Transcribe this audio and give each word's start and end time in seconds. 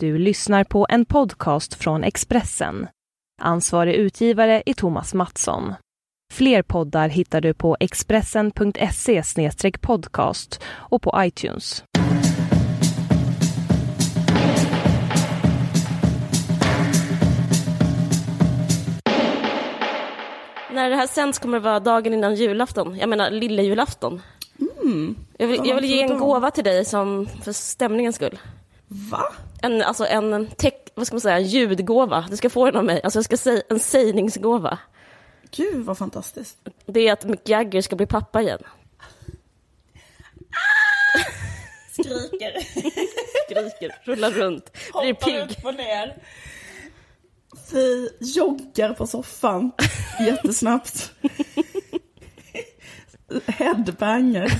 Du 0.00 0.18
lyssnar 0.18 0.64
på 0.64 0.86
en 0.88 1.04
podcast 1.04 1.74
från 1.74 2.04
Expressen. 2.04 2.88
Ansvarig 3.40 3.94
utgivare 3.94 4.62
är 4.66 4.74
Thomas 4.74 5.14
Mattsson. 5.14 5.74
Fler 6.32 6.62
poddar 6.62 7.08
hittar 7.08 7.40
du 7.40 7.54
på 7.54 7.76
expressen.se 7.80 9.22
podcast 9.80 10.62
och 10.66 11.02
på 11.02 11.14
iTunes. 11.16 11.84
När 20.70 20.90
det 20.90 20.96
här 20.96 21.06
sänds 21.06 21.38
kommer 21.38 21.58
det 21.58 21.64
vara 21.64 21.80
dagen 21.80 22.14
innan 22.14 22.34
julafton. 22.34 22.98
Jag 22.98 23.08
menar 23.08 23.30
lilla 23.30 23.62
julafton. 23.62 24.22
Mm. 24.82 25.16
Jag 25.38 25.46
vill, 25.46 25.60
jag 25.64 25.74
vill 25.74 25.84
ge 25.84 26.02
en 26.02 26.18
gåva 26.18 26.50
till 26.50 26.64
dig 26.64 26.84
som, 26.84 27.26
för 27.42 27.52
stämningens 27.52 28.16
skull. 28.16 28.38
Va? 29.10 29.32
En, 29.62 29.82
alltså 29.82 30.06
en, 30.06 30.46
tech, 30.46 30.74
vad 30.94 31.06
ska 31.06 31.14
man 31.14 31.20
säga, 31.20 31.36
en 31.36 31.46
ljudgåva. 31.46 32.26
Du 32.30 32.36
ska 32.36 32.50
få 32.50 32.66
den 32.66 32.76
av 32.76 32.84
mig. 32.84 33.00
Alltså 33.04 33.18
jag 33.18 33.24
ska 33.24 33.36
säga 33.36 33.62
en 33.68 33.80
sägningsgåva. 33.80 34.78
Gud 35.50 35.84
vad 35.84 35.98
fantastiskt. 35.98 36.58
Det 36.86 37.08
är 37.08 37.12
att 37.12 37.24
Mick 37.24 37.48
Jagger 37.48 37.82
ska 37.82 37.96
bli 37.96 38.06
pappa 38.06 38.42
igen. 38.42 38.62
Skriker. 41.92 42.60
Skriker, 43.44 43.94
rullar 44.04 44.30
runt, 44.30 44.72
blir 45.00 45.14
pigg. 45.14 45.38
upp 45.38 45.64
och 45.64 45.74
ner. 45.74 46.22
Vi 47.72 48.08
joggar 48.20 48.94
på 48.94 49.06
soffan 49.06 49.72
jättesnabbt. 50.20 51.12
Headbanger. 53.46 54.52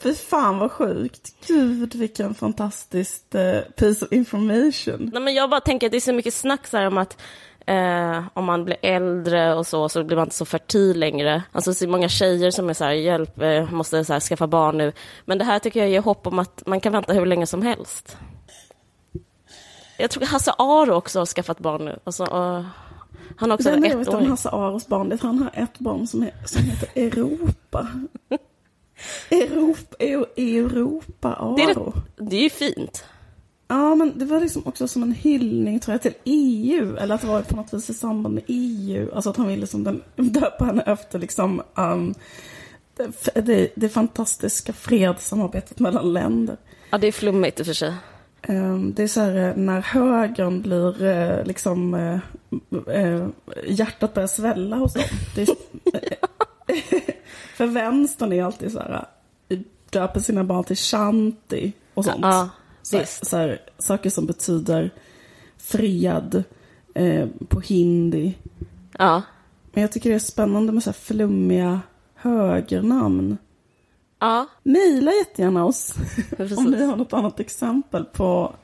Fy 0.00 0.14
fan 0.14 0.58
vad 0.58 0.72
sjukt. 0.72 1.34
Gud 1.46 1.94
vilken 1.94 2.34
fantastisk 2.34 3.34
eh, 3.34 3.60
piece 3.60 4.04
of 4.04 4.12
information. 4.12 5.10
Nej, 5.12 5.22
men 5.22 5.34
jag 5.34 5.50
bara 5.50 5.60
tänker 5.60 5.86
att 5.86 5.90
det 5.90 5.98
är 5.98 6.00
så 6.00 6.12
mycket 6.12 6.34
snack 6.34 6.66
så 6.66 6.76
här 6.76 6.86
om 6.86 6.98
att 6.98 7.16
eh, 7.66 8.24
om 8.34 8.44
man 8.44 8.64
blir 8.64 8.76
äldre 8.82 9.54
och 9.54 9.66
så, 9.66 9.88
så 9.88 10.04
blir 10.04 10.16
man 10.16 10.26
inte 10.26 10.36
så 10.36 10.44
fertil 10.44 10.98
längre. 10.98 11.42
Alltså 11.52 11.74
så 11.74 11.88
många 11.88 12.08
tjejer 12.08 12.50
som 12.50 12.70
är 12.70 12.74
så 12.74 12.84
här, 12.84 12.92
hjälp, 12.92 13.42
eh, 13.42 13.70
måste 13.70 14.04
så 14.04 14.12
här, 14.12 14.20
skaffa 14.20 14.46
barn 14.46 14.78
nu. 14.78 14.92
Men 15.24 15.38
det 15.38 15.44
här 15.44 15.58
tycker 15.58 15.80
jag 15.80 15.88
ger 15.88 16.02
hopp 16.02 16.26
om 16.26 16.38
att 16.38 16.62
man 16.66 16.80
kan 16.80 16.92
vänta 16.92 17.12
hur 17.12 17.26
länge 17.26 17.46
som 17.46 17.62
helst. 17.62 18.16
Jag 19.98 20.10
tror 20.10 20.26
Hasse 20.26 20.52
Aro 20.58 20.92
också 20.92 21.18
har 21.18 21.26
skaffat 21.26 21.58
barn 21.58 21.84
nu. 21.84 21.98
Alltså, 22.04 22.24
och 22.24 22.64
han 23.36 23.50
har 23.50 23.54
också 23.54 23.70
Den 23.70 23.84
en 23.84 23.90
jag 23.90 23.98
vet 23.98 24.08
om. 24.08 24.26
Hasse 24.26 24.48
Aros 24.48 24.86
barn, 24.86 25.08
det 25.08 25.14
är 25.14 25.16
att 25.16 25.22
han 25.22 25.38
har 25.38 25.62
ett 25.62 25.78
barn 25.78 26.06
som, 26.06 26.22
är, 26.22 26.32
som 26.44 26.62
heter 26.62 26.88
Europa. 26.94 27.88
Europa, 29.30 29.96
Eu- 29.98 30.26
Europa. 30.36 31.54
Det 31.56 31.62
är, 31.62 31.92
det, 32.16 32.36
är 32.36 32.42
ju 32.42 32.50
fint. 32.50 33.04
Ja, 33.68 33.94
men 33.94 34.18
det 34.18 34.24
var 34.24 34.40
liksom 34.40 34.62
också 34.66 34.88
som 34.88 35.02
en 35.02 35.12
hyllning 35.12 35.80
tror 35.80 35.94
jag 35.94 36.02
till 36.02 36.14
EU. 36.24 36.96
Eller 36.96 37.14
att 37.14 37.20
det 37.20 37.26
var 37.26 37.42
på 37.42 37.56
något 37.56 37.74
vis 37.74 37.90
i 37.90 37.94
samband 37.94 38.34
med 38.34 38.44
EU. 38.46 39.14
Alltså 39.14 39.30
att 39.30 39.36
han 39.36 39.48
ville 39.48 39.66
som 39.66 39.84
den, 39.84 40.02
döpa 40.16 40.64
henne 40.64 40.82
efter 40.82 41.18
liksom 41.18 41.62
um, 41.74 42.14
det, 42.96 43.40
det, 43.40 43.72
det 43.74 43.88
fantastiska 43.88 44.72
fredssamarbetet 44.72 45.78
mellan 45.78 46.12
länder. 46.12 46.56
Ja, 46.90 46.98
det 46.98 47.06
är 47.06 47.12
flummigt 47.12 47.60
i 47.60 47.62
och 47.62 47.66
för 47.66 47.72
sig. 47.72 47.94
Um, 48.48 48.94
det 48.94 49.02
är 49.02 49.08
så 49.08 49.20
här 49.20 49.48
eh, 49.48 49.56
när 49.56 49.80
högern 49.80 50.62
blir 50.62 51.04
eh, 51.04 51.44
liksom 51.44 51.94
eh, 51.94 52.18
eh, 52.94 53.26
hjärtat 53.66 54.14
börjar 54.14 54.26
svälla 54.26 54.76
hos 54.76 54.94
dem. 54.94 55.02
Det 55.34 55.42
är, 55.42 55.48
för 57.54 57.66
vänstern 57.66 58.32
är 58.32 58.44
alltid 58.44 58.72
så 58.72 58.78
här 58.78 59.06
eh, 59.48 59.58
döper 59.90 60.20
sina 60.20 60.44
barn 60.44 60.64
till 60.64 60.76
Shanti 60.76 61.72
och 61.94 62.04
sånt. 62.04 62.18
Ja, 62.22 62.48
så, 62.82 63.02
så 63.06 63.36
här, 63.36 63.60
saker 63.78 64.10
som 64.10 64.26
betyder 64.26 64.90
fred 65.56 66.44
eh, 66.94 67.28
på 67.48 67.60
hindi. 67.60 68.34
Ja. 68.98 69.22
Men 69.72 69.82
jag 69.82 69.92
tycker 69.92 70.10
det 70.10 70.16
är 70.16 70.20
spännande 70.20 70.72
med 70.72 70.82
så 70.82 70.90
här 70.90 70.94
flummiga 70.94 71.80
högernamn. 72.14 73.36
Ja, 74.18 74.46
Mejla 74.62 75.12
jättegärna 75.12 75.64
oss 75.64 75.94
om 76.56 76.64
ni 76.64 76.84
har 76.84 76.96
något 76.96 77.12
annat 77.12 77.40
exempel 77.40 78.04
på 78.04 78.54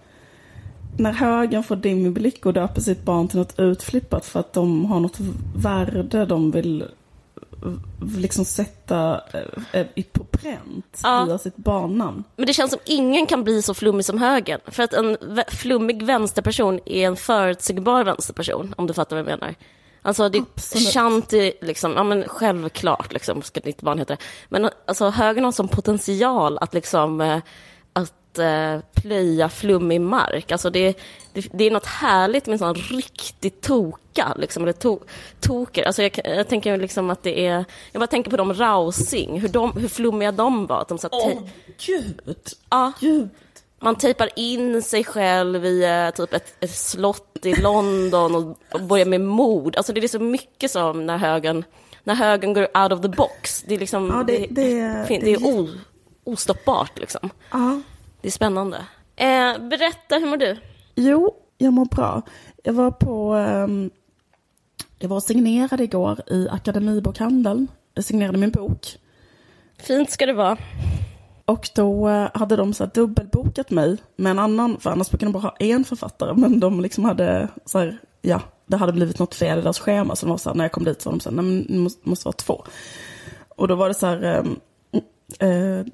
när 0.98 1.12
högern 1.12 1.62
får 1.62 1.76
dimmig 1.76 2.12
blick 2.12 2.46
och 2.46 2.52
döper 2.52 2.80
sitt 2.80 3.04
barn 3.04 3.28
till 3.28 3.38
något 3.38 3.58
utflippat 3.58 4.24
för 4.24 4.40
att 4.40 4.52
de 4.52 4.84
har 4.84 5.00
något 5.00 5.18
värde 5.56 6.26
de 6.26 6.50
vill 6.50 6.84
liksom 8.16 8.44
sätta 8.44 9.20
eh, 9.72 9.80
eh, 9.80 10.04
på 10.12 10.24
pränt 10.24 11.00
Ja. 11.02 11.24
via 11.24 11.38
sitt 11.38 11.56
barnnamn. 11.56 12.24
Men 12.36 12.46
det 12.46 12.52
känns 12.52 12.70
som 12.70 12.80
ingen 12.84 13.26
kan 13.26 13.44
bli 13.44 13.62
så 13.62 13.74
flummig 13.74 14.04
som 14.04 14.18
högern. 14.18 14.60
För 14.66 14.82
att 14.82 14.92
en 14.92 15.16
flummig 15.48 16.02
vänsterperson 16.02 16.80
är 16.84 17.06
en 17.06 17.16
förutsägbar 17.16 18.04
vänsterperson, 18.04 18.74
om 18.76 18.86
du 18.86 18.94
fattar 18.94 19.16
vad 19.16 19.32
jag 19.32 19.38
menar. 19.40 19.54
Alltså, 20.02 20.28
det 20.28 20.38
Absolut. 20.38 20.92
Shanti, 20.94 21.52
liksom, 21.60 21.92
ja 21.92 22.04
men 22.04 22.24
självklart 22.28 23.12
liksom, 23.12 23.42
ska 23.42 23.60
ditt 23.60 23.82
barn 23.82 23.98
heta 23.98 24.14
det. 24.14 24.22
Men 24.48 24.70
alltså, 24.86 25.08
högern 25.08 25.44
har 25.44 25.52
som 25.52 25.68
potential 25.68 26.58
att 26.60 26.74
liksom, 26.74 27.20
eh, 27.20 27.38
att 28.38 28.82
eh, 28.84 29.02
plöja 29.02 29.48
flummig 29.48 30.00
mark. 30.00 30.52
Alltså 30.52 30.70
det, 30.70 30.98
det, 31.32 31.48
det 31.52 31.64
är 31.64 31.70
något 31.70 31.86
härligt 31.86 32.46
med 32.46 32.52
en 32.52 32.58
sån 32.58 32.74
riktig 32.74 33.60
toka, 33.60 34.34
liksom, 34.36 34.62
eller 34.62 34.72
to, 34.72 34.98
toker. 35.40 35.84
Alltså 35.84 36.02
jag, 36.02 36.20
jag 36.24 36.48
tänker 36.48 36.76
liksom 36.76 37.10
att 37.10 37.22
det 37.22 37.46
är, 37.46 37.64
jag 37.92 38.00
bara 38.00 38.06
tänker 38.06 38.30
på 38.30 38.36
de 38.36 38.54
Rausing, 38.54 39.40
hur, 39.40 39.48
de, 39.48 39.72
hur 39.72 39.88
flummiga 39.88 40.32
de 40.32 40.66
var. 40.66 40.80
Att 40.80 40.88
de 40.88 40.98
satt 40.98 41.12
Åh 41.14 41.32
gud! 41.86 42.36
Ja. 42.70 42.92
Gud! 43.00 43.28
man 43.80 43.96
tejpar 43.96 44.28
in 44.36 44.82
sig 44.82 45.04
själv 45.04 45.64
i 45.64 45.84
eh, 45.84 46.10
typ 46.14 46.32
ett, 46.34 46.54
ett 46.60 46.74
slott 46.74 47.38
i 47.46 47.54
London 47.54 48.34
och, 48.34 48.58
och 48.72 48.82
börjar 48.82 49.06
med 49.06 49.20
mord. 49.20 49.76
Alltså 49.76 49.92
det 49.92 50.04
är 50.04 50.08
så 50.08 50.18
mycket 50.18 50.70
som 50.70 51.06
när 51.06 51.16
högern, 51.16 51.64
när 52.04 52.14
högern 52.14 52.52
går 52.54 52.78
out 52.78 52.92
of 52.92 53.00
the 53.00 53.08
box. 53.08 53.62
Det 53.68 53.74
är 53.74 53.78
liksom, 53.78 54.06
Ja, 54.08 54.22
det- 54.26 54.46
det- 54.50 54.64
det- 55.08 55.18
det 55.20 55.32
är 55.32 55.46
o, 55.46 55.68
ostoppbart 56.24 56.98
liksom. 56.98 57.30
Ja. 57.50 57.80
Det 58.20 58.28
är 58.28 58.32
spännande. 58.32 58.76
Eh, 59.16 59.58
berätta, 59.58 60.16
hur 60.18 60.26
mår 60.26 60.36
du? 60.36 60.56
Jo, 60.94 61.34
jag 61.58 61.72
mår 61.72 61.84
bra. 61.84 62.22
Jag 62.62 62.72
var 62.72 62.90
på... 62.90 63.34
ehm, 63.34 63.90
jag 64.98 65.08
var 65.08 65.16
och 65.16 65.22
signerade 65.22 65.84
igår 65.84 66.20
i 66.26 66.48
Akademibokhandeln. 66.50 67.68
Jag 67.94 68.04
signerade 68.04 68.38
min 68.38 68.50
bok. 68.50 68.86
Fint 69.78 70.10
ska 70.10 70.26
det 70.26 70.32
vara. 70.32 70.56
Och 71.44 71.70
då 71.74 72.08
eh, 72.08 72.28
hade 72.34 72.56
de 72.56 72.74
så 72.74 72.86
dubbelbokat 72.86 73.70
mig 73.70 73.96
med 74.16 74.30
en 74.30 74.38
annan, 74.38 74.80
för 74.80 74.90
annars 74.90 75.10
brukar 75.10 75.26
de 75.26 75.32
bara 75.32 75.42
ha 75.42 75.56
en 75.58 75.84
författare. 75.84 76.34
Men 76.34 76.60
de 76.60 76.80
liksom 76.80 77.04
hade 77.04 77.48
så 77.64 77.78
här, 77.78 77.98
ja, 78.22 78.40
det 78.66 78.76
hade 78.76 78.92
blivit 78.92 79.18
något 79.18 79.34
fel 79.34 79.58
i 79.58 79.62
deras 79.62 79.78
schema. 79.78 80.16
Så 80.16 80.26
de 80.26 80.30
var 80.30 80.38
så 80.38 80.50
här, 80.50 80.56
när 80.56 80.64
jag 80.64 80.72
kom 80.72 80.84
dit 80.84 81.02
så 81.02 81.10
var 81.10 81.16
de 81.16 81.20
så 81.20 81.30
här, 81.30 81.36
nej 81.36 81.44
men 81.44 81.66
det 81.68 81.78
måste, 81.78 82.08
måste 82.08 82.24
vara 82.24 82.36
två. 82.36 82.64
Och 83.48 83.68
då 83.68 83.74
var 83.74 83.88
det 83.88 83.94
så 83.94 84.06
här, 84.06 84.22
ehm, 84.22 84.56
eh, 85.38 85.86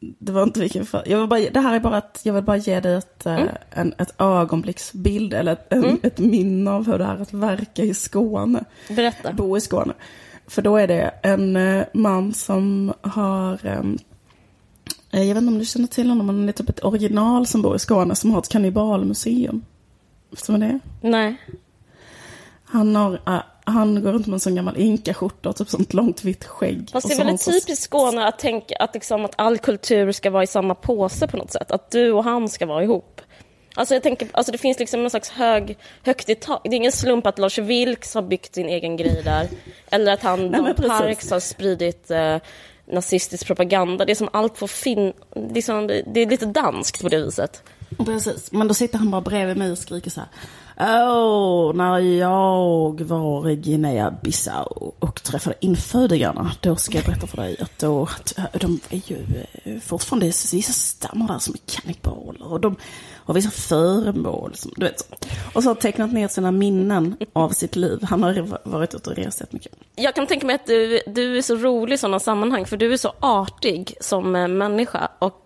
det 0.00 0.32
var 0.32 0.42
inte 0.42 0.60
vilken 0.60 0.86
för, 0.86 1.02
jag 1.06 1.18
vill 1.18 1.28
bara, 1.28 1.40
det 1.40 1.60
här 1.60 1.74
är 1.74 1.80
bara 1.80 1.96
att 1.96 2.20
jag 2.22 2.34
vill 2.34 2.44
bara 2.44 2.56
ge 2.56 2.80
dig 2.80 2.94
ett, 2.94 3.26
eh, 3.26 3.46
en, 3.70 3.94
ett 3.98 4.14
ögonblicksbild 4.18 5.34
eller 5.34 5.52
ett, 5.52 5.72
en, 5.72 5.98
ett 6.02 6.18
minne 6.18 6.70
av 6.70 6.86
hur 6.86 6.98
det 6.98 7.04
är 7.04 7.22
att 7.22 7.32
verka 7.32 7.82
i 7.82 7.94
Skåne 7.94 8.64
Berätta. 8.88 9.32
bo 9.32 9.56
i 9.56 9.60
Skåne. 9.60 9.92
För 10.46 10.62
då 10.62 10.76
är 10.76 10.86
det 10.86 11.14
en 11.22 11.56
eh, 11.56 11.84
man 11.92 12.32
som 12.32 12.92
har, 13.00 13.66
ehm, 13.66 13.98
eh, 15.10 15.22
jag 15.22 15.34
vet 15.34 15.42
inte 15.42 15.52
om 15.52 15.58
du 15.58 15.64
känner 15.64 15.86
till 15.86 16.08
honom, 16.08 16.26
men 16.26 16.46
det 16.46 16.50
är 16.50 16.52
typ 16.52 16.68
ett 16.68 16.84
original 16.84 17.46
som 17.46 17.62
bor 17.62 17.76
i 17.76 17.78
Skåne 17.78 18.14
som 18.14 18.30
har 18.30 18.38
ett 18.38 18.48
kannibalmuseum. 18.48 19.64
Förstår 20.30 20.54
du 20.54 20.60
det? 20.60 20.80
Nej. 21.00 21.36
Han, 22.64 22.96
har, 22.96 23.20
han 23.70 24.02
går 24.02 24.12
runt 24.12 24.26
med 24.26 24.34
en 24.34 24.40
sån 24.40 24.54
gammal 24.54 24.76
inkaskjorta 24.76 25.48
och 25.48 25.56
typ 25.56 25.68
sånt 25.68 25.94
långt 25.94 26.24
vitt 26.24 26.44
skägg. 26.44 26.90
Fast 26.92 27.08
det 27.08 27.14
är 27.14 27.18
väldigt 27.18 27.44
typiskt 27.44 27.82
Skåne 27.82 28.26
att 28.26 28.38
tänka 28.38 28.76
att, 28.76 28.94
liksom, 28.94 29.24
att 29.24 29.34
all 29.36 29.58
kultur 29.58 30.12
ska 30.12 30.30
vara 30.30 30.42
i 30.42 30.46
samma 30.46 30.74
påse 30.74 31.26
på 31.26 31.36
något 31.36 31.52
sätt. 31.52 31.70
Att 31.70 31.90
du 31.90 32.12
och 32.12 32.24
han 32.24 32.48
ska 32.48 32.66
vara 32.66 32.82
ihop. 32.82 33.20
Alltså 33.74 33.94
jag 33.94 34.02
tänker, 34.02 34.28
alltså 34.32 34.52
det 34.52 34.58
finns 34.58 34.78
liksom 34.78 35.00
någon 35.00 35.10
slags 35.10 35.30
hög, 35.30 35.78
högt 36.02 36.28
i 36.28 36.34
tak. 36.34 36.60
Det 36.64 36.70
är 36.70 36.74
ingen 36.74 36.92
slump 36.92 37.26
att 37.26 37.38
Lars 37.38 37.58
Vilks 37.58 38.14
har 38.14 38.22
byggt 38.22 38.54
sin 38.54 38.68
egen 38.68 38.96
grej 38.96 39.22
där. 39.24 39.48
Eller 39.90 40.12
att 40.12 40.22
han, 40.22 40.48
Nej. 40.48 40.74
Parks 40.74 41.30
har 41.30 41.40
spridit 41.40 42.10
eh, 42.10 42.36
nazistisk 42.86 43.46
propaganda. 43.46 44.04
Det 44.04 44.12
är 44.12 44.14
som 44.14 44.28
allt 44.32 44.58
får 44.58 44.66
fin... 44.66 45.12
Det 45.34 45.60
är, 45.60 45.62
som, 45.62 45.86
det 45.86 46.20
är 46.20 46.26
lite 46.26 46.46
danskt 46.46 47.02
på 47.02 47.08
det 47.08 47.24
viset. 47.24 47.62
Precis, 47.96 48.52
men 48.52 48.68
då 48.68 48.74
sitter 48.74 48.98
han 48.98 49.10
bara 49.10 49.20
bredvid 49.20 49.56
mig 49.56 49.72
och 49.72 49.78
skriker 49.78 50.10
så 50.10 50.20
här. 50.20 50.28
Åh, 50.80 51.74
när 51.74 51.98
jag 51.98 53.00
var 53.00 53.48
i 53.48 53.56
Guinea-Bissau 53.56 54.92
och 54.98 55.22
träffade 55.22 55.56
infödingarna, 55.60 56.52
då 56.60 56.76
ska 56.76 56.96
jag 56.98 57.04
berätta 57.04 57.26
för 57.26 57.36
dig 57.36 57.56
att 57.60 57.78
då, 57.78 58.02
att 58.02 58.38
eh, 58.38 58.44
de 58.60 58.80
är 58.90 59.00
ju 59.10 59.44
eh, 59.64 59.80
fortfarande 59.80 60.26
vissa 60.26 60.72
stammar 60.72 61.28
där 61.28 61.38
som 61.38 61.54
är 61.54 61.80
kannibaler 61.80 62.52
och 62.52 62.60
de 62.60 62.76
har 63.12 63.34
vissa 63.34 63.50
föremål, 63.50 64.54
som, 64.54 64.72
du 64.76 64.86
vet. 64.86 65.00
så. 65.00 65.06
Och 65.52 65.62
så 65.62 65.70
har 65.70 65.74
tecknat 65.74 66.12
ner 66.12 66.28
sina 66.28 66.50
minnen 66.50 67.16
av 67.32 67.50
sitt 67.50 67.76
liv. 67.76 67.98
Han 68.02 68.22
har 68.22 68.68
varit 68.68 68.94
ute 68.94 69.10
och 69.10 69.16
rest 69.16 69.40
jättemycket. 69.40 69.72
Jag 69.96 70.14
kan 70.14 70.26
tänka 70.26 70.46
mig 70.46 70.54
att 70.54 70.66
du, 70.66 71.00
du 71.06 71.38
är 71.38 71.42
så 71.42 71.56
rolig 71.56 71.94
i 71.94 71.98
sådana 71.98 72.20
sammanhang, 72.20 72.66
för 72.66 72.76
du 72.76 72.92
är 72.92 72.96
så 72.96 73.12
artig 73.20 73.94
som 74.00 74.36
eh, 74.36 74.48
människa. 74.48 75.08
Och 75.18 75.40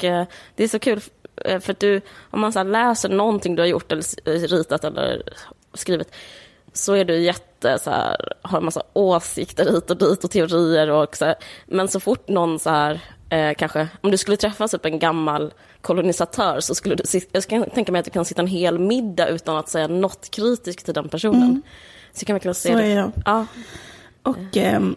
det 0.55 0.65
är 0.65 0.69
så 0.69 0.79
kul, 0.79 1.01
för 1.45 1.71
att 1.71 1.81
du, 1.81 2.01
om 2.31 2.41
man 2.41 2.53
så 2.53 2.63
läser 2.63 3.09
någonting 3.09 3.55
du 3.57 3.63
har 3.63 3.67
gjort 3.67 3.93
eller 3.93 4.05
eh, 4.25 4.33
ritat 4.33 4.85
eller 4.85 5.23
skrivit 5.75 6.13
så 6.73 6.93
är 6.95 7.05
du 7.05 7.19
jätte 7.19 7.79
så 7.79 7.91
här, 7.91 8.17
har 8.43 8.59
en 8.59 8.65
massa 8.65 8.83
åsikter 8.93 9.73
hit 9.73 9.91
och 9.91 9.97
dit 9.97 10.25
och 10.25 10.31
teorier 10.31 10.91
och 10.91 11.17
så 11.17 11.25
här. 11.25 11.35
Men 11.67 11.89
så 11.89 12.01
fort 12.01 12.29
någon 12.29 12.59
så 12.59 12.71
här, 12.71 13.01
eh, 13.31 13.55
kanske, 13.55 13.89
om 14.01 14.11
du 14.11 14.17
skulle 14.17 14.37
träffa 14.37 14.69
typ 14.69 14.85
en 14.85 14.99
gammal 14.99 15.55
kolonisatör 15.81 16.61
så 16.61 16.75
skulle 16.75 16.95
du, 16.95 17.05
jag 17.33 17.43
ska 17.43 17.65
tänka 17.65 17.93
mig 17.93 17.99
att 17.99 18.05
du 18.05 18.11
kan 18.11 18.25
sitta 18.25 18.43
en 18.43 18.49
hel 18.49 18.79
middag 18.79 19.29
utan 19.29 19.57
att 19.57 19.69
säga 19.69 19.89
något 19.89 20.31
kritiskt 20.31 20.85
till 20.85 20.95
den 20.95 21.09
personen. 21.09 21.63
Så 22.13 22.23
jag 22.23 22.27
kan 22.27 22.35
verkligen 22.35 22.55
se 22.55 22.73
Så 22.73 22.79
det. 22.79 22.85
är 22.85 22.97
jag. 22.97 23.13
Ja, 23.25 23.47
Och 24.23 24.57
ehm, 24.57 24.97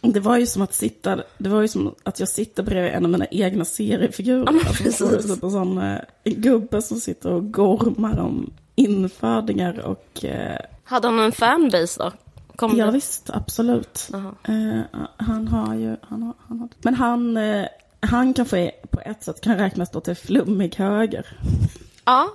det 0.00 0.20
var 0.20 0.38
ju 0.38 0.46
som 0.46 0.62
att 0.62 0.74
sitta, 0.74 1.22
det 1.38 1.48
var 1.48 1.60
ju 1.60 1.68
som 1.68 1.94
att 2.02 2.20
jag 2.20 2.28
sitter 2.28 2.62
bredvid 2.62 2.92
en 2.92 3.04
av 3.04 3.10
mina 3.10 3.26
egna 3.26 3.64
seriefigurer. 3.64 4.52
Ja, 4.52 4.60
alltså, 4.68 5.08
precis. 5.08 5.34
typ 5.34 5.42
en 5.42 5.50
sån 5.50 5.78
eh, 5.78 5.98
gubbe 6.24 6.82
som 6.82 7.00
sitter 7.00 7.32
och 7.32 7.52
gormar 7.52 8.18
om 8.18 8.50
infödingar 8.74 9.78
och 9.78 10.24
eh, 10.24 10.58
hade 10.84 11.08
han 11.08 11.18
en 11.18 11.32
fanbase 11.32 12.02
då? 12.02 12.12
Kom 12.56 12.76
ja 12.76 12.86
det? 12.86 12.92
visst, 12.92 13.30
absolut. 13.30 14.10
Eh, 14.42 14.80
han 15.16 15.48
har 15.48 15.74
ju, 15.74 15.96
han 16.02 16.22
har, 16.22 16.34
han 16.48 16.60
har, 16.60 16.68
men 16.82 16.94
han, 16.94 17.36
eh, 17.36 17.66
han 18.00 18.34
kanske 18.34 18.70
på 18.90 19.00
ett 19.00 19.22
sätt 19.22 19.40
kan 19.40 19.56
räknas 19.56 19.90
då 19.90 20.00
till 20.00 20.14
flummig 20.14 20.74
höger. 20.76 21.26
Ja, 22.04 22.28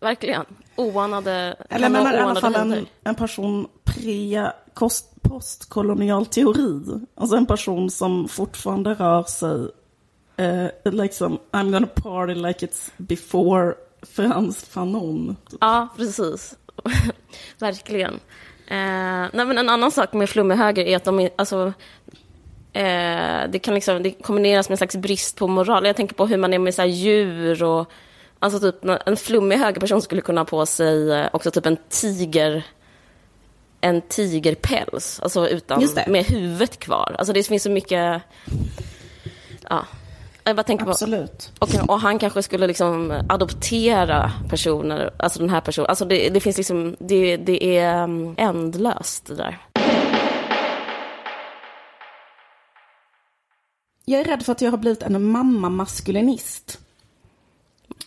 verkligen. 0.00 0.44
Oanade... 0.76 1.56
Eller 1.68 1.88
men 1.88 2.14
i 2.14 2.18
alla 2.18 2.40
fall 2.40 2.54
en, 2.54 2.86
en 3.04 3.14
person 3.14 3.68
pre 4.04 4.50
kost, 4.74 5.22
postkolonial 5.22 6.26
teori. 6.26 7.00
Alltså 7.14 7.36
en 7.36 7.46
person 7.46 7.90
som 7.90 8.28
fortfarande 8.28 8.94
rör 8.94 9.22
sig 9.22 9.68
eh, 10.36 10.92
liksom 10.92 11.38
I'm 11.52 11.72
gonna 11.72 11.86
party 11.86 12.34
like 12.34 12.66
it's 12.66 12.90
before 12.96 13.74
Frans 14.02 14.64
Fanon. 14.64 15.36
Typ. 15.50 15.58
Ja, 15.60 15.88
precis. 15.96 16.54
verkligen. 17.58 18.14
Eh, 18.66 19.28
nej, 19.32 19.44
men 19.46 19.58
en 19.58 19.68
annan 19.68 19.90
sak 19.90 20.12
med 20.12 20.30
flummig 20.30 20.56
höger 20.56 20.84
är 20.84 20.96
att 20.96 21.04
de 21.04 21.28
alltså, 21.36 21.72
eh, 22.72 23.50
det 23.50 23.58
kan 23.62 23.74
liksom, 23.74 24.02
det 24.02 24.10
kombineras 24.10 24.68
med 24.68 24.74
en 24.74 24.78
slags 24.78 24.96
brist 24.96 25.36
på 25.36 25.46
moral. 25.46 25.86
Jag 25.86 25.96
tänker 25.96 26.14
på 26.14 26.26
hur 26.26 26.36
man 26.36 26.54
är 26.54 26.58
med 26.58 26.74
så 26.74 26.82
här, 26.82 26.88
djur 26.88 27.62
och 27.62 27.90
Alltså 28.38 28.60
typ 28.60 28.84
en 29.06 29.16
flummig 29.16 29.56
högerperson 29.56 30.02
skulle 30.02 30.20
kunna 30.20 30.40
ha 30.40 30.46
på 30.46 30.66
sig 30.66 31.12
eh, 31.12 31.28
också 31.32 31.50
typ 31.50 31.66
en 31.66 31.76
tiger 31.88 32.64
en 33.84 34.02
tigerpäls, 34.02 35.20
alltså 35.22 35.48
utan, 35.48 35.88
med 36.06 36.24
huvudet 36.24 36.78
kvar. 36.78 37.16
Alltså 37.18 37.32
det 37.32 37.42
finns 37.42 37.62
så 37.62 37.70
mycket... 37.70 38.22
Ja. 39.70 39.86
Jag 40.44 40.56
bara 40.56 40.62
tänker 40.62 40.84
på... 40.84 40.90
Absolut. 40.90 41.52
Och, 41.58 41.68
och 41.88 42.00
han 42.00 42.18
kanske 42.18 42.42
skulle 42.42 42.66
liksom 42.66 43.22
adoptera 43.28 44.32
personer, 44.48 45.10
alltså 45.16 45.38
den 45.38 45.50
här 45.50 45.60
personen. 45.60 45.90
Alltså 45.90 46.04
det, 46.04 46.28
det 46.28 46.40
finns 46.40 46.56
liksom, 46.56 46.96
det, 46.98 47.36
det 47.36 47.78
är 47.78 48.02
um, 48.02 48.34
ändlöst 48.38 49.26
det 49.26 49.34
där. 49.34 49.58
Jag 54.04 54.20
är 54.20 54.24
rädd 54.24 54.42
för 54.42 54.52
att 54.52 54.62
jag 54.62 54.70
har 54.70 54.78
blivit 54.78 55.02
en 55.02 55.30
mamma-maskulinist. 55.30 56.78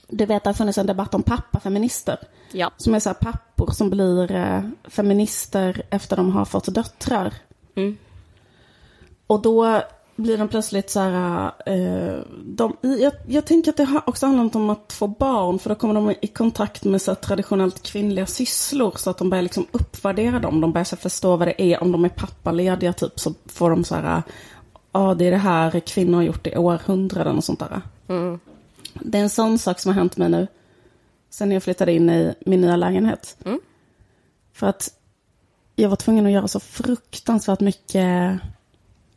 Du 0.07 0.25
vet, 0.25 0.43
det 0.43 0.49
har 0.49 0.53
funnits 0.53 0.77
en 0.77 0.87
debatt 0.87 1.13
om 1.13 1.23
pappafeminister. 1.23 2.17
Ja. 2.51 2.71
Som 2.77 2.95
är 2.95 2.99
så 2.99 3.09
här 3.09 3.13
pappor 3.13 3.71
som 3.71 3.89
blir 3.89 4.31
eh, 4.31 4.61
feminister 4.83 5.81
efter 5.89 6.15
de 6.15 6.31
har 6.31 6.45
fått 6.45 6.73
döttrar. 6.73 7.33
Mm. 7.75 7.97
Och 9.27 9.41
då 9.41 9.81
blir 10.15 10.37
de 10.37 10.47
plötsligt 10.47 10.89
så 10.89 10.99
här... 10.99 11.51
Eh, 11.65 12.19
de, 12.45 12.77
jag, 12.81 13.13
jag 13.27 13.45
tänker 13.45 13.71
att 13.71 13.77
det 13.77 13.83
har 13.83 14.09
också 14.09 14.25
handlat 14.25 14.55
om 14.55 14.69
att 14.69 14.93
få 14.93 15.07
barn. 15.07 15.59
För 15.59 15.69
då 15.69 15.75
kommer 15.75 15.93
de 15.93 16.15
i 16.21 16.27
kontakt 16.27 16.83
med 16.83 17.01
så 17.01 17.11
här, 17.11 17.15
traditionellt 17.15 17.83
kvinnliga 17.83 18.25
sysslor. 18.25 18.93
Så 18.95 19.09
att 19.09 19.17
de 19.17 19.29
börjar 19.29 19.41
liksom 19.41 19.67
uppvärdera 19.71 20.39
dem. 20.39 20.61
De 20.61 20.71
börjar 20.71 20.85
så 20.85 20.95
här, 20.95 21.01
förstå 21.01 21.35
vad 21.35 21.47
det 21.47 21.61
är. 21.61 21.83
Om 21.83 21.91
de 21.91 22.05
är 22.05 22.09
pappalediga 22.09 22.93
typ 22.93 23.19
så 23.19 23.33
får 23.45 23.69
de 23.69 23.83
så 23.83 23.95
här... 23.95 24.23
Ja, 24.91 25.13
det 25.13 25.27
är 25.27 25.31
det 25.31 25.37
här 25.37 25.79
kvinnor 25.79 26.15
har 26.15 26.23
gjort 26.23 26.47
i 26.47 26.57
århundraden 26.57 27.37
och 27.37 27.43
sånt 27.43 27.59
där. 27.59 27.81
Mm. 28.07 28.39
Det 29.01 29.17
är 29.17 29.21
en 29.21 29.29
sån 29.29 29.59
sak 29.59 29.79
som 29.79 29.89
har 29.89 29.95
hänt 29.99 30.17
mig 30.17 30.29
nu. 30.29 30.47
Sen 31.29 31.51
jag 31.51 31.63
flyttade 31.63 31.91
in 31.93 32.09
i 32.09 32.33
min 32.45 32.61
nya 32.61 32.75
lägenhet. 32.75 33.37
Mm. 33.45 33.59
För 34.53 34.67
att 34.67 34.93
jag 35.75 35.89
var 35.89 35.95
tvungen 35.95 36.25
att 36.25 36.31
göra 36.31 36.47
så 36.47 36.59
fruktansvärt 36.59 37.59
mycket, 37.59 38.39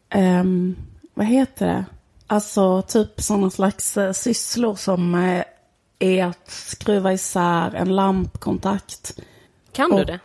ehm, 0.08 0.76
vad 1.14 1.26
heter 1.26 1.66
det? 1.66 1.84
Alltså 2.26 2.82
typ 2.82 3.20
sådana 3.20 3.50
slags 3.50 3.96
eh, 3.96 4.12
sysslor 4.12 4.74
som 4.74 5.14
eh, 5.14 5.44
är 5.98 6.24
att 6.24 6.50
skruva 6.50 7.12
isär 7.12 7.74
en 7.74 7.96
lampkontakt. 7.96 9.20
Kan 9.72 9.90
du 9.90 9.96
Och- 10.00 10.06
det? 10.06 10.20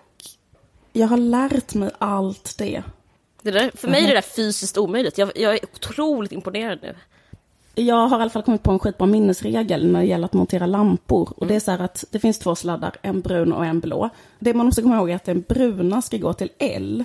Jag 0.93 1.07
har 1.07 1.17
lärt 1.17 1.73
mig 1.73 1.89
allt 1.97 2.55
det. 2.57 2.83
det 3.41 3.51
där, 3.51 3.71
för 3.75 3.87
mig 3.87 4.03
är 4.03 4.07
det 4.07 4.13
där 4.13 4.21
fysiskt 4.21 4.77
omöjligt. 4.77 5.17
Jag, 5.17 5.31
jag 5.35 5.53
är 5.53 5.59
otroligt 5.73 6.31
imponerad 6.31 6.79
nu. 6.81 6.95
Jag 7.75 8.07
har 8.07 8.19
i 8.19 8.21
alla 8.21 8.29
fall 8.29 8.43
kommit 8.43 8.63
på 8.63 8.71
en 8.71 8.79
skitbra 8.79 9.07
minnesregel 9.07 9.91
när 9.91 9.99
det 9.99 10.05
gäller 10.05 10.25
att 10.25 10.33
montera 10.33 10.65
lampor. 10.65 11.33
Och 11.37 11.47
det 11.47 11.55
är 11.55 11.59
så 11.59 11.71
här 11.71 11.79
att 11.79 12.05
det 12.11 12.19
finns 12.19 12.39
två 12.39 12.55
sladdar, 12.55 12.95
en 13.01 13.21
brun 13.21 13.53
och 13.53 13.65
en 13.65 13.79
blå. 13.79 14.09
Det 14.39 14.53
man 14.53 14.65
måste 14.65 14.81
komma 14.81 14.95
ihåg 14.95 15.09
är 15.09 15.15
att 15.15 15.25
den 15.25 15.43
bruna 15.47 16.01
ska 16.01 16.17
gå 16.17 16.33
till 16.33 16.49
L. 16.59 17.03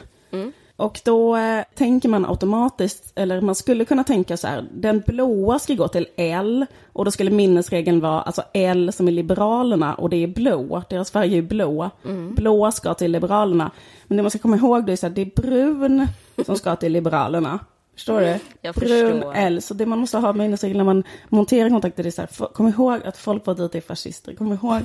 Och 0.76 1.00
då 1.04 1.36
eh, 1.36 1.64
tänker 1.74 2.08
man 2.08 2.26
automatiskt, 2.26 3.12
eller 3.14 3.40
man 3.40 3.54
skulle 3.54 3.84
kunna 3.84 4.04
tänka 4.04 4.36
så 4.36 4.46
här, 4.46 4.68
den 4.72 5.02
blåa 5.06 5.58
ska 5.58 5.74
gå 5.74 5.88
till 5.88 6.06
L. 6.16 6.66
Och 6.92 7.04
då 7.04 7.10
skulle 7.10 7.30
minnesregeln 7.30 8.00
vara 8.00 8.20
alltså 8.22 8.42
L 8.52 8.92
som 8.92 9.08
är 9.08 9.12
Liberalerna 9.12 9.94
och 9.94 10.10
det 10.10 10.16
är 10.16 10.26
blå, 10.26 10.82
deras 10.88 11.10
färg 11.10 11.30
är 11.30 11.34
ju 11.34 11.42
blå. 11.42 11.90
Blå 12.34 12.72
ska 12.72 12.94
till 12.94 13.12
Liberalerna. 13.12 13.70
Men 14.06 14.16
det 14.16 14.22
man 14.22 14.30
ska 14.30 14.38
komma 14.38 14.56
ihåg 14.56 14.86
då 14.86 14.92
är 14.92 14.96
så 14.96 15.06
här, 15.06 15.14
det 15.14 15.22
är 15.22 15.42
brun 15.42 16.06
som 16.46 16.56
ska 16.56 16.76
till 16.76 16.92
Liberalerna. 16.92 17.58
Förstår 18.00 18.20
du? 18.20 18.38
Jag 18.62 18.74
brun 18.74 19.12
förstår. 19.14 19.34
L. 19.34 19.62
Så 19.62 19.74
det 19.74 19.86
man 19.86 19.98
måste 19.98 20.18
ha 20.18 20.32
minnesregel 20.32 20.76
när 20.76 20.84
man 20.84 21.04
monterar 21.28 21.68
kontakter 21.70 22.02
det 22.02 22.08
är 22.08 22.10
så 22.10 22.22
här, 22.22 22.52
kom 22.52 22.68
ihåg 22.68 23.02
att 23.04 23.16
Folkpartiet 23.16 23.74
är 23.74 23.80
fascister, 23.80 24.34
kom 24.34 24.52
ihåg. 24.52 24.80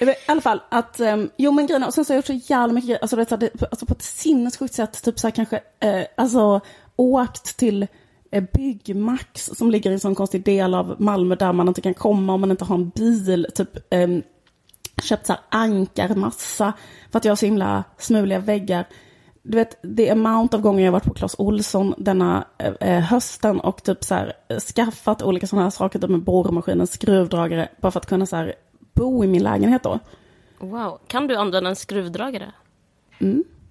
I 0.00 0.06
alla 0.26 0.40
fall 0.40 0.60
att, 0.68 1.00
um, 1.00 1.30
jo 1.36 1.52
men 1.52 1.66
grejen 1.66 1.82
är- 1.82 1.86
och 1.86 1.94
sen 1.94 2.04
så 2.04 2.12
har 2.12 2.14
jag 2.14 2.18
gjort 2.30 2.42
så 2.44 2.52
jävla 2.52 2.72
mycket 2.74 2.86
grejer, 2.88 3.00
alltså, 3.02 3.16
du 3.16 3.20
vet, 3.22 3.28
så 3.28 3.34
här, 3.36 3.40
det, 3.54 3.62
alltså 3.70 3.86
på 3.86 3.92
ett 3.94 4.02
sinnessjukt 4.02 4.74
sätt, 4.74 5.02
typ 5.02 5.18
så 5.18 5.26
här 5.26 5.32
kanske, 5.34 5.60
eh, 5.80 6.02
alltså 6.16 6.60
åkt 6.96 7.56
till 7.56 7.86
eh, 8.30 8.44
Byggmax 8.52 9.46
som 9.46 9.70
ligger 9.70 9.90
i 9.90 9.94
en 9.94 10.00
sån 10.00 10.14
konstig 10.14 10.44
del 10.44 10.74
av 10.74 10.96
Malmö 10.98 11.34
där 11.34 11.52
man 11.52 11.68
inte 11.68 11.80
kan 11.80 11.94
komma 11.94 12.34
om 12.34 12.40
man 12.40 12.50
inte 12.50 12.64
har 12.64 12.74
en 12.74 12.88
bil, 12.88 13.46
typ 13.54 13.70
ehm, 13.90 14.22
köpt 15.02 15.26
så 15.26 15.32
här 15.32 15.42
ankarmassa 15.48 16.72
för 17.10 17.18
att 17.18 17.24
jag 17.24 17.30
har 17.32 17.36
så 17.36 17.46
himla 17.46 17.84
smuliga 17.98 18.38
väggar. 18.38 18.84
Du 19.48 19.56
vet, 19.56 19.78
det 19.82 20.10
amount 20.10 20.54
av 20.54 20.60
gånger 20.60 20.84
jag 20.84 20.92
varit 20.92 21.04
på 21.04 21.14
Clas 21.14 21.34
Olsson 21.38 21.94
denna 21.98 22.44
eh, 22.58 22.72
eh, 22.80 23.00
hösten 23.00 23.60
och 23.60 23.82
typ 23.82 24.04
så 24.04 24.14
här 24.14 24.32
eh, 24.48 24.58
skaffat 24.58 25.22
olika 25.22 25.46
sådana 25.46 25.64
här 25.64 25.70
saker, 25.70 25.98
typ 25.98 26.10
med 26.10 26.22
borrmaskinen, 26.22 26.86
skruvdragare, 26.86 27.68
bara 27.80 27.92
för 27.92 28.00
att 28.00 28.06
kunna 28.06 28.26
så 28.26 28.36
här 28.36 28.54
bo 28.94 29.24
i 29.24 29.26
min 29.26 29.42
lägenhet 29.42 29.82
då. 29.82 29.98
Wow. 30.58 30.98
Kan 31.06 31.26
du 31.26 31.36
använda 31.36 31.70
en 31.70 31.76
skruvdragare? 31.76 32.52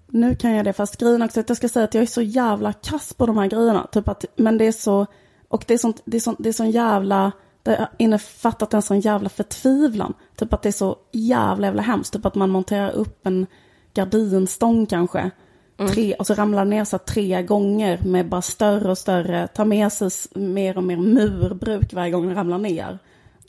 Nu 0.08 0.36
kan 0.36 0.52
jag 0.52 0.66
det, 0.66 0.74
fast 0.74 0.98
grejen 0.98 1.22
också 1.22 1.40
att 1.40 1.50
jag 1.50 1.58
ska 1.58 1.70
säga 1.70 1.84
att 1.84 1.94
jag 1.94 2.02
är 2.02 2.08
så 2.08 2.22
jävla 2.22 2.74
kass 2.74 3.14
på 3.14 3.26
de 3.26 3.38
här 3.38 3.48
grejerna. 3.48 3.88
Typ 3.92 4.08
att, 4.08 4.26
men 4.36 4.58
det 4.58 4.66
är 4.66 4.72
så, 4.72 5.06
och 5.48 5.64
det 5.68 5.74
är 5.74 5.78
sånt, 5.78 6.02
det 6.06 6.18
är 6.18 6.22
sånt, 6.22 6.38
det 6.42 6.50
är 6.50 6.54
sån 6.54 6.72
jävla, 6.72 7.32
det 7.64 7.76
har 7.76 7.90
innefattat 7.98 8.74
en 8.74 8.82
sån 8.82 9.00
jävla 9.00 9.30
förtvivlan. 9.30 10.14
Typ 10.36 10.54
att 10.54 10.62
det 10.62 10.70
är 10.70 10.74
så 10.74 10.98
jävla, 11.12 11.68
jävla 11.68 11.82
hemskt. 11.82 12.14
Typ 12.14 12.26
att 12.26 12.36
man 12.36 12.50
monterar 12.50 12.92
upp 12.92 13.28
en 13.28 13.48
gardinstång 13.94 14.86
kanske. 14.86 15.32
Mm. 15.80 15.92
Tre, 15.92 16.14
och 16.14 16.28
så 16.28 16.34
ramlar 16.34 16.66
ner 16.66 16.86
så 16.86 16.98
tre 16.98 17.44
gånger 17.44 18.00
med 18.06 18.30
bara 18.30 18.42
större 18.42 18.92
och 18.92 18.98
större, 18.98 19.48
tar 19.48 19.66
med 19.66 19.94
sig 19.94 20.10
mer 20.34 20.78
och 20.78 20.84
mer 20.84 20.98
murbruk 20.98 21.94
varje 21.94 22.12
gång 22.12 22.28
den 22.28 22.36
ramlar 22.36 22.58
ner. 22.58 23.00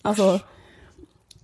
Alltså, 0.03 0.41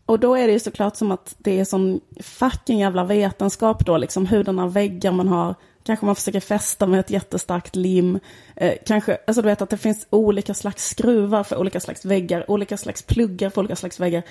och 0.07 0.21
då 0.21 0.35
är 0.35 0.47
det 0.47 0.53
ju 0.53 0.61
såklart 0.61 0.97
som 0.97 1.11
att 1.11 1.35
det 1.39 1.61
är 1.61 1.65
sån 1.65 2.01
fucking 2.21 2.79
jävla 2.79 3.05
vetenskap 3.05 3.87
då, 3.87 3.97
liksom 3.97 4.27
hurdana 4.27 4.67
väggar 4.67 5.13
man 5.13 5.29
har. 5.29 5.55
Kanske 5.85 6.07
man 6.07 6.15
försöker 6.15 6.41
fästa 6.41 6.87
med 6.87 7.01
ett 7.01 7.11
jättestarkt 7.11 7.77
lim. 7.77 8.21
Eh, 8.57 8.73
kanske, 8.87 9.19
alltså 9.27 9.43
du 9.43 9.49
vet 9.49 9.63
att 9.63 9.71
det 9.71 9.77
finns 9.77 10.07
olika 10.11 10.55
slags 10.55 10.89
skruvar 10.89 11.43
för 11.43 11.57
olika 11.57 11.81
slags 11.81 12.05
väggar, 12.05 12.51
olika 12.51 12.77
slags 12.77 13.03
pluggar 13.03 13.51
för 13.51 13.61
olika 13.61 13.77
slags 13.77 14.01
väggar. 14.01 14.23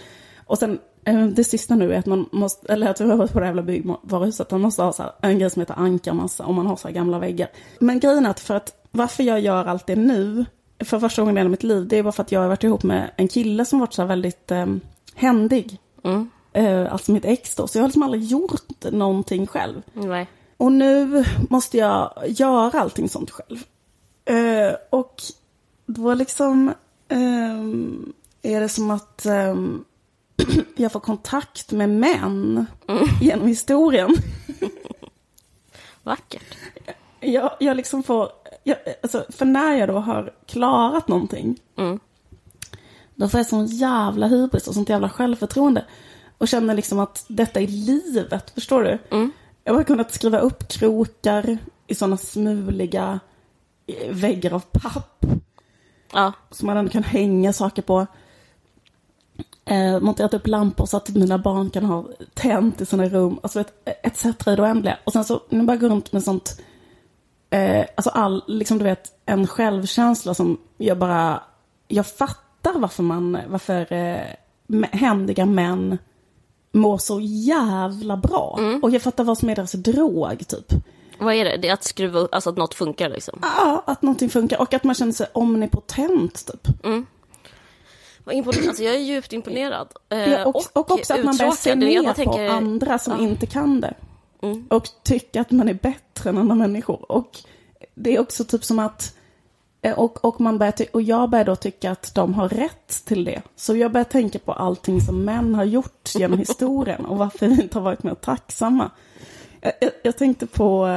Och 0.46 0.58
sen 0.58 0.80
eh, 1.06 1.26
det 1.26 1.44
sista 1.44 1.76
nu 1.76 1.94
är 1.94 2.00
att 2.00 2.06
man 2.06 2.30
måste, 2.32 2.74
eller 2.74 2.96
jag 3.00 3.08
har 3.08 3.16
varit 3.16 3.34
på 3.34 3.40
det 3.40 3.46
jävla 3.46 3.62
byggvaruhuset, 3.62 4.52
man 4.52 4.62
måste 4.62 4.84
ha 4.84 4.94
så 4.94 5.04
här, 5.04 5.12
en 5.22 5.40
grej 5.40 5.50
som 5.50 5.60
heter 5.60 5.80
ankarmassa 5.80 6.46
om 6.46 6.56
man 6.56 6.68
har 6.68 6.76
så 6.76 6.88
här 6.88 6.96
gamla 6.96 7.20
väggar. 7.20 7.48
Men 7.80 8.00
grejen 8.00 8.26
är 8.26 8.30
att 8.30 8.40
för 8.40 8.56
att 8.56 8.88
varför 8.92 9.24
jag 9.24 9.40
gör 9.40 9.66
allt 9.66 9.88
det 9.88 9.96
nu, 9.96 10.46
för 10.84 11.00
första 11.00 11.22
gången 11.22 11.38
i 11.38 11.40
hela 11.40 11.50
mitt 11.50 11.64
liv, 11.64 11.88
det 11.88 11.98
är 11.98 12.04
bara 12.04 12.12
för 12.12 12.24
att 12.24 12.32
jag 12.32 12.42
har 12.42 12.48
varit 12.48 12.64
ihop 12.64 12.84
med 12.84 13.12
en 13.16 13.28
kille 13.28 13.66
som 13.66 13.80
varit 13.80 13.94
så 13.94 14.02
här 14.02 14.10
väldigt 14.10 14.52
eh, 14.52 14.66
händig. 15.16 15.80
Mm. 16.04 16.30
Eh, 16.54 16.94
alltså 16.94 17.12
mitt 17.12 17.26
ex 17.26 17.56
då. 17.56 17.68
Så 17.68 17.78
jag 17.78 17.84
har 17.84 17.88
liksom 17.88 18.04
aldrig 18.04 18.24
gjort 18.24 18.84
någonting 18.92 19.48
själv. 19.48 19.82
Nej. 19.94 20.28
Och 20.58 20.72
nu 20.72 21.26
måste 21.50 21.78
jag 21.78 22.14
göra 22.28 22.80
allting 22.80 23.10
sånt 23.10 23.32
själv. 23.32 23.64
Eh, 24.26 24.76
och 24.90 25.22
då 25.86 26.14
liksom... 26.14 26.74
ehm, 27.08 28.14
är 28.42 28.62
det 28.62 28.70
som 28.70 28.92
att 28.92 29.26
ehm, 29.26 29.84
jag 30.76 30.92
får 30.92 31.00
kontakt 31.00 31.72
med 31.72 31.90
män 31.90 32.66
genom 33.22 33.48
historien. 33.48 34.16
Vackert. 36.04 36.58
Jag, 37.20 37.52
jag 37.60 37.78
liksom 37.78 38.04
får, 38.04 38.30
jag, 38.64 38.78
alltså, 39.04 39.26
för 39.30 39.46
när 39.46 39.74
jag 39.74 39.90
då 39.90 40.00
har 40.00 40.34
klarat 40.46 41.08
någonting, 41.08 41.60
Mm. 41.78 42.00
då 43.16 43.30
får 43.30 43.40
jag 43.40 43.48
sån 43.48 43.66
jävla 43.66 44.28
hybris 44.28 44.68
och 44.68 44.74
sånt 44.74 44.90
jävla 44.90 45.10
självförtroende. 45.10 45.86
Och 46.38 46.48
känner 46.48 46.76
liksom 46.76 47.00
att 47.00 47.26
detta 47.28 47.60
är 47.62 47.68
livet, 47.68 48.50
förstår 48.52 48.84
du? 48.84 48.98
Jag 49.64 49.74
har 49.74 49.84
kunnat 49.84 50.14
skriva 50.14 50.40
upp 50.40 50.68
krokar 50.68 51.58
i 51.88 51.96
såna 51.96 52.18
smuliga 52.18 53.20
eh, 53.88 54.12
väggar 54.12 54.54
av 54.54 54.64
papp. 54.72 55.26
Ja. 56.14 56.34
som 56.52 56.68
man 56.68 56.78
ändå 56.78 56.92
kan 56.92 57.04
hänga 57.04 57.54
saker 57.54 57.82
på. 57.82 58.08
Eh, 59.66 60.00
monterat 60.00 60.34
upp 60.34 60.48
lampor 60.48 60.86
så 60.86 60.98
att 60.98 61.10
mina 61.10 61.38
barn 61.38 61.70
kan 61.70 61.86
ha 61.86 62.06
tänt 62.34 62.82
i 62.82 62.86
sina 62.86 63.10
rum. 63.10 63.40
Alltså 63.44 63.60
ett, 63.60 63.74
ett 64.04 64.18
sätt 64.18 64.48
i 64.48 64.56
det 64.56 64.62
oändliga. 64.62 64.98
Och 65.04 65.14
sen 65.14 65.24
så, 65.24 65.42
nu 65.50 65.64
bara 65.64 65.78
gå 65.78 65.88
runt 65.88 66.12
med 66.12 66.24
sånt, 66.24 66.62
eh, 67.50 67.86
alltså 67.96 68.10
all, 68.10 68.44
liksom 68.48 68.78
du 68.78 68.84
vet, 68.84 69.12
en 69.26 69.48
självkänsla 69.48 70.34
som 70.34 70.58
jag 70.78 70.98
bara, 70.98 71.44
jag 71.88 72.08
fattar 72.08 72.80
varför 72.80 73.04
man, 73.04 73.38
varför 73.48 73.94
eh, 73.94 74.22
händiga 74.92 75.46
män 75.46 75.98
mår 76.72 76.98
så 76.98 77.20
jävla 77.22 78.18
bra. 78.18 78.60
Och 78.82 78.92
jag 78.92 79.02
fattar 79.02 79.24
vad 79.24 79.38
som 79.38 79.50
är 79.50 79.56
deras 79.56 79.72
drog, 79.72 80.48
typ. 80.48 80.74
Vad 81.20 81.34
är 81.34 81.46
det? 81.46 81.58
Det 81.58 81.68
är 81.70 81.74
att 81.74 81.84
skruva 81.84 82.20
upp, 82.20 82.34
alltså 82.34 82.50
att 82.50 82.58
något 82.58 82.74
funkar 82.74 83.10
liksom. 83.10 83.40
Ja, 83.42 83.84
att 83.88 84.02
någonting 84.02 84.30
funkar 84.30 84.62
och 84.62 84.74
att 84.74 84.84
man 84.84 84.96
känner 84.96 85.12
sig 85.12 85.28
omnipotent, 85.34 86.46
typ. 86.46 86.68
Imponerad. 88.32 88.68
Alltså 88.68 88.84
jag 88.84 88.96
är 88.96 89.00
djupt 89.00 89.34
imponerad. 89.34 89.88
Eh, 90.10 90.32
Ja, 90.32 90.46
och, 90.46 90.56
och 90.74 90.92
också 90.92 91.14
att 91.14 91.24
man 91.26 91.38
börjar 91.38 91.52
se 91.52 91.76
ner 91.76 92.04
bara 92.04 92.14
på 92.14 92.16
tänker- 92.16 92.50
andra 92.50 93.00
som 93.00 93.14
Ja. 93.14 93.20
inte 93.20 93.46
kan 93.46 93.82
det. 93.82 93.94
Mm. 94.42 94.68
Och 94.70 94.88
tycka 95.04 95.42
att 95.42 95.52
man 95.52 95.70
är 95.70 95.74
bättre 95.74 96.30
än 96.30 96.38
andra 96.38 96.56
människor. 96.56 97.12
Och 97.12 97.38
det 97.96 98.16
är 98.16 98.20
också 98.20 98.44
typ 98.46 98.64
som 98.64 98.80
att... 98.80 99.16
eh, 99.82 100.00
Och, 100.00 100.26
och, 100.26 100.42
man 100.42 100.58
börjar 100.58 100.74
och 100.94 101.02
jag 101.02 101.30
börjar 101.30 101.46
då 101.46 101.56
tycka 101.56 101.92
att 101.92 102.16
de 102.16 102.34
har 102.34 102.50
rätt 102.50 103.06
till 103.06 103.24
det. 103.26 103.42
Så 103.56 103.76
jag 103.76 103.92
börjar 103.92 104.06
tänka 104.06 104.40
på 104.40 104.52
allting 104.54 105.02
som 105.02 105.24
män 105.26 105.56
har 105.56 105.64
gjort 105.64 106.10
genom 106.16 106.40
historien 106.48 107.06
och 107.06 107.18
varför 107.18 107.48
vi 107.48 107.62
inte 107.62 107.78
har 107.78 107.84
varit 107.84 108.04
mer 108.04 108.16
tacksamma. 108.16 108.92
Jag, 109.62 109.74
jag, 109.82 109.92
jag 110.04 110.18
tänkte 110.18 110.48
på 110.48 110.88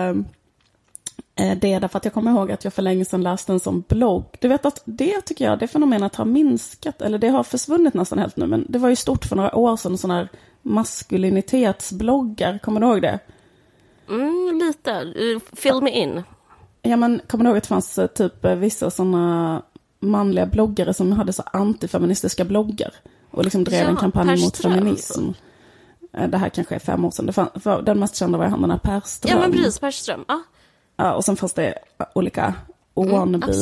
eh, 1.36 1.58
det 1.58 1.78
därför 1.78 1.98
att 1.98 2.04
jag 2.04 2.14
kommer 2.14 2.30
ihåg 2.30 2.52
att 2.52 2.64
jag 2.64 2.72
för 2.72 2.82
länge 2.82 3.04
sedan 3.04 3.22
läste 3.22 3.52
en 3.52 3.60
sån 3.60 3.84
blogg. 3.88 4.24
Du 4.40 4.48
vet 4.48 4.66
att 4.66 4.82
det 4.84 5.20
tycker 5.20 5.44
jag, 5.44 5.58
det 5.58 5.68
fenomenet 5.68 6.14
har 6.14 6.24
minskat, 6.24 7.02
eller 7.02 7.18
det 7.18 7.28
har 7.28 7.42
försvunnit 7.42 7.94
nästan 7.94 8.18
helt 8.18 8.36
nu, 8.36 8.46
men 8.46 8.66
det 8.68 8.78
var 8.78 8.88
ju 8.88 8.96
stort 8.96 9.24
för 9.24 9.36
några 9.36 9.54
år 9.56 9.76
sedan, 9.76 9.98
sådana 9.98 10.18
här 10.20 10.28
maskulinitetsbloggar, 10.62 12.58
kommer 12.58 12.80
du 12.80 12.86
ihåg 12.86 13.02
det? 13.02 13.18
Mm, 14.08 14.58
lite. 14.58 14.90
Eh, 14.92 15.56
Fill 15.56 15.80
me 15.82 15.90
in. 15.90 16.22
Ja 16.82 16.96
men 16.96 17.20
kommer 17.28 17.44
du 17.44 17.50
ihåg 17.50 17.56
att 17.56 17.62
det 17.64 17.68
fanns 17.68 17.98
eh, 17.98 18.06
typ 18.06 18.44
vissa 18.44 18.90
sådana 18.90 19.62
manliga 20.00 20.46
bloggare 20.46 20.94
som 20.94 21.12
hade 21.12 21.32
så 21.32 21.42
antifeministiska 21.52 22.44
bloggar 22.44 22.92
och 23.30 23.44
liksom 23.44 23.64
drev 23.64 23.82
Ja, 23.82 23.88
en 23.88 23.96
kampanj 23.96 24.44
mot 24.44 24.56
feminism. 24.56 25.30
Det 26.28 26.36
här 26.38 26.48
kanske 26.48 26.74
är 26.74 26.78
fem 26.78 27.04
år 27.04 27.10
sedan. 27.10 27.32
Fann, 27.32 27.84
den 27.84 27.98
mest 27.98 28.16
kända 28.16 28.38
var 28.38 28.46
han 28.46 28.60
den 28.60 28.70
här 28.70 28.78
Per 28.78 29.00
Ström. 29.04 29.30
Ja 29.34 29.40
men 29.40 29.52
precis, 29.52 29.78
Per 29.78 29.90
Ström. 29.90 30.24
Ja. 30.28 30.42
Ja, 30.96 31.14
och 31.14 31.24
sen 31.24 31.36
fanns 31.36 31.52
det 31.52 31.74
olika 32.14 32.54
wannabe 32.94 33.52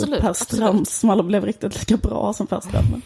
Mm, 0.61 0.85
som 0.85 1.11
aldrig 1.11 1.27
blev 1.27 1.45
riktigt 1.45 1.79
lika 1.79 1.97
bra 2.09 2.33
som 2.33 2.47
Per 2.47 2.61
Ström. 2.61 2.85
Men, 2.91 3.03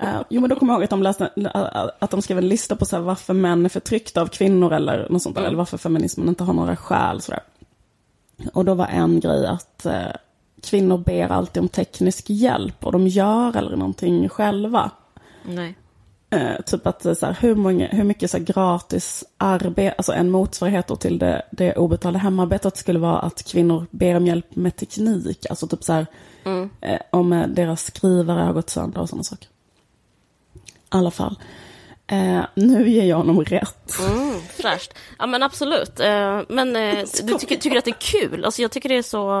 Eh, 0.00 0.20
jo, 0.28 0.40
men 0.40 0.50
då 0.50 0.56
kommer 0.56 0.72
jag 0.72 0.78
ihåg 0.78 0.84
att 0.84 0.90
de, 0.90 1.02
läste, 1.02 1.30
eh, 1.54 1.84
att 1.98 2.10
de 2.10 2.22
skrev 2.22 2.38
en 2.38 2.48
lista 2.48 2.76
på 2.76 2.84
så 2.84 2.96
här, 2.96 3.02
varför 3.02 3.34
män 3.34 3.64
är 3.64 3.68
förtryckta 3.68 4.20
av 4.22 4.26
kvinnor 4.26 4.72
eller 4.72 5.06
något 5.10 5.22
sånt 5.22 5.34
där, 5.34 5.42
Mm. 5.42 5.48
eller 5.48 5.58
varför 5.58 5.78
feminismen 5.78 6.28
inte 6.28 6.44
har 6.44 6.52
några 6.54 6.76
skäl. 6.76 7.20
Sådär. 7.20 7.40
Och 8.52 8.64
då 8.64 8.74
var 8.74 8.86
en 8.86 9.20
grej 9.20 9.46
att 9.46 9.86
eh, 9.86 10.06
kvinnor 10.62 10.98
ber 10.98 11.28
alltid 11.32 11.60
om 11.62 11.68
teknisk 11.68 12.30
hjälp 12.30 12.84
och 12.86 12.92
de 12.92 13.08
gör 13.08 13.56
aldrig 13.56 13.78
någonting 13.78 14.28
själva. 14.28 14.90
Nej. 15.44 15.77
Eh, 16.30 16.60
typ 16.66 16.86
att 16.86 17.06
är 17.06 17.14
så 17.14 17.26
här, 17.26 17.36
hur, 17.40 17.54
många, 17.54 17.88
hur 17.88 18.04
mycket 18.04 18.30
så 18.30 18.36
här, 18.36 18.44
gratis 18.44 19.24
arbete, 19.36 19.94
alltså 19.98 20.12
en 20.12 20.30
motsvarighet 20.30 21.00
till 21.00 21.18
det, 21.18 21.42
det 21.50 21.76
obetalda 21.76 22.18
hemarbetet 22.18 22.76
skulle 22.76 22.98
vara 22.98 23.18
att 23.18 23.42
kvinnor 23.42 23.86
ber 23.90 24.14
om 24.14 24.26
hjälp 24.26 24.56
med 24.56 24.76
teknik. 24.76 25.46
Alltså 25.50 25.66
typ 25.66 25.84
så 25.84 25.92
här, 25.92 26.06
eh, 26.80 27.00
om 27.10 27.32
eh, 27.32 27.46
deras 27.46 27.84
skrivare 27.84 28.40
har 28.40 28.52
gått 28.52 28.70
sönder 28.70 29.00
och 29.00 29.08
sådana 29.08 29.24
saker. 29.24 29.48
I 30.54 30.60
alla 30.88 31.10
fall. 31.10 31.38
Eh, 32.10 32.44
nu 32.54 32.88
ger 32.88 33.04
jag 33.04 33.16
honom 33.16 33.44
rätt. 33.44 33.98
Mm, 34.00 34.40
fräscht. 34.40 34.94
Ja 35.18 35.26
men 35.26 35.42
absolut. 35.42 36.00
Eh, 36.00 36.40
men 36.48 36.76
eh, 36.76 36.98
du 37.24 37.34
tycker, 37.38 37.56
tycker 37.56 37.78
att 37.78 37.84
det 37.84 37.90
är 37.90 38.20
kul? 38.28 38.44
Alltså 38.44 38.62
jag 38.62 38.70
tycker 38.70 38.88
det 38.88 38.96
är 38.96 39.02
så... 39.02 39.40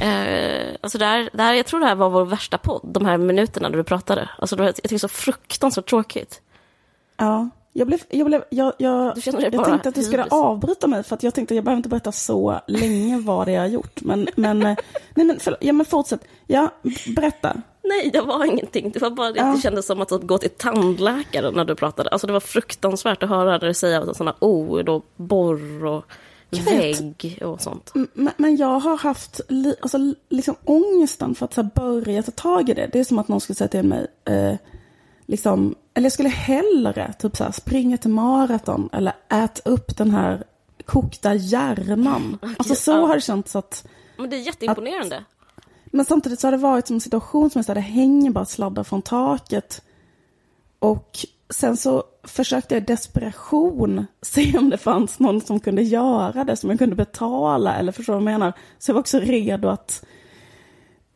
eh, 0.00 0.76
alltså 0.80 0.98
det 0.98 1.04
här, 1.04 1.30
det 1.32 1.42
här, 1.42 1.54
jag 1.54 1.66
tror 1.66 1.80
det 1.80 1.86
här 1.86 1.94
var 1.94 2.10
vår 2.10 2.24
värsta 2.24 2.58
podd, 2.58 2.80
de 2.92 3.06
här 3.06 3.18
minuterna 3.18 3.68
när 3.68 3.76
du 3.76 3.84
pratade. 3.84 4.30
Alltså 4.38 4.56
det 4.56 4.64
jag 4.64 4.76
tycker 4.76 4.88
det 4.88 4.94
är 4.94 4.98
så 4.98 5.08
fruktansvärt 5.08 5.88
tråkigt. 5.88 6.40
Ja, 7.16 7.48
jag, 7.72 7.86
blev, 7.86 8.00
jag, 8.08 8.26
blev, 8.26 8.44
jag, 8.50 8.72
jag, 8.78 9.14
Du 9.14 9.20
känner 9.20 9.40
dig 9.40 9.48
jag 9.52 9.52
bara 9.52 9.66
tänkte 9.66 9.88
att 9.88 9.94
du 9.94 10.02
skulle 10.02 10.24
avbryta 10.24 10.86
mig 10.86 11.02
för 11.02 11.14
att 11.16 11.22
jag 11.22 11.34
tänkte 11.34 11.54
att 11.54 11.56
jag 11.56 11.64
behöver 11.64 11.76
inte 11.76 11.88
berätta 11.88 12.12
så 12.12 12.60
länge 12.66 13.18
vad 13.18 13.46
det 13.46 13.52
är 13.52 13.54
jag 13.54 13.62
har 13.62 13.68
gjort. 13.68 14.00
Men, 14.02 14.28
men, 14.36 14.62
eh, 14.62 14.76
nej, 15.14 15.26
men, 15.26 15.38
förlåt, 15.40 15.58
ja, 15.62 15.72
men 15.72 15.86
fortsätt. 15.86 16.20
Ja, 16.46 16.70
berätta. 17.16 17.62
Nej, 17.88 18.10
det 18.12 18.20
var 18.20 18.44
ingenting. 18.44 18.90
Det 18.90 19.00
var 19.02 19.10
bara 19.10 19.32
det 19.32 19.40
att 19.40 19.46
Ja. 19.46 19.52
det 19.54 19.60
kändes 19.60 19.86
som 19.86 20.00
att 20.00 20.10
gå 20.10 20.38
till 20.38 20.50
tandläkaren 20.50 21.54
när 21.54 21.64
du 21.64 21.74
pratade. 21.74 22.10
Alltså 22.10 22.26
det 22.26 22.32
var 22.32 22.40
fruktansvärt 22.40 23.22
att 23.22 23.28
höra 23.28 23.58
dig 23.58 23.74
säga 23.74 24.14
sådana 24.14 24.34
ord 24.38 24.88
och 24.88 25.04
borr 25.16 25.84
och 25.84 26.04
Jag 26.50 26.62
vägg 26.62 27.38
och 27.44 27.60
sånt. 27.60 27.90
Men, 28.14 28.30
men 28.36 28.56
jag 28.56 28.78
har 28.80 28.96
haft 28.96 29.40
li, 29.48 29.74
alltså, 29.80 29.98
li- 29.98 30.14
liksom 30.28 30.54
ångesten 30.64 31.34
för 31.34 31.44
att 31.44 31.54
så 31.54 31.62
här, 31.62 31.70
börja 31.74 32.22
ta 32.22 32.30
tag 32.30 32.68
i 32.68 32.74
det. 32.74 32.88
Det 32.92 33.00
är 33.00 33.04
som 33.04 33.18
att 33.18 33.28
någon 33.28 33.40
skulle 33.40 33.56
säga 33.56 33.68
till 33.68 33.82
mig, 33.82 34.06
eh, 34.24 34.54
liksom, 35.26 35.74
eller 35.94 36.04
jag 36.04 36.12
skulle 36.12 36.28
hellre 36.28 37.14
typ 37.18 37.36
så 37.36 37.44
här, 37.44 37.52
springa 37.52 37.96
till 37.96 38.10
maraton 38.10 38.88
eller 38.92 39.12
äta 39.28 39.70
upp 39.70 39.96
den 39.96 40.10
här 40.10 40.42
kokta 40.84 41.34
hjärnan. 41.34 42.38
Alltså 42.58 42.74
så 42.74 42.90
ja. 42.90 43.06
har 43.06 43.14
det 43.14 43.20
känts 43.20 43.56
att, 43.56 43.86
Men 44.16 44.30
det 44.30 44.36
är 44.36 44.40
jätteimponerande. 44.40 45.24
Men 45.90 46.04
samtidigt 46.04 46.40
så 46.40 46.46
har 46.46 46.52
det 46.52 46.58
varit 46.58 46.86
som 46.86 46.94
en 46.96 47.00
situation 47.00 47.50
som 47.50 47.58
är 47.58 47.62
så 47.62 47.68
här, 47.70 47.74
det 47.74 47.80
hänger 47.80 48.30
bara 48.30 48.44
sladdar 48.44 48.84
från 48.84 49.02
taket. 49.02 49.82
Och 50.78 51.18
sen 51.50 51.76
så 51.76 52.02
försökte 52.24 52.74
jag 52.74 52.82
i 52.82 52.86
desperation 52.86 54.06
se 54.22 54.58
om 54.58 54.70
det 54.70 54.78
fanns 54.78 55.18
någon 55.18 55.40
som 55.40 55.60
kunde 55.60 55.82
göra 55.82 56.44
det, 56.44 56.56
som 56.56 56.70
jag 56.70 56.78
kunde 56.78 56.96
betala, 56.96 57.74
eller 57.76 57.92
förstår 57.92 58.12
du 58.12 58.24
vad 58.24 58.32
jag 58.32 58.38
menar? 58.40 58.52
Så 58.78 58.90
jag 58.90 58.94
var 58.94 59.00
också 59.00 59.18
redo 59.20 59.68
att 59.68 60.04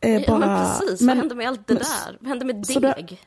eh, 0.01 0.21
bara... 0.27 0.39
Ja, 0.41 0.47
men 0.47 0.79
precis, 0.79 1.07
vad 1.07 1.17
hände 1.17 1.35
med 1.35 1.47
allt 1.47 1.67
det 1.67 1.73
men- 1.73 1.83
där? 1.83 2.17
Vad 2.19 2.29
hände 2.29 2.45
med 2.45 2.67
så 2.67 2.79
det- 2.79 2.93
deg? 2.97 3.19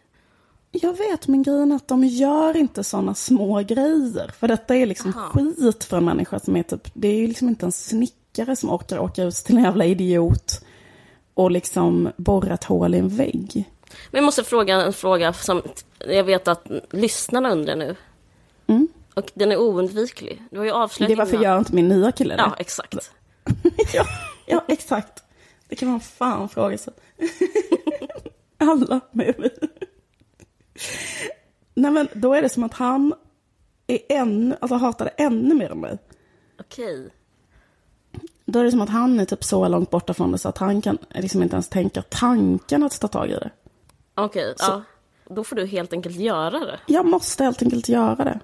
Jag 0.71 0.93
vet, 0.99 1.29
men 1.29 1.43
grejen 1.43 1.73
är 1.73 1.77
att 1.77 1.89
de 1.89 2.05
gör 2.05 2.57
inte 2.57 2.85
sådana 2.85 3.15
små 3.15 3.63
grejer. 3.63 4.31
För 4.39 4.49
detta 4.49 4.77
är 4.77 4.87
liksom 4.87 5.13
Aha. 5.17 5.29
skit 5.31 5.85
för 5.85 5.97
en 5.97 6.05
människa 6.05 6.39
som 6.41 6.57
är 6.57 6.63
typ, 6.63 6.91
det 6.95 7.09
är 7.09 7.15
ju 7.21 7.27
liksom 7.27 7.49
inte 7.49 7.67
en 7.67 7.73
snickare 7.73 8.57
som 8.57 8.71
orkar 8.71 8.99
åka 8.99 9.23
ut 9.23 9.35
till 9.35 9.57
en 9.57 9.63
jävla 9.65 9.85
idiot 9.85 10.65
och 11.37 11.51
liksom 11.51 12.13
borra 12.17 12.55
ett 12.55 12.65
hål 12.65 12.95
i 12.95 12.99
en 12.99 13.09
vägg. 13.09 13.71
Men 14.11 14.19
jag 14.19 14.25
måste 14.25 14.45
fråga 14.45 14.75
en 14.83 14.93
fråga 14.93 15.33
som 15.33 15.63
jag 16.09 16.25
vet 16.25 16.49
att 16.49 16.67
lyssnarna 16.91 17.51
undrar 17.51 17.77
nu. 17.77 17.97
Mm. 18.67 18.89
Och 19.15 19.31
den 19.35 19.53
är 19.53 19.57
oundviklig. 19.57 20.43
Du 20.51 20.59
har 20.59 20.65
ju 20.65 20.71
avslöjat 20.71 21.09
Det 21.09 21.15
är 21.15 21.17
varför 21.17 21.33
innan. 21.33 21.45
gör 21.45 21.59
inte 21.59 21.75
min 21.75 21.89
nya 21.89 22.13
kille 22.13 22.37
det? 22.37 22.43
Ja, 22.43 22.55
exakt. 22.59 23.11
ja, 23.95 24.05
ja, 24.47 24.65
exakt. 24.69 25.23
Det 25.69 25.77
kan 25.77 25.89
man 25.89 26.01
fan 26.01 26.49
fråga 26.49 26.79
sig. 26.79 26.93
Alla 28.59 29.01
med 29.11 29.39
mig. 29.39 29.51
Nej 31.75 31.91
men 31.91 32.09
då 32.13 32.35
är 32.35 32.43
det 32.43 32.49
som 32.49 32.65
att 32.65 32.75
han 32.75 33.15
är 33.87 33.99
ännu, 34.09 34.57
alltså 34.61 34.77
hatade 34.77 35.11
ännu 35.11 35.55
mer 35.55 35.71
än 35.71 35.81
mig. 35.81 35.99
Okej. 36.61 37.09
Då 38.47 38.59
är 38.59 38.65
det 38.65 38.71
som 38.71 38.81
att 38.81 38.89
han 38.89 39.21
är 39.21 39.25
typ 39.25 39.45
så 39.45 39.69
långt 39.69 39.91
borta 39.91 40.15
från 40.15 40.33
det 40.33 40.39
så 40.39 40.49
att 40.49 40.59
han 40.59 40.83
kan 40.83 40.99
liksom 41.11 41.43
inte 41.43 41.55
ens 41.55 41.69
tänka 41.69 42.03
tanken 42.03 42.83
att 42.83 43.01
ta 43.01 43.09
tag 43.09 43.31
i 43.31 43.33
det. 43.33 43.51
Okej, 44.15 44.55
ja. 44.59 44.83
Då 45.29 45.45
får 45.45 45.57
du 45.57 45.67
helt 45.67 45.93
enkelt 45.93 46.17
göra 46.17 46.59
det. 46.59 46.79
Jag 46.87 47.07
måste 47.07 47.45
helt 47.45 47.63
enkelt 47.63 47.89
göra 47.89 48.25
det. 48.25 48.41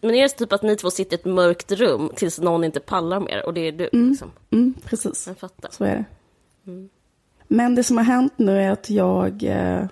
Men 0.00 0.14
är 0.14 0.22
det 0.22 0.28
typ 0.28 0.52
att 0.52 0.62
ni 0.62 0.76
två 0.76 0.90
sitter 0.90 1.16
i 1.16 1.20
ett 1.20 1.24
mörkt 1.24 1.72
rum 1.72 2.10
tills 2.16 2.38
någon 2.38 2.64
inte 2.64 2.80
pallar 2.80 3.20
mer 3.20 3.46
och 3.46 3.54
det 3.54 3.60
är 3.60 3.72
du? 3.72 3.88
Liksom? 3.92 4.30
Mm, 4.50 4.74
precis. 4.84 5.26
Jag 5.26 5.38
fattar. 5.38 5.70
Så 5.72 5.84
är 5.84 5.94
det. 5.94 6.04
Men 7.48 7.74
det 7.74 7.84
som 7.84 7.96
har 7.96 8.04
hänt 8.04 8.32
nu 8.36 8.60
är 8.62 8.70
att 8.70 8.90
jag 8.90 9.42
eh, 9.42 9.86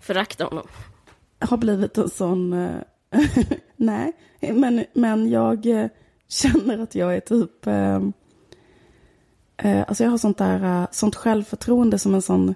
Förakta 0.00 0.44
honom. 0.44 0.66
har 1.38 1.56
blivit 1.56 1.98
en 1.98 2.10
sån... 2.10 2.52
Eh, 2.52 2.80
nej, 3.76 4.12
men, 4.40 4.84
men 4.92 5.30
jag 5.30 5.66
eh, 5.66 5.86
känner 6.28 6.78
att 6.78 6.94
jag 6.94 7.16
är 7.16 7.20
typ... 7.20 7.66
Eh, 7.66 8.00
eh, 9.56 9.84
alltså 9.88 10.04
jag 10.04 10.10
har 10.10 10.18
sånt 10.18 10.38
där, 10.38 10.64
eh, 10.64 10.86
sånt 10.90 11.16
självförtroende 11.16 11.98
som 11.98 12.14
en 12.14 12.22
sån 12.22 12.54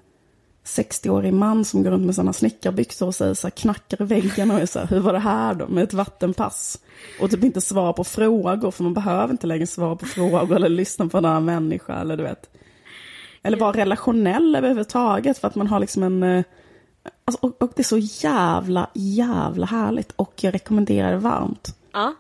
60-årig 0.65 1.33
man 1.33 1.65
som 1.65 1.83
går 1.83 1.91
runt 1.91 2.07
med 2.07 2.15
sådana 2.15 2.33
snickarbyxor 2.33 3.07
och 3.07 3.15
säger 3.15 3.35
så 3.35 3.47
här, 3.47 3.51
knackar 3.51 4.03
i 4.03 4.05
väggen 4.05 4.51
och 4.51 4.61
är 4.61 4.67
så 4.67 4.79
här, 4.79 4.87
hur 4.87 5.01
var 5.01 5.13
det 5.13 5.19
här 5.19 5.55
då 5.55 5.69
med 5.69 5.85
ett 5.85 5.95
vattenpass? 5.95 6.79
Och 7.21 7.31
typ 7.31 7.45
inte 7.45 7.61
svara 7.61 7.93
på 7.93 8.05
frågor, 8.05 8.71
för 8.71 8.85
man 8.85 8.95
behöver 8.95 9.31
inte 9.31 9.47
längre 9.47 9.67
svara 9.67 9.97
på 9.97 10.07
frågor 10.07 10.57
eller 10.57 10.69
lyssna 10.69 11.09
på 11.09 11.19
en 11.19 11.25
annan 11.25 11.45
människa 11.45 12.01
eller 12.01 12.17
du 12.17 12.23
vet. 12.23 12.51
Eller 13.43 13.59
vara 13.59 13.77
relationell 13.77 14.57
överhuvudtaget 14.57 15.39
för 15.39 15.49
att 15.49 15.55
man 15.55 15.67
har 15.67 15.81
liksom 15.81 16.03
en... 16.03 16.23
Eh, 16.23 16.45
alltså, 17.25 17.47
och, 17.47 17.63
och 17.63 17.73
det 17.77 17.83
är 17.83 17.85
så 17.85 17.99
jävla, 17.99 18.91
jävla 18.95 19.67
härligt 19.67 20.13
och 20.17 20.35
jag 20.41 20.55
rekommenderar 20.55 21.13
det 21.13 21.19
varmt. 21.19 21.77
Ja. 21.93 22.15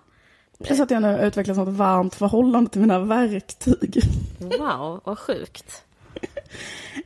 Plus 0.64 0.80
att 0.80 0.90
jag 0.90 1.02
nu 1.02 1.08
har 1.08 1.26
utvecklat 1.26 1.58
ett 1.58 1.68
varmt 1.68 2.14
förhållande 2.14 2.70
till 2.70 2.80
mina 2.80 2.98
verktyg. 2.98 4.02
Wow, 4.38 5.00
vad 5.04 5.18
sjukt. 5.18 5.84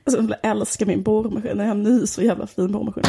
Alltså, 0.07 0.23
jag 0.23 0.51
älskar 0.51 0.87
min 0.87 1.03
borrmaskin. 1.03 1.59
Jag 1.59 1.65
har 1.65 1.71
en 1.71 1.83
ny 1.83 2.07
så 2.07 2.23
jävla 2.23 2.47
fin 2.47 2.73
borrmaskin. 2.73 3.05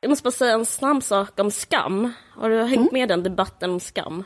Jag 0.00 0.08
måste 0.08 0.22
bara 0.22 0.30
säga 0.30 0.54
en 0.54 0.66
snabb 0.66 1.02
sak 1.02 1.40
om 1.40 1.50
skam. 1.50 2.12
Har 2.34 2.50
du 2.50 2.62
hängt 2.62 2.92
med 2.92 3.02
i 3.02 3.06
den 3.06 3.22
debatten 3.22 3.70
om 3.70 3.80
skam? 3.80 4.24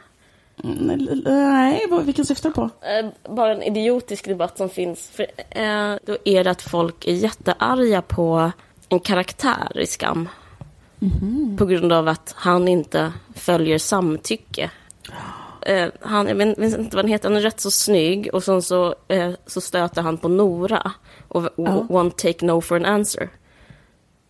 Mm, 0.65 1.09
Nej, 1.25 1.87
vad- 1.91 2.05
vilken 2.05 2.25
syftar 2.25 2.49
du 2.49 2.55
på? 2.55 2.63
Eh, 2.63 3.35
bara 3.35 3.53
en 3.55 3.63
idiotisk 3.63 4.25
debatt 4.29 4.57
som 4.59 4.69
finns. 4.69 5.09
För, 5.11 5.27
eh, 5.51 5.95
då 6.05 6.17
är 6.25 6.45
det 6.45 6.51
att 6.51 6.63
folk 6.63 7.07
är 7.07 7.13
jättearga 7.13 8.03
på 8.03 8.51
en 8.89 9.01
karaktär 9.01 9.79
i 9.81 9.87
Skam. 9.87 10.29
På 11.59 11.67
grund 11.67 11.93
av 11.93 12.09
att 12.09 12.33
han 12.37 12.69
inte 12.69 13.13
följer 13.35 13.79
samtycke. 13.79 14.71
Eh, 15.67 15.89
han, 16.01 16.27
jag 16.29 16.35
vet 16.35 16.59
inte 16.59 16.97
vad 16.97 17.05
han 17.05 17.09
heter, 17.13 17.29
han 17.29 17.37
är 17.37 17.41
rätt 17.41 17.61
så 17.61 17.71
snygg 17.71 18.31
och 18.35 18.45
sen 18.45 18.63
så, 18.63 18.95
eh, 19.09 19.31
så 19.47 19.61
stöter 19.61 20.03
han 20.03 20.19
på 20.19 20.29
Nora. 20.29 20.93
Och, 21.29 21.43
Ja. 21.57 21.87
one 21.89 22.11
take 22.11 22.47
no 22.47 22.61
for 22.61 22.77
an 22.77 22.85
answer. 22.85 23.29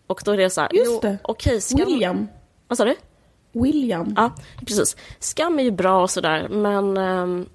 Och 0.07 0.23
då 0.25 0.33
är 0.33 0.37
det 0.37 0.51
så 0.51 0.61
här, 0.61 0.71
Just 0.75 0.91
jo, 0.93 0.99
det. 1.03 1.19
okej, 1.23 1.61
skam... 1.61 1.87
William. 1.87 2.29
Vad 2.69 2.79
sa 2.79 2.85
du? 2.85 2.95
William. 3.53 4.15
Ja, 4.17 4.33
precis. 4.67 4.97
Skam 5.19 5.59
är 5.59 5.63
ju 5.63 5.71
bra 5.71 6.03
och 6.03 6.11
sådär, 6.11 6.49
men 6.49 6.97
ehm, 6.97 7.47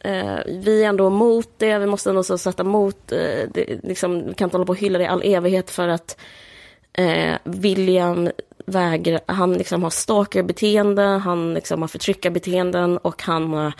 eh, 0.00 0.38
vi 0.46 0.84
är 0.84 0.88
ändå 0.88 1.06
emot 1.06 1.48
det. 1.56 1.78
Vi 1.78 1.86
måste 1.86 2.10
ändå 2.10 2.22
så 2.22 2.38
sätta 2.38 2.62
emot 2.62 3.12
eh, 3.12 3.48
det. 3.54 3.78
Liksom, 3.82 4.26
vi 4.26 4.34
kan 4.34 4.46
inte 4.46 4.56
hålla 4.56 4.66
på 4.66 4.72
och 4.72 4.78
hylla 4.78 4.98
det 4.98 5.04
i 5.04 5.08
all 5.08 5.22
evighet 5.24 5.70
för 5.70 5.88
att 5.88 6.20
eh, 6.92 7.34
William 7.44 8.30
vägrar, 8.66 9.20
han 9.26 9.52
liksom 9.52 9.82
har 9.82 9.90
stalkerbeteende, 9.90 11.02
han 11.02 11.54
liksom 11.54 11.80
har 11.80 11.88
förtryckarbeteenden 11.88 12.98
och 12.98 13.22
han 13.22 13.72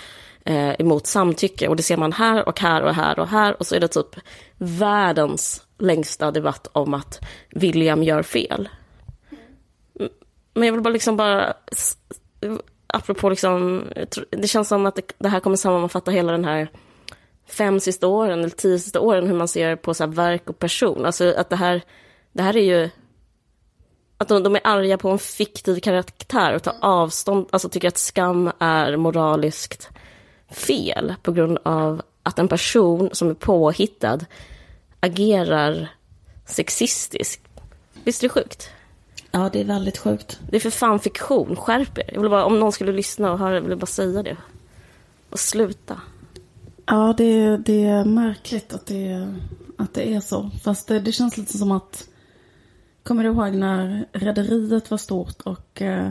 eh, 0.44 0.72
emot 0.78 1.06
samtycke. 1.06 1.68
Och 1.68 1.76
det 1.76 1.82
ser 1.82 1.96
man 1.96 2.12
här 2.12 2.48
och 2.48 2.60
här 2.60 2.82
och 2.82 2.94
här 2.94 3.18
och 3.18 3.28
här. 3.28 3.56
Och 3.58 3.66
så 3.66 3.74
är 3.74 3.80
det 3.80 3.88
typ 3.88 4.16
världens 4.58 5.62
längsta 5.78 6.30
debatt 6.30 6.68
om 6.72 6.94
att 6.94 7.20
William 7.50 8.02
gör 8.02 8.22
fel. 8.22 8.68
Men 10.54 10.66
jag 10.66 10.73
vill 10.73 10.82
bara 10.82 10.92
liksom 10.92 11.16
bara, 11.16 11.54
apropå 12.87 13.28
liksom, 13.28 13.84
det 14.30 14.49
känns 14.49 14.68
som 14.68 14.87
att 14.87 14.96
det, 14.96 15.12
det 15.18 15.28
här 15.28 15.40
kommer 15.40 15.56
sammanfatta 15.56 16.11
hela 16.11 16.32
den 16.32 16.44
här 16.44 16.68
fem 17.46 17.80
sista 17.80 18.06
åren 18.06 18.38
eller 18.38 18.50
tio 18.50 18.78
sista 18.78 19.00
åren, 19.00 19.26
hur 19.26 19.34
man 19.34 19.49
ser 19.49 19.76
på 19.76 19.94
så 19.94 20.04
här 20.04 20.11
verk 20.11 20.50
och 20.50 20.58
person. 20.58 21.06
Alltså 21.06 21.34
att 21.37 21.50
det 21.50 21.56
här, 21.56 21.82
det 22.32 22.42
här 22.42 22.56
är 22.56 22.62
ju, 22.62 22.90
att 24.18 24.28
de, 24.28 24.42
de 24.42 24.56
är 24.56 24.61
arga 24.64 24.99
på 24.99 25.11
en 25.11 25.18
fiktiv 25.18 25.80
karaktär 25.80 26.54
och 26.54 26.62
tar 26.62 26.75
avstånd, 26.80 27.46
alltså 27.50 27.68
tycker 27.68 27.88
att 27.88 27.99
skam 27.99 28.52
är 28.58 28.96
moraliskt 28.96 29.88
fel 30.50 31.14
på 31.23 31.32
grund 31.32 31.58
av 31.62 32.02
att 32.23 32.38
en 32.38 32.49
person 32.49 33.11
som 33.12 33.30
är 33.30 33.34
påhittad 33.34 34.20
agerar 35.00 35.88
sexistiskt. 36.46 37.48
Visst 38.05 38.22
är 38.22 38.28
det 38.28 38.33
sjukt? 38.33 38.70
Ja, 39.35 39.51
det 39.53 39.61
är 39.61 39.64
väldigt 39.64 39.99
sjukt. 39.99 40.40
Det 40.51 40.57
är 40.57 40.61
för 40.61 40.70
fan 40.70 40.99
fiktion, 41.01 41.57
skärp 41.57 41.99
er. 41.99 42.11
Jag 42.12 42.20
vill 42.20 42.31
bara, 42.31 42.44
om 42.44 42.59
någon 42.61 42.73
skulle 42.73 42.92
lyssna 42.92 43.33
och 43.33 43.38
höra, 43.38 43.55
jag 43.55 43.62
vill 43.62 43.77
bara 43.79 43.87
säga 43.87 44.23
det. 44.23 44.37
Och 45.31 45.38
sluta. 45.38 46.01
Ja, 46.87 47.14
det, 47.16 47.57
det 47.57 47.85
är 47.85 48.05
märkligt 48.05 48.75
att 48.75 48.87
det, 48.87 49.35
att 49.79 49.94
det 49.94 50.14
är 50.14 50.20
så. 50.20 50.51
Fast 50.64 50.88
det, 50.88 51.01
det 51.01 51.12
känns 51.12 51.37
lite 51.37 51.59
som 51.59 51.73
att... 51.73 52.09
Kommer 53.03 53.23
du 53.25 53.31
ihåg 53.31 53.55
när 53.55 54.07
Rederiet 54.12 54.90
var 54.90 54.99
stort 54.99 55.40
och... 55.40 55.83
Eh, 55.83 56.11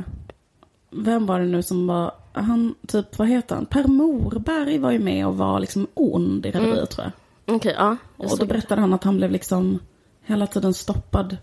vem 0.92 1.26
var 1.26 1.40
det 1.40 1.46
nu 1.46 1.64
som 1.64 1.88
var... 1.88 2.12
Han, 2.34 2.76
typ, 2.88 3.18
vad 3.18 3.28
heter 3.28 3.56
han? 3.56 3.66
Per 3.66 3.88
Morberg 3.88 4.78
var 4.78 4.92
ju 4.92 5.00
med 5.00 5.28
och 5.28 5.38
var 5.38 5.60
liksom 5.60 5.88
ond 5.94 6.46
i 6.46 6.52
Rederiet 6.52 6.90
tror 6.90 7.12
jag. 7.46 7.56
Okej, 7.56 7.76
ja. 7.78 7.84
jag 7.84 7.98
Och 8.18 8.24
då 8.24 8.30
såg 8.30 8.40
det. 8.40 8.46
berättade 8.46 8.82
han 8.82 8.94
att 8.94 9.04
han 9.04 9.18
blev 9.18 9.32
liksom 9.32 9.80
hela 10.26 10.48
tiden 10.48 10.74
stoppad 10.74 11.38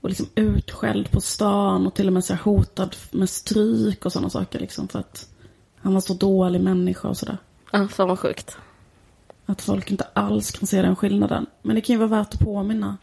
och 0.00 0.08
liksom 0.08 0.26
utskälld 0.34 1.10
på 1.10 1.20
stan 1.20 1.86
och 1.86 1.94
till 1.94 2.06
och 2.06 2.12
med 2.12 2.24
så 2.24 2.34
hotad 2.34 2.96
med 3.10 3.30
stryk 3.30 4.06
och 4.06 4.12
sådana 4.12 4.30
saker 4.30 4.58
liksom 4.58 4.88
för 4.88 4.98
att 4.98 5.28
han 5.76 5.94
var 5.94 6.00
så 6.00 6.14
dålig 6.14 6.60
människa 6.60 7.08
och 7.08 7.16
sådär. 7.16 7.38
Ja, 7.72 7.88
fan 7.88 8.08
vad 8.08 8.18
sjukt. 8.18 8.56
Att 9.46 9.62
folk 9.62 9.90
inte 9.90 10.06
alls 10.12 10.50
kan 10.50 10.66
se 10.66 10.82
den 10.82 10.96
skillnaden. 10.96 11.46
Men 11.62 11.74
det 11.74 11.80
kan 11.80 11.94
ju 11.94 11.98
vara 11.98 12.18
värt 12.18 12.34
att 12.34 12.40
påminna. 12.40 12.96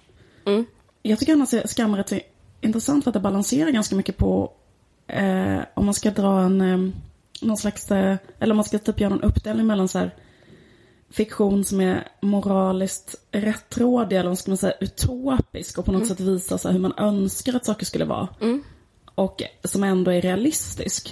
Mm. 0.46 0.66
Jag 1.02 1.20
tycker 1.20 1.34
annars 1.34 1.54
är 1.54 1.96
rätt 1.96 2.10
så 2.10 2.20
intressant 2.62 3.04
för 3.04 3.10
att 3.10 3.14
det 3.14 3.20
balanserar 3.20 3.72
ganska 3.72 3.96
mycket 3.96 4.18
på 4.18 4.52
eh, 5.08 5.60
om 5.74 5.86
man 5.86 5.94
ska 5.94 6.12
dra 6.12 6.42
en 6.42 6.62
eh, 6.62 6.94
någon 7.42 7.58
slags, 7.58 7.92
eh, 7.92 8.18
eller 8.40 8.54
om 8.54 8.58
man 8.58 8.64
ska 8.64 8.80
typ 8.80 9.00
göra 9.00 9.14
en 9.14 9.22
uppdelning 9.22 9.68
mellan 9.68 9.88
så 9.88 10.00
här 10.00 10.12
fiktion 11.12 11.66
som 11.66 11.82
är 11.82 12.08
moraliskt 12.22 13.16
rättrådig 13.32 14.18
eller 14.18 14.30
vad 14.30 14.40
ska 14.40 14.52
man 14.52 14.58
säga 14.58 14.74
utopisk 14.82 15.78
och 15.78 15.86
på 15.86 15.92
något 15.92 16.08
sätt 16.08 16.20
visar 16.20 16.58
så 16.58 16.70
hur 16.70 16.80
man 16.80 16.94
önskar 16.98 17.54
att 17.56 17.66
saker 17.66 17.86
skulle 17.86 18.06
vara. 18.06 18.28
Och 19.16 19.44
som 19.64 19.84
ändå 19.84 20.12
är 20.12 20.22
realistisk. 20.22 21.10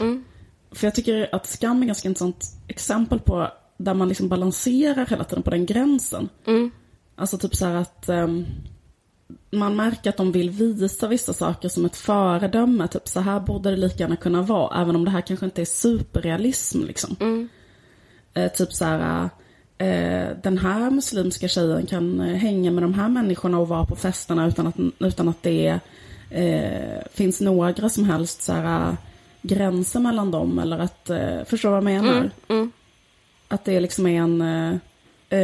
För 0.72 0.88
jag 0.88 0.96
tycker 0.96 1.36
att 1.36 1.48
Skam 1.48 1.82
är 1.82 1.88
ganska 1.88 2.08
intressant 2.08 2.46
exempel 2.68 3.20
på 3.20 3.48
där 3.78 3.94
man 3.94 4.08
liksom 4.10 4.30
balanserar 4.30 5.06
hela 5.06 5.24
tiden 5.24 5.44
på 5.44 5.50
den 5.50 5.66
gränsen. 5.66 6.30
Alltså 7.16 7.38
typ 7.38 7.56
så 7.56 7.66
här 7.66 7.76
att 7.76 8.10
ehm, 8.10 8.46
man 9.52 9.76
märker 9.76 10.10
att 10.10 10.18
de 10.18 10.32
vill 10.32 10.50
visa 10.50 11.08
vissa 11.08 11.34
saker 11.34 11.70
som 11.70 11.86
ett 11.86 11.96
föredöme. 11.96 12.88
Typ 12.88 13.08
så 13.08 13.20
här 13.20 13.40
borde 13.40 13.70
det 13.72 13.78
lika 13.78 13.98
gärna 14.04 14.16
kunna 14.16 14.42
vara. 14.42 14.82
Även 14.82 14.96
om 14.96 15.06
det 15.06 15.12
här 15.12 15.22
kanske 15.22 15.46
inte 15.46 15.62
är 15.62 15.66
superrealism 15.66 16.84
liksom. 16.84 17.16
Eh, 18.34 18.52
typ 18.52 18.74
så 18.74 18.86
här, 18.86 19.30
den 20.44 20.58
här 20.58 20.90
muslimska 20.90 21.48
tjejen 21.48 21.86
kan 21.86 22.20
eh, 22.22 22.36
hänga 22.36 22.72
med 22.72 22.84
de 22.84 22.94
här 22.94 23.10
människorna 23.10 23.60
och 23.60 23.68
vara 23.68 23.86
på 23.86 23.96
festerna 23.96 24.48
utan 24.48 24.68
att, 24.68 24.76
utan 25.00 25.30
att 25.30 25.44
det 25.44 25.80
eh, 26.30 27.02
finns 27.14 27.42
några 27.42 27.90
som 27.90 28.04
helst 28.06 28.42
så 28.42 28.54
här, 28.54 28.90
eh, 28.90 28.96
gränser 29.42 30.00
mellan 30.00 30.32
dem. 30.32 30.60
Eller 30.60 30.80
att, 30.80 31.10
eh, 31.10 31.44
förstår 31.46 31.70
vad 31.70 31.78
jag 31.78 31.84
menar? 31.84 32.30
Att 33.48 33.66
det 33.66 33.80
liksom 33.80 34.08
är 34.08 34.22
en... 34.22 34.42
Eh, 34.42 34.74
eh, 35.30 35.40
Ja, 35.40 35.42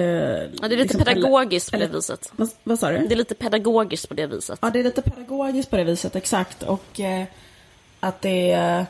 det 0.62 0.66
är 0.66 0.70
lite 0.70 0.78
liksom, 0.78 1.02
pedagogiskt 1.04 1.72
på 1.72 1.78
det 1.78 1.84
eller- 1.84 1.94
viset. 1.94 2.32
Vad, 2.36 2.50
vad 2.64 2.80
sa 2.80 2.92
du? 2.92 2.98
Det 3.08 3.14
är 3.14 3.18
lite 3.18 3.36
pedagogiskt 3.36 4.08
på 4.10 4.14
det 4.14 4.28
viset. 4.28 4.60
Ja, 4.62 4.70
det 4.70 4.80
är 4.80 4.84
lite 4.84 5.02
pedagogiskt 5.02 5.70
på 5.70 5.78
det 5.78 5.84
viset, 5.84 6.16
exakt. 6.16 6.64
Och 6.64 7.00
eh, 7.00 7.26
att 8.00 8.22
det 8.22 8.52
är... 8.52 8.86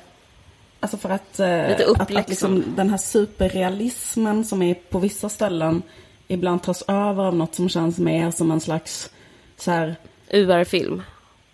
Alltså 0.80 0.98
för 0.98 1.10
att, 1.10 1.40
eh, 1.40 1.68
Lite 1.68 1.92
att, 1.96 2.12
att 2.12 2.30
liksom 2.30 2.64
den 2.76 2.90
här 2.90 2.98
superrealismen 2.98 4.46
som 4.46 4.62
är 4.62 4.74
på 4.74 5.00
vissa 5.00 5.30
ställen 5.30 5.82
ibland 6.28 6.64
tas 6.64 6.84
över 6.88 7.24
av 7.24 7.36
något 7.36 7.56
som 7.56 7.70
känns 7.70 7.98
mer 8.00 8.32
som 8.32 8.52
en 8.52 8.60
slags 8.60 9.10
så 9.58 9.72
här, 9.72 9.96
UR-film. 10.32 11.02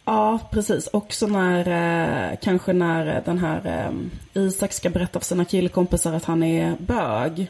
Ja, 0.05 0.39
precis. 0.51 0.89
Också 0.93 1.27
när, 1.27 1.59
eh, 2.31 2.37
kanske 2.41 2.73
när 2.73 3.21
den 3.25 3.37
här 3.37 3.87
eh, 4.33 4.43
Isak 4.43 4.73
ska 4.73 4.89
berätta 4.89 5.19
för 5.19 5.25
sina 5.25 5.45
killkompisar 5.45 6.13
att 6.13 6.25
han 6.25 6.43
är 6.43 6.75
bög. 6.79 7.47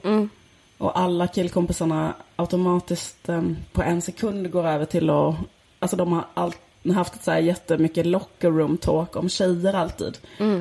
Och 0.77 0.99
alla 0.99 1.27
killkompisarna 1.27 2.13
automatiskt 2.35 3.29
eh, 3.29 3.43
på 3.71 3.83
en 3.83 4.01
sekund 4.01 4.51
går 4.51 4.67
över 4.67 4.85
till 4.85 5.09
att, 5.09 5.35
alltså 5.79 5.97
de 5.97 6.13
har 6.13 6.25
alltid 6.33 6.64
haft 6.93 7.15
ett 7.15 7.23
så 7.23 7.31
här 7.31 7.39
jättemycket 7.39 8.05
locker 8.05 8.51
room 8.51 8.77
talk 8.77 9.15
om 9.15 9.29
tjejer 9.29 9.73
alltid. 9.73 10.17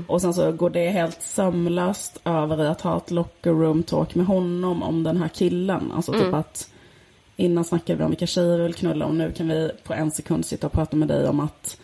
Och 0.08 0.20
sen 0.20 0.34
så 0.34 0.52
går 0.52 0.70
det 0.70 0.90
helt 0.90 1.22
sömlöst 1.22 2.20
över 2.24 2.64
i 2.64 2.66
att 2.66 2.80
ha 2.80 2.96
ett 2.96 3.10
locker 3.10 3.50
room 3.50 3.82
talk 3.82 4.14
med 4.14 4.26
honom 4.26 4.82
om 4.82 5.02
den 5.02 5.16
här 5.16 5.28
killen. 5.28 5.92
Alltså 5.92 6.12
typ 6.12 6.34
att 6.34 6.70
Innan 7.36 7.64
snackade 7.64 7.98
vi 7.98 8.04
om 8.04 8.10
vilka 8.10 8.26
tjejer 8.26 8.56
vi 8.56 8.62
vill 8.62 8.74
knulla 8.74 9.06
och 9.06 9.14
nu 9.14 9.32
kan 9.32 9.48
vi 9.48 9.70
på 9.84 9.94
en 9.94 10.10
sekund 10.10 10.46
sitta 10.46 10.66
och 10.66 10.72
prata 10.72 10.96
med 10.96 11.08
dig 11.08 11.28
om 11.28 11.40
att 11.40 11.78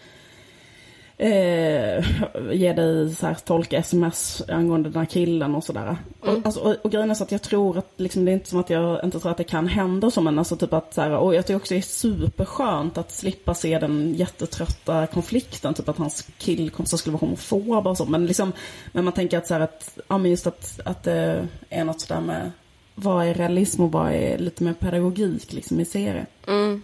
eh, 1.20 2.04
ge 2.52 2.72
dig 2.72 3.14
så 3.14 3.26
här, 3.26 3.34
tolka 3.34 3.78
sms 3.78 4.42
angående 4.48 4.88
den 4.88 4.98
här 4.98 5.06
killen 5.06 5.54
och 5.54 5.64
sådär. 5.64 5.96
Mm. 6.22 6.36
Och, 6.36 6.46
alltså, 6.46 6.60
och, 6.60 6.76
och 6.82 6.90
grejen 6.90 7.10
är 7.10 7.14
så 7.14 7.24
att 7.24 7.32
jag 7.32 7.42
tror 7.42 7.78
att 7.78 7.92
liksom, 7.96 8.24
det 8.24 8.30
är 8.30 8.32
inte 8.32 8.48
som 8.48 8.60
att 8.60 8.70
jag 8.70 9.04
inte 9.04 9.20
tror 9.20 9.30
att 9.30 9.36
det 9.36 9.44
kan 9.44 9.68
hända 9.68 10.10
så 10.10 10.20
men 10.20 10.38
alltså 10.38 10.56
typ 10.56 10.72
att 10.72 10.94
så 10.94 11.00
här, 11.00 11.10
och 11.10 11.34
jag 11.34 11.46
tycker 11.46 11.56
också 11.56 11.74
det 11.74 11.80
är 11.80 11.82
superskönt 11.82 12.98
att 12.98 13.12
slippa 13.12 13.54
se 13.54 13.78
den 13.78 14.14
jättetrötta 14.14 15.06
konflikten, 15.06 15.74
typ 15.74 15.88
att 15.88 15.98
hans 15.98 16.28
killkompisar 16.38 16.98
skulle 16.98 17.12
vara 17.12 17.20
homofoba 17.20 17.90
och 17.90 17.96
så. 17.96 18.04
Men 18.04 18.26
liksom, 18.26 18.52
men 18.92 19.04
man 19.04 19.12
tänker 19.12 19.38
att 19.38 19.46
så 19.46 19.54
här 19.54 19.60
att, 19.60 19.98
ja 20.08 20.18
men 20.18 20.30
just 20.30 20.46
att, 20.46 20.80
att 20.84 21.02
det 21.02 21.48
är 21.70 21.84
något 21.84 22.00
sådär 22.00 22.20
med 22.20 22.50
vad 22.94 23.26
är 23.26 23.34
realism 23.34 23.82
och 23.82 23.92
vad 23.92 24.12
är 24.12 24.38
lite 24.38 24.64
mer 24.64 24.72
pedagogik 24.72 25.52
liksom 25.52 25.80
i 25.80 25.84
serie. 25.84 26.26
Mm. 26.46 26.82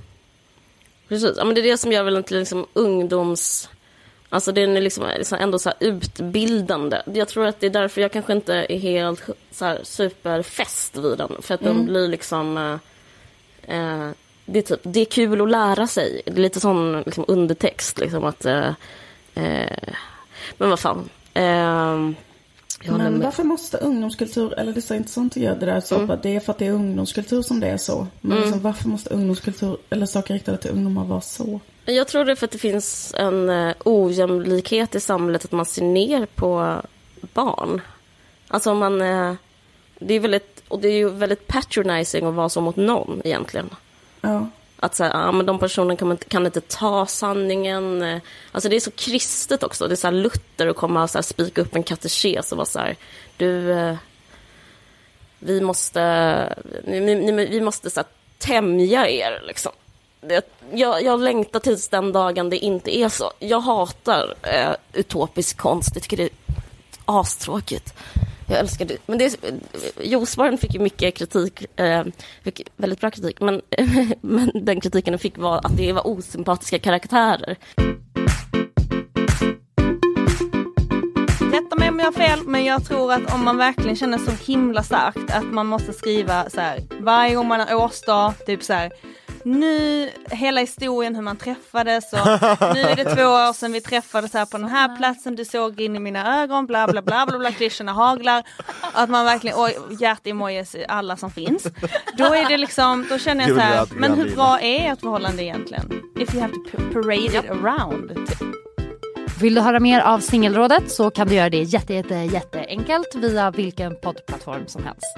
Precis, 1.09 1.35
ja, 1.37 1.45
men 1.45 1.55
det 1.55 1.61
är 1.61 1.71
det 1.71 1.79
som 1.79 1.93
gör 1.93 2.03
väl 2.03 2.25
till 2.25 2.39
liksom 2.39 2.67
ungdoms... 2.73 3.69
Alltså 4.29 4.53
den 4.53 4.77
är 4.77 4.81
liksom, 4.81 5.11
liksom 5.19 5.39
ändå 5.39 5.59
så 5.59 5.73
utbildande. 5.81 7.03
Jag 7.15 7.29
tror 7.29 7.47
att 7.47 7.61
det 7.61 7.67
är 7.67 7.71
därför 7.71 8.01
jag 8.01 8.13
kanske 8.13 8.33
inte 8.33 8.55
är 8.55 8.79
helt 8.79 9.23
så 9.51 9.65
här 9.65 9.81
superfäst 9.83 10.97
vid 10.97 11.19
den. 11.19 11.37
För 11.43 11.55
att 11.55 11.61
den 11.61 11.87
blir 11.87 12.09
liksom... 12.09 12.59
Eh, 12.59 13.77
eh, 13.77 14.11
det, 14.45 14.59
är 14.59 14.63
typ, 14.63 14.81
det 14.83 15.01
är 15.01 15.05
kul 15.05 15.41
att 15.41 15.51
lära 15.51 15.87
sig. 15.87 16.23
Det 16.25 16.33
är 16.33 16.43
lite 16.43 16.61
sån 16.61 17.03
liksom, 17.07 17.25
undertext. 17.29 17.99
Liksom, 17.99 18.25
att, 18.25 18.45
eh, 18.45 18.73
eh, 19.35 19.95
men 20.59 20.71
vad 20.71 20.81
fan. 20.81 21.09
Eh, 21.35 22.11
jag 22.87 22.99
Men 22.99 23.21
varför 23.21 23.45
måste 23.45 23.77
ungdomskultur, 23.77 24.59
eller 24.59 24.73
det 24.73 24.79
är 24.79 24.83
så 24.83 24.95
intressant 24.95 25.33
att 25.33 25.43
göra 25.43 25.55
det 25.55 25.67
där 25.67 25.81
så, 25.81 26.13
att 26.13 26.23
det 26.23 26.37
är 26.37 26.41
för 26.41 26.53
att 26.53 26.59
det 26.59 26.67
är 26.67 26.73
ungdomskultur 26.73 27.43
som 27.43 27.61
det 27.61 27.67
är 27.67 27.77
så. 27.77 28.07
Men 28.21 28.41
liksom, 28.41 28.61
varför 28.61 28.89
måste 28.89 29.15
ungdomskultur, 29.15 29.77
eller 29.91 30.07
saker 30.07 30.35
riktade 30.35 30.59
till 30.59 30.71
ungdomar 30.71 31.05
vara 31.05 31.21
så? 31.21 31.61
Jag 31.85 32.09
tror 32.09 32.25
det 32.25 32.33
är 32.33 32.37
för 32.37 32.45
att 32.45 32.51
det 32.51 32.59
finns 32.59 33.15
en 33.17 33.49
eh, 33.51 33.75
ojämlikhet 33.85 34.95
i 34.95 35.01
samhället, 35.01 35.45
att 35.45 35.53
man 35.53 35.67
ser 35.67 35.85
ner 35.85 36.27
på 36.27 36.83
barn. 37.35 37.81
Alltså 38.49 38.71
om 38.71 38.79
man... 38.79 39.01
Eh, 39.01 39.35
det 39.99 40.15
är 40.15 40.21
väldigt, 40.21 40.63
och 40.69 40.81
det 40.81 40.89
är 40.89 40.97
ju 40.97 41.09
väldigt 41.09 41.47
patronizing 41.47 42.27
att 42.27 42.35
vara 42.35 42.49
så 42.49 42.61
mot 42.61 42.77
någon 42.77 43.21
egentligen. 43.25 43.71
Ja. 44.21 44.47
Att 44.81 44.95
säga, 44.95 45.11
ja 45.13 45.33
men 45.33 45.47
de 45.47 45.59
personerna 45.59 45.97
kan, 45.97 46.09
man 46.09 46.15
inte- 46.15 46.29
kan 46.29 46.47
inte 46.47 46.61
ta 46.61 47.07
sanningen. 47.07 48.21
Alltså 48.53 48.69
det 48.69 48.77
är 48.77 48.81
så 48.81 48.91
kristet 48.91 49.63
också. 49.63 49.89
Det 49.89 49.95
är 49.95 49.97
så 49.97 50.07
här 50.07 50.13
Luther 50.13 50.67
att 50.67 50.77
komma 50.77 51.03
och 51.03 51.11
så 51.11 51.19
här 51.19 51.23
spika 51.23 51.61
upp 51.61 51.75
en 51.77 51.83
katekes 51.83 52.53
och 52.53 52.59
vara 52.59 52.67
så 52.67 52.79
här, 52.79 52.97
du, 53.37 53.73
eh, 53.73 53.97
vi 55.39 55.61
måste, 55.61 56.55
ni, 56.85 57.01
ni, 57.01 57.47
vi 57.47 57.61
måste 57.61 57.91
så 57.91 58.01
här, 58.01 58.07
tämja 58.39 59.09
er 59.09 59.43
liksom. 59.47 59.73
Det, 60.21 60.49
jag, 60.73 61.03
jag 61.03 61.21
längtar 61.21 61.61
tills 61.61 61.89
den 61.89 62.13
dagen 62.13 62.51
det 62.51 62.59
inte 62.59 62.99
är 62.99 63.09
så. 63.09 63.33
Jag 63.39 63.61
hatar 63.61 64.35
eh, 64.43 64.71
utopisk 64.93 65.57
konst. 65.57 65.91
Jag 65.95 66.03
tycker 66.03 66.17
det 66.17 66.23
är 66.23 66.31
astråkigt. 67.05 67.95
Jag 68.47 68.59
älskar 68.59 68.85
det. 68.85 68.97
Men 69.07 69.19
det 69.19 69.37
Josvaren 70.01 70.59
fick 70.59 70.75
ju 70.75 70.81
mycket 70.81 71.15
kritik, 71.15 71.81
eh, 71.81 72.05
fick 72.43 72.63
väldigt 72.77 73.01
bra 73.01 73.11
kritik, 73.11 73.41
men, 73.41 73.63
men 74.21 74.51
den 74.55 74.81
kritiken 74.81 75.13
den 75.13 75.19
fick 75.19 75.39
var 75.39 75.57
att 75.57 75.77
det 75.77 75.93
var 75.93 76.07
osympatiska 76.07 76.79
karaktärer. 76.79 77.57
Rätta 81.53 81.77
mig 81.79 81.89
om 81.89 81.99
jag 81.99 82.07
har 82.07 82.13
fel, 82.13 82.39
men 82.47 82.65
jag 82.65 82.85
tror 82.85 83.13
att 83.13 83.35
om 83.35 83.45
man 83.45 83.57
verkligen 83.57 83.97
känner 83.97 84.19
så 84.19 84.53
himla 84.53 84.83
starkt 84.83 85.31
att 85.31 85.45
man 85.45 85.67
måste 85.67 85.93
skriva 85.93 86.51
så 86.51 86.61
här 86.61 86.81
varje 87.01 87.35
gång 87.35 87.49
man 87.49 87.61
har 87.61 87.75
årsdag, 87.75 88.35
typ 88.47 88.63
så 88.63 88.73
här 88.73 88.93
nu, 89.47 90.11
hela 90.31 90.61
historien 90.61 91.15
hur 91.15 91.23
man 91.23 91.37
träffades 91.37 92.13
och 92.13 92.19
nu 92.75 92.81
är 92.81 92.97
det 92.97 93.05
två 93.15 93.23
år 93.23 93.53
sedan 93.53 93.73
vi 93.73 93.81
träffades 93.81 94.33
här 94.35 94.47
på 94.47 94.59
den 94.59 94.69
här 94.69 94.97
platsen, 94.97 95.37
du 95.37 95.45
såg 95.45 95.81
in 95.81 95.97
i 95.97 95.99
mina 95.99 96.43
ögon, 96.43 96.67
bla 96.67 96.87
bla 96.87 97.03
bla 97.03 97.27
bla 97.27 97.39
bla, 97.39 97.53
klyschorna 97.53 97.93
haglar. 97.93 98.43
Att 98.93 99.11
man 99.11 99.25
verkligen, 99.25 99.57
och 99.59 99.69
hjärt-emojis 100.01 100.77
alla 100.89 101.17
som 101.17 101.31
finns. 101.31 101.67
Då 102.19 102.25
är 102.25 102.49
det 102.49 102.57
liksom, 102.57 103.07
då 103.11 103.19
känner 103.19 103.49
jag 103.49 103.57
så 103.57 103.63
här, 103.63 103.87
men 103.97 104.15
hur 104.15 104.35
bra 104.37 104.61
är 104.61 104.93
ert 104.93 105.01
förhållande 105.01 105.43
egentligen? 105.45 105.93
If 106.19 106.35
you 106.35 106.43
have 106.43 106.53
to 106.53 106.61
pa- 106.77 106.93
parade 106.93 107.25
it 107.39 107.51
around. 107.51 108.11
Vill 109.41 109.55
du 109.55 109.61
höra 109.61 109.81
mer 109.81 110.01
av 110.01 110.19
Singelrådet 110.19 110.91
så 110.91 111.11
kan 111.11 111.29
du 111.29 111.35
göra 111.35 111.51
det 111.51 111.63
jätte, 111.63 111.95
jätte, 111.95 112.15
jätteenkelt 112.15 113.15
via 113.15 113.51
vilken 113.51 113.97
poddplattform 114.01 114.67
som 114.67 114.85
helst. 114.85 115.17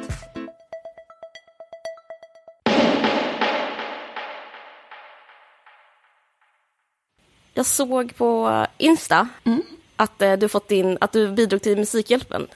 Jag 7.58 7.66
såg 7.66 8.16
på 8.16 8.66
Insta 8.76 9.28
att, 9.96 10.22
eh, 10.22 10.32
du 10.32 10.48
fått 10.48 10.70
in, 10.70 10.98
att 11.00 11.12
du 11.12 11.28
bidrog 11.28 11.62
till 11.62 11.76
Musikhjälpen. 11.78 12.46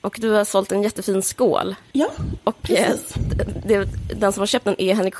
Och 0.00 0.16
du 0.20 0.30
har 0.30 0.44
sålt 0.44 0.72
en 0.72 0.82
jättefin 0.82 1.22
skål. 1.22 1.74
Ja, 1.92 2.08
Och 2.44 2.70
eh, 2.70 2.86
precis. 2.88 3.14
det, 3.66 3.84
den 4.14 4.32
som 4.32 4.40
har 4.40 4.46
köpt 4.46 4.64
den 4.64 4.80
är 4.80 4.94
Henrik 4.94 5.14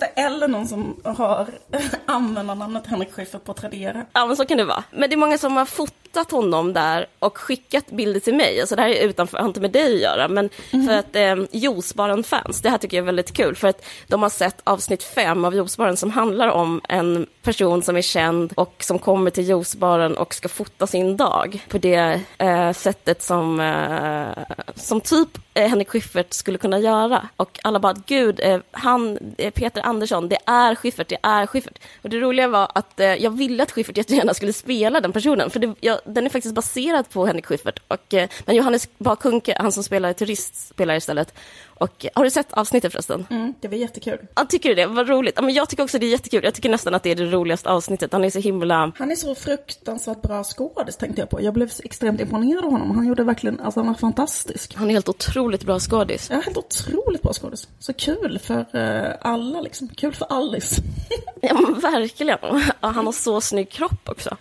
det, 0.00 0.06
eller 0.20 0.48
någon 0.48 0.68
som 0.68 0.96
har 1.04 1.46
användarnamnet 2.06 2.86
Henrik 2.86 3.12
Schyffert 3.12 3.44
på 3.44 3.54
Tradera. 3.54 4.06
Ja, 4.12 4.26
men 4.26 4.36
så 4.36 4.46
kan 4.46 4.58
det 4.58 4.64
vara. 4.64 4.84
Men 4.90 5.10
det 5.10 5.14
är 5.14 5.18
många 5.18 5.38
som 5.38 5.56
har 5.56 5.64
fotat 5.66 5.94
honom 6.24 6.72
där 6.72 7.06
och 7.18 7.38
skickat 7.38 7.90
bilder 7.90 8.20
till 8.20 8.34
mig. 8.34 8.60
Alltså 8.60 8.76
det 8.76 8.82
här 8.82 8.88
är 8.88 9.08
utanför, 9.08 9.38
har 9.38 9.46
inte 9.46 9.60
med 9.60 9.70
dig 9.70 9.94
att 9.94 10.00
göra, 10.00 10.28
men 10.28 10.48
för 10.70 10.98
att 10.98 11.16
eh, 11.16 11.36
Juicebaren-fans, 11.52 12.60
det 12.60 12.70
här 12.70 12.78
tycker 12.78 12.96
jag 12.96 13.02
är 13.02 13.06
väldigt 13.06 13.32
kul, 13.32 13.54
för 13.54 13.68
att 13.68 13.84
de 14.06 14.22
har 14.22 14.30
sett 14.30 14.60
avsnitt 14.64 15.02
fem 15.02 15.44
av 15.44 15.54
Juicebaren 15.54 15.96
som 15.96 16.10
handlar 16.10 16.48
om 16.48 16.80
en 16.88 17.26
person 17.42 17.82
som 17.82 17.96
är 17.96 18.02
känd 18.02 18.52
och 18.56 18.74
som 18.78 18.98
kommer 18.98 19.30
till 19.30 19.48
Juicebaren 19.48 20.16
och 20.16 20.34
ska 20.34 20.48
fota 20.48 20.86
sin 20.86 21.16
dag 21.16 21.64
på 21.68 21.78
det 21.78 22.20
eh, 22.38 22.72
sättet 22.72 23.22
som, 23.22 23.60
eh, 23.60 24.44
som 24.74 25.00
typ 25.00 25.28
eh, 25.54 25.68
Henrik 25.68 25.88
Schyffert 25.88 26.32
skulle 26.32 26.58
kunna 26.58 26.78
göra. 26.78 27.28
Och 27.36 27.60
alla 27.62 27.78
bara, 27.78 27.94
gud, 28.06 28.40
eh, 28.42 28.58
han, 28.70 29.18
eh, 29.38 29.50
Peter 29.50 29.82
Andersson, 29.82 30.28
det 30.28 30.38
är 30.46 30.74
Schyffert, 30.74 31.08
det 31.08 31.18
är 31.22 31.46
Schyffert. 31.46 31.78
Och 32.02 32.10
det 32.10 32.18
roliga 32.18 32.48
var 32.48 32.70
att 32.74 33.00
eh, 33.00 33.14
jag 33.14 33.30
ville 33.30 33.62
att 33.62 33.70
Schyffert 33.70 33.96
jättegärna 33.96 34.34
skulle 34.34 34.52
spela 34.52 35.00
den 35.00 35.12
personen, 35.12 35.50
för 35.50 35.60
det, 35.60 35.74
jag, 35.80 35.98
den 36.06 36.26
är 36.26 36.30
faktiskt 36.30 36.54
baserad 36.54 37.10
på 37.10 37.26
Henrik 37.26 37.46
Schyffert. 37.46 37.80
Och, 37.88 38.14
eh, 38.14 38.28
men 38.44 38.56
Johannes 38.56 38.88
Bakunke, 38.98 39.56
han 39.58 39.72
som 39.72 39.82
spelar 39.82 40.12
turist, 40.12 40.68
spelar 40.68 40.96
istället. 40.96 41.34
Och, 41.78 42.04
eh, 42.04 42.10
har 42.14 42.24
du 42.24 42.30
sett 42.30 42.52
avsnittet 42.52 42.92
förresten? 42.92 43.26
Mm, 43.30 43.54
det 43.60 43.68
var 43.68 43.74
jättekul. 43.76 44.18
Ja, 44.34 44.44
tycker 44.44 44.68
du 44.68 44.74
det? 44.74 44.86
Vad 44.86 45.08
roligt. 45.08 45.34
Ja, 45.36 45.42
men 45.42 45.54
jag 45.54 45.68
tycker 45.68 45.82
också 45.82 45.98
det 45.98 46.06
är 46.06 46.10
jättekul. 46.10 46.44
Jag 46.44 46.54
tycker 46.54 46.68
nästan 46.68 46.94
att 46.94 47.02
det 47.02 47.10
är 47.10 47.14
det 47.14 47.24
roligaste 47.30 47.70
avsnittet. 47.70 48.12
Han 48.12 48.24
är 48.24 48.30
så 48.30 48.38
himla... 48.38 48.92
Han 48.98 49.10
är 49.10 49.16
så 49.16 49.34
fruktansvärt 49.34 50.22
bra 50.22 50.44
skådis 50.44 50.96
tänkte 50.96 51.22
jag 51.22 51.30
på. 51.30 51.42
Jag 51.42 51.54
blev 51.54 51.70
extremt 51.84 52.20
imponerad 52.20 52.64
av 52.64 52.70
honom. 52.70 52.96
Han 52.96 53.06
gjorde 53.06 53.24
verkligen, 53.24 53.60
alltså 53.60 53.80
han 53.80 53.86
var 53.86 53.94
fantastisk. 53.94 54.74
Han 54.74 54.88
är 54.88 54.92
helt 54.92 55.08
otroligt 55.08 55.64
bra 55.64 55.78
skådis. 55.80 56.28
Ja, 56.30 56.40
helt 56.40 56.56
otroligt 56.56 57.22
bra 57.22 57.32
skådis. 57.32 57.68
Så 57.78 57.92
kul 57.92 58.38
för 58.38 58.76
eh, 58.76 59.12
alla 59.20 59.60
liksom. 59.60 59.88
Kul 59.88 60.14
för 60.14 60.26
Alice. 60.30 60.82
Ja, 61.40 61.54
men 61.60 61.80
verkligen. 61.80 62.38
Ja, 62.80 62.88
han 62.88 63.06
har 63.06 63.12
så 63.12 63.40
snygg 63.40 63.70
kropp 63.70 64.08
också. 64.08 64.36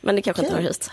Men 0.00 0.16
det 0.16 0.22
kanske 0.22 0.42
inte 0.42 0.54
hör 0.54 0.62
hit. 0.62 0.90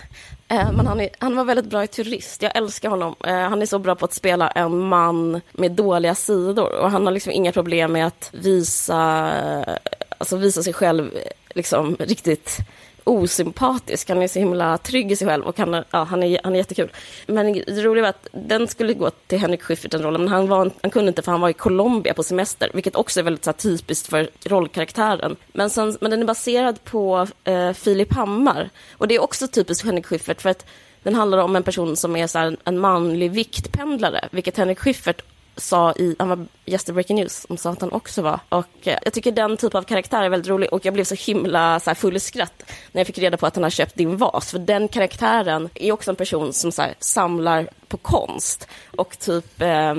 Eh, 0.48 0.72
Men 0.72 0.88
han, 0.88 1.00
är, 1.02 1.10
han 1.20 1.36
var 1.36 1.44
väldigt 1.44 1.65
bra 1.65 1.84
i 1.84 1.88
Turist. 1.88 2.41
Jag 2.41 2.56
älskar 2.58 2.89
honom. 2.89 3.15
Eh, 3.28 3.34
Han 3.36 3.62
är 3.62 3.65
så 3.65 3.80
bra 3.80 3.96
på 3.96 4.06
att 4.06 4.13
spela 4.13 4.48
en 4.48 4.80
man 4.80 5.41
med 5.52 5.72
dåliga 5.72 6.15
sidor. 6.15 6.72
Och 6.80 6.91
han 6.91 7.06
har 7.06 7.13
liksom 7.13 7.32
inga 7.32 7.52
problem 7.52 7.91
med 7.91 8.08
att 8.08 8.30
visa, 8.34 9.32
eh, 9.68 9.74
alltså 10.18 10.38
visa 10.38 10.63
sig 10.63 10.74
själv 10.74 11.15
eh, 11.15 11.22
liksom 11.56 11.96
riktigt 12.00 12.58
osympatisk. 13.06 14.10
Han 14.10 14.22
är 14.22 14.28
så 14.28 14.39
himla 14.39 14.78
trygg 14.78 15.12
i 15.12 15.15
sig 15.15 15.28
själv 15.28 15.44
och 15.44 15.60
han 15.60 15.74
är, 15.74 15.86
ja, 15.91 16.04
han 16.04 16.24
är, 16.24 16.39
han 16.44 16.54
är 16.54 16.58
jättekul. 16.58 16.91
Men 17.28 17.54
det 17.54 17.84
roliga 17.84 18.02
var 18.02 18.10
att 18.10 18.28
den 18.32 18.68
skulle 18.68 18.94
gå 18.94 19.10
till 19.10 19.39
Henrik 19.39 19.62
Schyffert, 19.62 19.91
den 19.91 20.04
rollen, 20.04 20.22
men 20.22 20.34
han, 20.34 20.48
var, 20.48 20.72
han 20.82 20.91
kunde 20.91 21.08
inte 21.08 21.22
för 21.22 21.32
han 21.32 21.41
var 21.41 21.50
i 21.50 21.54
Colombia 21.54 22.13
på 22.13 22.24
semester, 22.24 22.70
vilket 22.74 22.96
också 22.96 23.20
är 23.20 23.24
väldigt 23.24 23.44
så 23.44 23.50
här, 23.50 23.58
typiskt 23.58 24.08
för 24.08 24.30
rollkaraktären. 24.44 25.36
Men, 25.54 25.70
sen, 25.70 25.98
men 26.02 26.12
den 26.12 26.22
är 26.22 26.26
baserad 26.26 26.84
på 26.84 27.28
eh, 27.44 27.74
Filip 27.74 28.13
Hammar 28.13 28.70
och 28.91 29.08
det 29.08 29.15
är 29.15 29.24
också 29.24 29.48
typiskt 29.48 29.82
för 29.82 29.88
Henrik 29.88 30.06
Schyffert 30.06 30.41
för 30.41 30.50
att 30.50 30.65
den 31.04 31.15
handlar 31.15 31.38
om 31.38 31.56
en 31.56 31.63
person 31.63 31.96
som 31.96 32.15
är 32.15 32.28
så 32.28 32.39
här, 32.39 32.58
en 32.63 32.80
manlig 32.80 33.32
viktpendlare, 33.32 34.30
vilket 34.32 34.58
Henrik 34.58 34.80
Schyffert 34.80 35.22
sa 35.58 35.91
i, 35.91 36.15
han 36.20 36.30
var 36.30 36.46
gäst 36.65 36.89
i 36.89 36.91
Breaking 36.91 37.15
News, 37.15 37.46
som 37.48 37.58
sa 37.58 37.70
att 37.70 37.82
han 37.82 37.91
också 37.91 38.22
var. 38.22 38.39
Och 38.50 38.88
eh, 38.88 38.98
jag 39.04 39.13
tycker 39.13 39.32
den 39.32 39.58
typen 39.58 39.78
av 39.78 39.84
karaktär 39.84 40.24
är 40.24 40.30
väldigt 40.30 40.50
rolig 40.50 40.74
och 40.74 40.86
jag 40.86 40.94
blev 40.94 41.04
så 41.04 41.15
himla 41.15 41.80
så 41.80 41.89
här, 41.89 41.96
full 41.96 42.15
i 42.15 42.20
skratt 42.20 42.63
när 42.91 43.00
jag 43.00 43.08
fick 43.08 43.18
reda 43.18 43.38
på 43.38 43.46
att 43.46 43.56
han 43.56 43.63
har 43.63 43.70
köpt 43.70 43.96
din 43.96 44.18
vas. 44.18 44.52
För 44.52 44.60
den 44.60 44.88
karaktären 44.88 45.70
är 45.76 45.91
också 45.91 46.12
en 46.12 46.15
person 46.15 46.54
som 46.54 46.72
så 46.72 46.82
här, 46.82 46.94
samlar 47.00 47.70
på 47.88 47.98
konst 47.98 48.68
och 48.98 49.20
typ 49.20 49.62
eh, 49.62 49.94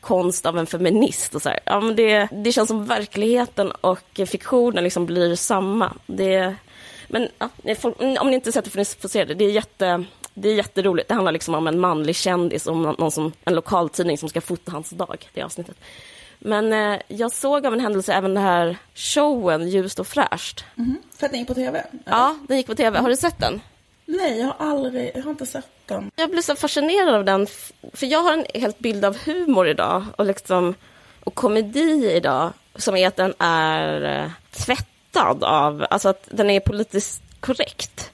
konst 0.00 0.46
av 0.46 0.58
en 0.58 0.66
feminist 0.66 1.34
och 1.34 1.42
så 1.42 1.48
här. 1.48 1.60
Ja, 1.64 1.80
men 1.80 1.96
det, 1.96 2.28
det 2.32 2.52
känns 2.52 2.68
som 2.68 2.86
verkligheten 2.86 3.70
och 3.70 4.20
fiktionen 4.26 4.84
liksom 4.84 5.06
blir 5.06 5.34
samma. 5.34 5.92
Det, 6.06 6.54
men 7.08 7.28
ja, 7.38 7.74
folk, 7.78 7.96
om 8.20 8.30
ni 8.30 8.34
inte 8.34 8.52
sett 8.52 8.64
det 8.64 8.70
får 8.70 8.78
ni 8.78 8.84
se 8.84 9.24
det. 9.24 9.34
Det 9.34 9.44
är, 9.44 9.50
jätte, 9.50 10.04
det 10.40 10.48
är 10.48 10.54
jätteroligt. 10.54 11.08
Det 11.08 11.14
handlar 11.14 11.32
liksom 11.32 11.54
om 11.54 11.66
en 11.66 11.80
manlig 11.80 12.16
kändis, 12.16 12.66
om 12.66 12.82
någon, 12.82 13.10
som, 13.10 13.32
en 13.44 13.54
lokaltidning 13.54 14.18
som 14.18 14.28
ska 14.28 14.40
fota 14.40 14.72
hans 14.72 14.90
dag, 14.90 15.30
det 15.34 15.42
avsnittet. 15.42 15.76
Men 16.38 16.72
eh, 16.72 17.00
jag 17.08 17.32
såg 17.32 17.66
av 17.66 17.72
en 17.72 17.80
händelse 17.80 18.12
även 18.12 18.34
den 18.34 18.42
här 18.42 18.76
showen 18.94 19.68
Ljust 19.68 19.98
och 19.98 20.06
fräscht. 20.06 20.64
För 21.16 21.26
att 21.26 21.32
den 21.32 21.40
gick 21.40 21.48
på 21.48 21.54
tv? 21.54 21.86
Ja, 22.04 22.38
den 22.48 22.56
gick 22.56 22.66
på 22.66 22.74
tv. 22.74 22.98
Har 22.98 23.08
du 23.08 23.16
sett 23.16 23.38
den? 23.38 23.60
Nej, 24.04 24.38
jag 24.38 24.46
har 24.46 24.66
aldrig, 24.66 25.10
jag 25.14 25.22
har 25.22 25.30
inte 25.30 25.46
sett 25.46 25.70
den. 25.86 26.10
Jag 26.16 26.30
blir 26.30 26.42
så 26.42 26.56
fascinerad 26.56 27.14
av 27.14 27.24
den, 27.24 27.46
för 27.92 28.06
jag 28.06 28.22
har 28.22 28.32
en 28.32 28.44
helt 28.54 28.78
bild 28.78 29.04
av 29.04 29.16
humor 29.16 29.68
idag 29.68 30.04
och, 30.16 30.26
liksom, 30.26 30.74
och 31.24 31.34
komedi 31.34 32.12
idag 32.12 32.52
som 32.74 32.96
är 32.96 33.08
att 33.08 33.16
den 33.16 33.34
är 33.38 34.22
eh, 34.22 34.30
tvättad 34.50 35.44
av, 35.44 35.86
alltså 35.90 36.08
att 36.08 36.28
den 36.30 36.50
är 36.50 36.60
politiskt 36.60 37.22
korrekt. 37.40 38.10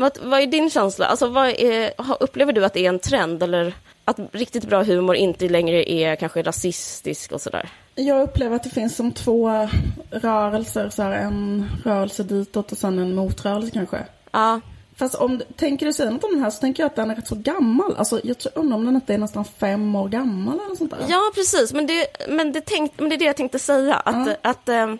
Vad, 0.00 0.18
vad 0.22 0.40
är 0.40 0.46
din 0.46 0.70
känsla? 0.70 1.06
Alltså, 1.06 1.28
vad 1.28 1.48
är, 1.48 1.90
upplever 2.20 2.52
du 2.52 2.64
att 2.64 2.72
det 2.74 2.84
är 2.84 2.88
en 2.88 2.98
trend 2.98 3.42
eller 3.42 3.74
att 4.04 4.18
riktigt 4.32 4.64
bra 4.64 4.82
humor 4.82 5.16
inte 5.16 5.48
längre 5.48 5.90
är 5.92 6.16
kanske 6.16 6.42
rasistisk 6.42 7.32
och 7.32 7.40
sådär? 7.40 7.68
Jag 7.94 8.22
upplever 8.22 8.56
att 8.56 8.62
det 8.62 8.70
finns 8.70 8.96
som 8.96 9.12
två 9.12 9.68
rörelser, 10.10 10.90
så 10.90 11.02
här, 11.02 11.12
en 11.12 11.70
rörelse 11.84 12.22
ditåt 12.22 12.72
och 12.72 12.78
sen 12.78 12.98
en 12.98 13.14
motrörelse 13.14 13.70
kanske. 13.70 13.98
Ja, 14.32 14.60
Fast 14.96 15.14
om, 15.14 15.42
tänker 15.56 15.86
du 15.86 15.92
säga 15.92 16.10
något 16.10 16.24
om 16.24 16.30
den 16.30 16.42
här 16.42 16.50
så 16.50 16.60
tänker 16.60 16.82
jag 16.82 16.86
att 16.90 16.96
den 16.96 17.10
är 17.10 17.14
rätt 17.14 17.26
så 17.28 17.34
gammal. 17.34 17.96
Alltså 17.96 18.20
jag 18.24 18.38
tror, 18.38 18.52
undrar 18.56 18.76
om 18.76 18.84
den 18.84 18.94
inte 18.94 19.14
är 19.14 19.18
nästan 19.18 19.44
fem 19.44 19.94
år 19.96 20.08
gammal 20.08 20.54
eller 20.54 20.68
något 20.68 20.78
sånt 20.78 20.90
där. 20.90 20.98
ja 21.08 21.20
precis, 21.34 21.72
men 21.72 21.86
det, 21.86 22.06
men, 22.28 22.52
det 22.52 22.60
tänkt, 22.60 23.00
men 23.00 23.08
det 23.08 23.14
är 23.14 23.18
det 23.18 23.24
jag 23.24 23.36
tänkte 23.36 23.58
säga. 23.58 23.94
Att, 23.94 24.26
Ja. 24.28 24.34
att, 24.50 24.68
eh, 24.68 24.94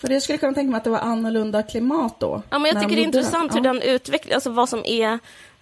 För 0.00 0.08
det 0.08 0.20
skulle 0.20 0.34
jag 0.34 0.40
kunna 0.40 0.54
tänka 0.54 0.70
mig 0.70 0.78
att 0.78 0.84
det 0.84 0.90
var 0.90 0.98
annorlunda 0.98 1.62
klimat 1.62 2.20
då. 2.20 2.42
Ja, 2.50 2.58
men 2.58 2.72
jag 2.72 2.82
tycker 2.82 2.88
de 2.88 2.94
det 2.96 3.02
är 3.02 3.04
intressant 3.04 3.52
hur 3.54 3.58
Ja. 3.58 3.62
den 3.72 3.82
utvecklas, 3.82 4.34
alltså 4.34 4.50
vad 4.50 4.68
som 4.68 4.82
är, 4.84 5.18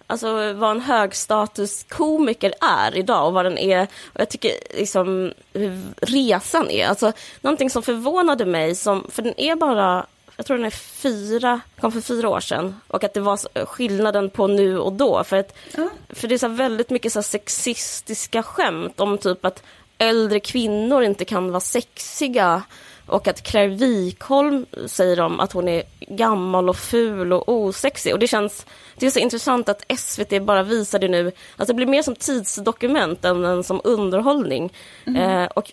alltså 0.07 0.53
vad 0.53 0.71
en 0.71 0.81
högstatuskomiker 0.81 2.53
är 2.61 2.97
idag 2.97 3.27
och 3.27 3.33
vad 3.33 3.45
den 3.45 3.57
är, 3.57 3.83
och 4.13 4.21
jag 4.21 4.29
tycker 4.29 4.51
liksom 4.77 5.33
hur 5.53 5.81
resan 6.01 6.69
är, 6.69 6.87
alltså 6.87 7.11
någonting 7.41 7.69
som 7.69 7.83
förvånade 7.83 8.45
mig, 8.45 8.75
som, 8.75 9.07
för 9.11 9.21
den 9.21 9.39
är 9.39 9.55
bara, 9.55 10.05
jag 10.35 10.45
tror 10.45 10.57
den 10.57 10.65
är 10.65 10.69
fyra, 10.69 11.59
kom 11.79 11.91
för 11.91 12.01
fyra 12.01 12.29
år 12.29 12.39
sedan, 12.39 12.79
och 12.87 13.03
att 13.03 13.13
det 13.13 13.19
var 13.19 13.65
skillnaden 13.65 14.29
på 14.29 14.47
nu 14.47 14.79
och 14.79 14.93
då, 14.93 15.23
för 15.23 15.37
att, 15.37 15.55
Ja. 15.77 15.89
för 16.09 16.27
det 16.27 16.33
är 16.35 16.39
så 16.39 16.47
väldigt 16.47 16.89
mycket 16.89 17.13
så 17.13 17.23
sexistiska 17.23 18.43
skämt 18.43 18.99
om 18.99 19.17
typ 19.17 19.45
att 19.45 19.63
äldre 19.97 20.39
kvinnor 20.39 21.03
inte 21.03 21.25
kan 21.25 21.51
vara 21.51 21.59
sexiga 21.59 22.63
och 23.07 23.27
att 23.27 23.43
Claire 23.43 23.75
Wikholm 23.75 24.65
säger 24.85 25.15
de 25.15 25.39
att 25.39 25.51
hon 25.51 25.67
är 25.67 25.83
gammal 25.99 26.69
och 26.69 26.77
ful 26.77 27.33
och 27.33 27.49
osexig. 27.49 28.13
Och 28.13 28.19
det 28.19 28.27
känns, 28.27 28.65
det 28.95 29.05
är 29.05 29.09
så 29.09 29.19
intressant 29.19 29.69
att 29.69 29.99
SVT 29.99 30.41
bara 30.41 30.63
visar 30.63 30.99
det 30.99 31.07
nu, 31.07 31.31
alltså 31.57 31.73
det 31.73 31.77
blir 31.77 31.87
mer 31.87 32.01
som 32.01 32.15
tidsdokument 32.15 33.25
än, 33.25 33.45
än 33.45 33.63
som 33.63 33.81
underhållning. 33.83 34.73
Eh, 35.17 35.45
och 35.45 35.71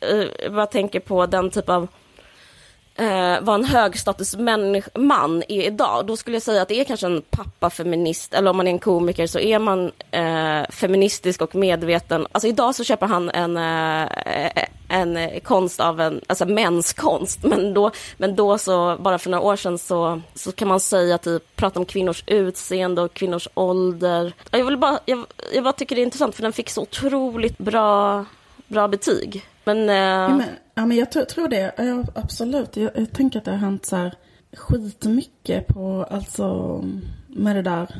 eh, 0.00 0.24
jag 0.42 0.52
bara 0.54 0.66
tänker 0.66 1.00
på 1.00 1.26
den 1.26 1.50
typ 1.50 1.68
av 1.68 1.88
eh, 2.96 3.40
vad 3.40 3.54
en 3.54 3.64
högstatusman 3.64 5.42
är 5.48 5.62
idag, 5.62 6.06
då 6.06 6.16
skulle 6.16 6.36
jag 6.36 6.42
säga 6.42 6.62
att 6.62 6.68
det 6.68 6.80
är 6.80 6.84
kanske 6.84 7.06
en 7.06 7.22
pappafeminist, 7.30 8.34
eller 8.34 8.50
om 8.50 8.56
man 8.56 8.66
är 8.66 8.70
en 8.70 8.78
komiker 8.78 9.26
så 9.26 9.38
är 9.38 9.58
man 9.58 9.92
eh, 10.10 10.70
feministisk 10.70 11.42
och 11.42 11.54
medveten. 11.54 12.26
Alltså 12.32 12.48
idag 12.48 12.74
så 12.74 12.84
köper 12.84 13.06
han 13.06 13.30
en, 13.30 13.56
eh, 13.56 14.64
en 14.88 15.40
konst 15.40 15.80
av 15.80 16.00
en, 16.00 16.20
alltså 16.26 16.46
mänskonst, 16.46 17.42
men 17.42 17.74
då, 17.74 17.90
men 18.16 18.36
då 18.36 18.58
så, 18.58 18.96
bara 19.00 19.18
för 19.18 19.30
några 19.30 19.44
år 19.44 19.56
sedan 19.56 19.78
så, 19.78 20.20
så 20.34 20.52
kan 20.52 20.68
man 20.68 20.80
säga 20.80 21.18
typ, 21.18 21.56
prata 21.56 21.80
om 21.80 21.86
kvinnors 21.86 22.24
utseende 22.26 23.02
och 23.02 23.14
kvinnors 23.14 23.48
ålder. 23.54 24.32
Jag, 24.50 24.64
vill 24.64 24.76
bara, 24.76 24.98
jag, 25.04 25.26
jag 25.54 25.64
bara 25.64 25.72
tycker 25.72 25.96
det 25.96 26.02
är 26.02 26.04
intressant 26.04 26.34
för 26.34 26.42
den 26.42 26.52
fick 26.52 26.70
så 26.70 26.82
otroligt 26.82 27.58
bra, 27.58 28.24
bra 28.68 28.88
betyg. 28.88 29.46
Men, 29.66 29.88
eh, 29.88 29.96
Ja, 29.96 30.28
men, 30.28 30.48
ja, 30.74 30.86
men 30.86 30.96
jag 30.96 31.10
tror, 31.10 31.24
tror 31.24 31.48
det. 31.48 31.72
Ja, 31.76 32.04
absolut. 32.14 32.76
Jag, 32.76 32.90
jag 32.94 33.12
tänker 33.12 33.38
att 33.38 33.44
det 33.44 33.50
har 33.50 33.58
hänt 33.58 33.86
så 33.86 33.96
här 33.96 34.14
skitmycket 34.56 35.66
på, 35.66 36.06
alltså, 36.10 36.80
med 37.26 37.56
det 37.56 37.62
där 37.62 37.94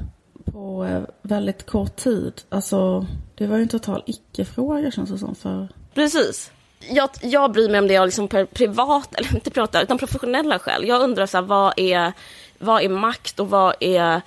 på 0.44 0.84
eh, 0.84 1.02
väldigt 1.22 1.66
kort 1.66 1.96
tid. 1.96 2.32
Alltså, 2.48 3.06
det 3.34 3.46
var 3.46 3.56
ju 3.56 3.62
en 3.62 3.68
total 3.68 4.02
icke-fråga 4.06 4.90
känns 4.90 5.10
det 5.10 5.18
som 5.18 5.34
för... 5.34 5.68
Precis. 5.94 6.50
Jag, 6.90 7.10
jag 7.22 7.52
bryr 7.52 7.68
mig 7.68 7.80
om 7.80 7.88
det 7.88 7.96
av 7.96 8.06
liksom 8.06 8.28
privat, 8.28 9.14
eller 9.14 9.34
inte 9.34 9.50
privata, 9.50 9.82
utan 9.82 9.98
professionella 9.98 10.58
skäl. 10.58 10.88
Jag 10.88 11.02
undrar 11.02 11.26
så 11.26 11.36
här, 11.36 11.44
vad 11.44 11.74
är, 11.76 12.12
vad 12.58 12.82
är 12.82 12.88
makt 12.88 13.40
och 13.40 13.50
vad 13.50 13.74
är... 13.80 14.20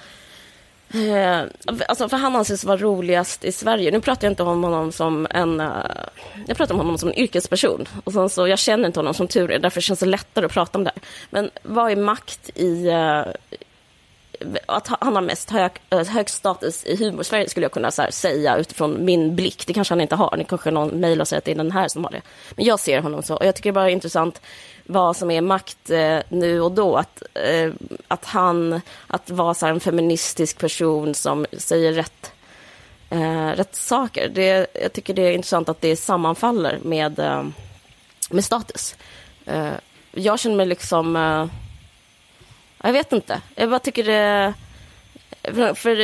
Eh, 0.94 1.42
alltså 1.88 2.10
för 2.10 2.18
han 2.18 2.36
anses 2.36 2.64
vara 2.64 2.78
roligast 2.78 3.46
i 3.46 3.52
Sverige. 3.52 3.92
Nu 3.92 4.02
pratar 4.02 4.28
jag 4.28 4.32
inte 4.32 4.44
om 4.44 4.64
honom 4.64 4.92
som 4.92 5.28
en... 5.30 5.60
eh, 5.60 5.68
jag 6.48 6.58
pratar 6.58 6.74
om 6.74 6.80
honom 6.80 6.98
som 6.98 7.10
en 7.10 7.16
yrkesperson. 7.16 7.86
Och 8.04 8.14
sen 8.14 8.30
så, 8.30 8.48
jag 8.48 8.60
känner 8.60 8.88
inte 8.88 9.00
honom 9.00 9.14
som 9.14 9.28
tur 9.28 9.52
är, 9.52 9.60
därför 9.60 9.82
känns 9.82 10.00
det 10.00 10.06
lättare 10.06 10.46
att 10.46 10.52
prata 10.52 10.78
om 10.78 10.84
det 10.84 10.92
här. 10.96 11.04
Men 11.30 11.50
vad 11.64 11.92
är 11.92 11.96
makt 11.96 12.50
i... 12.56 12.88
eh, 12.88 13.24
att 14.66 14.88
han 14.88 15.16
har 15.16 15.22
mest 15.22 15.50
hög, 15.50 15.72
eh, 15.90 16.08
hög 16.08 16.30
status 16.30 16.84
i 16.84 16.96
Humorsverige, 16.96 17.50
skulle 17.50 17.64
jag 17.64 17.72
kunna 17.72 17.92
så 17.92 18.02
här, 18.02 18.12
säga 18.12 18.58
utifrån 18.58 19.06
min 19.06 19.36
blick. 19.36 19.68
Det 19.68 19.74
kanske 19.74 19.92
han 19.92 20.02
inte 20.02 20.16
har. 20.16 20.38
Det 20.38 20.44
kanske 20.44 20.72
någon 20.72 20.90
mejlar 20.90 21.22
och 21.22 21.28
säger 21.28 21.38
att 21.38 21.46
det 21.46 21.52
är 21.52 21.56
den 21.56 21.72
här 21.72 21.88
som 21.88 22.04
har 22.04 22.12
det. 22.12 22.22
Men 22.56 22.66
jag 22.66 22.80
ser 22.80 23.02
honom 23.02 23.24
så. 23.24 23.36
Och 23.36 23.46
jag 23.46 23.56
tycker 23.56 23.72
bara 23.72 23.86
det 23.86 23.92
är 23.92 23.94
intressant 23.94 24.42
vad 24.86 25.18
som 25.18 25.32
är 25.32 25.42
makt 25.42 25.90
eh, 25.90 26.20
nu 26.30 26.62
och 26.62 26.72
då. 26.72 26.98
Att, 26.98 27.24
eh, 27.34 27.72
att 28.08 28.26
han, 28.26 28.82
att 29.08 29.30
vara 29.30 29.54
så 29.54 29.66
här, 29.66 29.74
en 29.74 29.80
feministisk 29.80 30.58
person 30.60 31.16
som 31.16 31.46
säger 31.58 31.94
rätt, 31.94 32.32
eh, 33.10 33.48
rätt 33.48 33.76
saker. 33.76 34.30
Det, 34.30 34.68
jag 34.82 34.94
tycker 34.94 35.14
det 35.14 35.22
är 35.22 35.32
intressant 35.32 35.70
att 35.70 35.82
det 35.82 35.96
sammanfaller 35.96 36.80
med, 36.84 37.20
eh, 37.20 37.44
med 38.30 38.46
status. 38.46 38.96
Eh, 39.46 39.74
jag 40.12 40.40
känner 40.40 40.56
mig 40.56 40.66
liksom... 40.66 41.16
Eh, 41.16 41.46
jag 42.84 42.94
vet 42.94 43.12
inte. 43.14 43.42
Jag 43.56 43.70
bara 43.70 43.80
tycker 43.80 44.04
det... 44.04 44.54
För, 45.44 45.74
för 45.74 45.96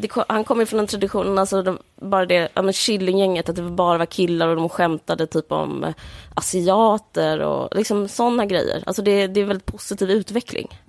det, 0.00 0.08
han 0.28 0.44
kommer 0.44 0.62
ju 0.62 0.66
från 0.66 0.80
en 0.80 0.86
tradition, 0.86 1.38
alltså 1.38 1.62
de, 1.62 1.78
bara 1.96 2.26
det, 2.26 2.48
ja 2.54 2.62
men 2.62 2.72
Killinggänget, 2.72 3.48
att 3.48 3.56
det 3.56 3.62
bara 3.62 3.98
var 3.98 4.06
killar 4.06 4.48
och 4.48 4.56
de 4.56 4.68
skämtade 4.68 5.26
typ 5.26 5.52
om 5.52 5.92
asiater 6.34 7.40
och 7.40 7.74
liksom 7.76 8.08
sådana 8.08 8.46
grejer. 8.46 8.82
Alltså 8.86 9.02
det, 9.02 9.26
det 9.26 9.40
är 9.40 9.44
väldigt 9.44 9.66
positiv 9.66 10.10
utveckling. 10.10 10.80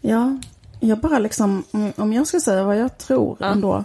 Ja, 0.00 0.38
jag 0.80 0.98
bara 0.98 1.18
liksom, 1.18 1.64
om- 1.96 2.12
jag 2.12 2.26
ska 2.26 2.40
säga 2.40 2.64
vad 2.64 2.78
jag 2.78 2.98
tror 2.98 3.36
Ja. 3.40 3.46
ändå, 3.46 3.84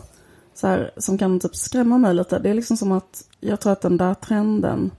så 0.54 0.68
här, 0.68 0.92
som 0.98 1.18
kan 1.18 1.40
typ 1.40 1.56
skrämma 1.56 1.98
mig 1.98 2.14
lite. 2.14 2.40
Det 2.40 2.50
är 2.50 2.54
liksom 2.54 2.78
som 2.78 2.92
att 2.92 3.24
jag 3.40 3.60
tror 3.60 3.72
att 3.74 3.82
den 3.82 3.98
där 3.98 4.14
trenden 4.14 4.92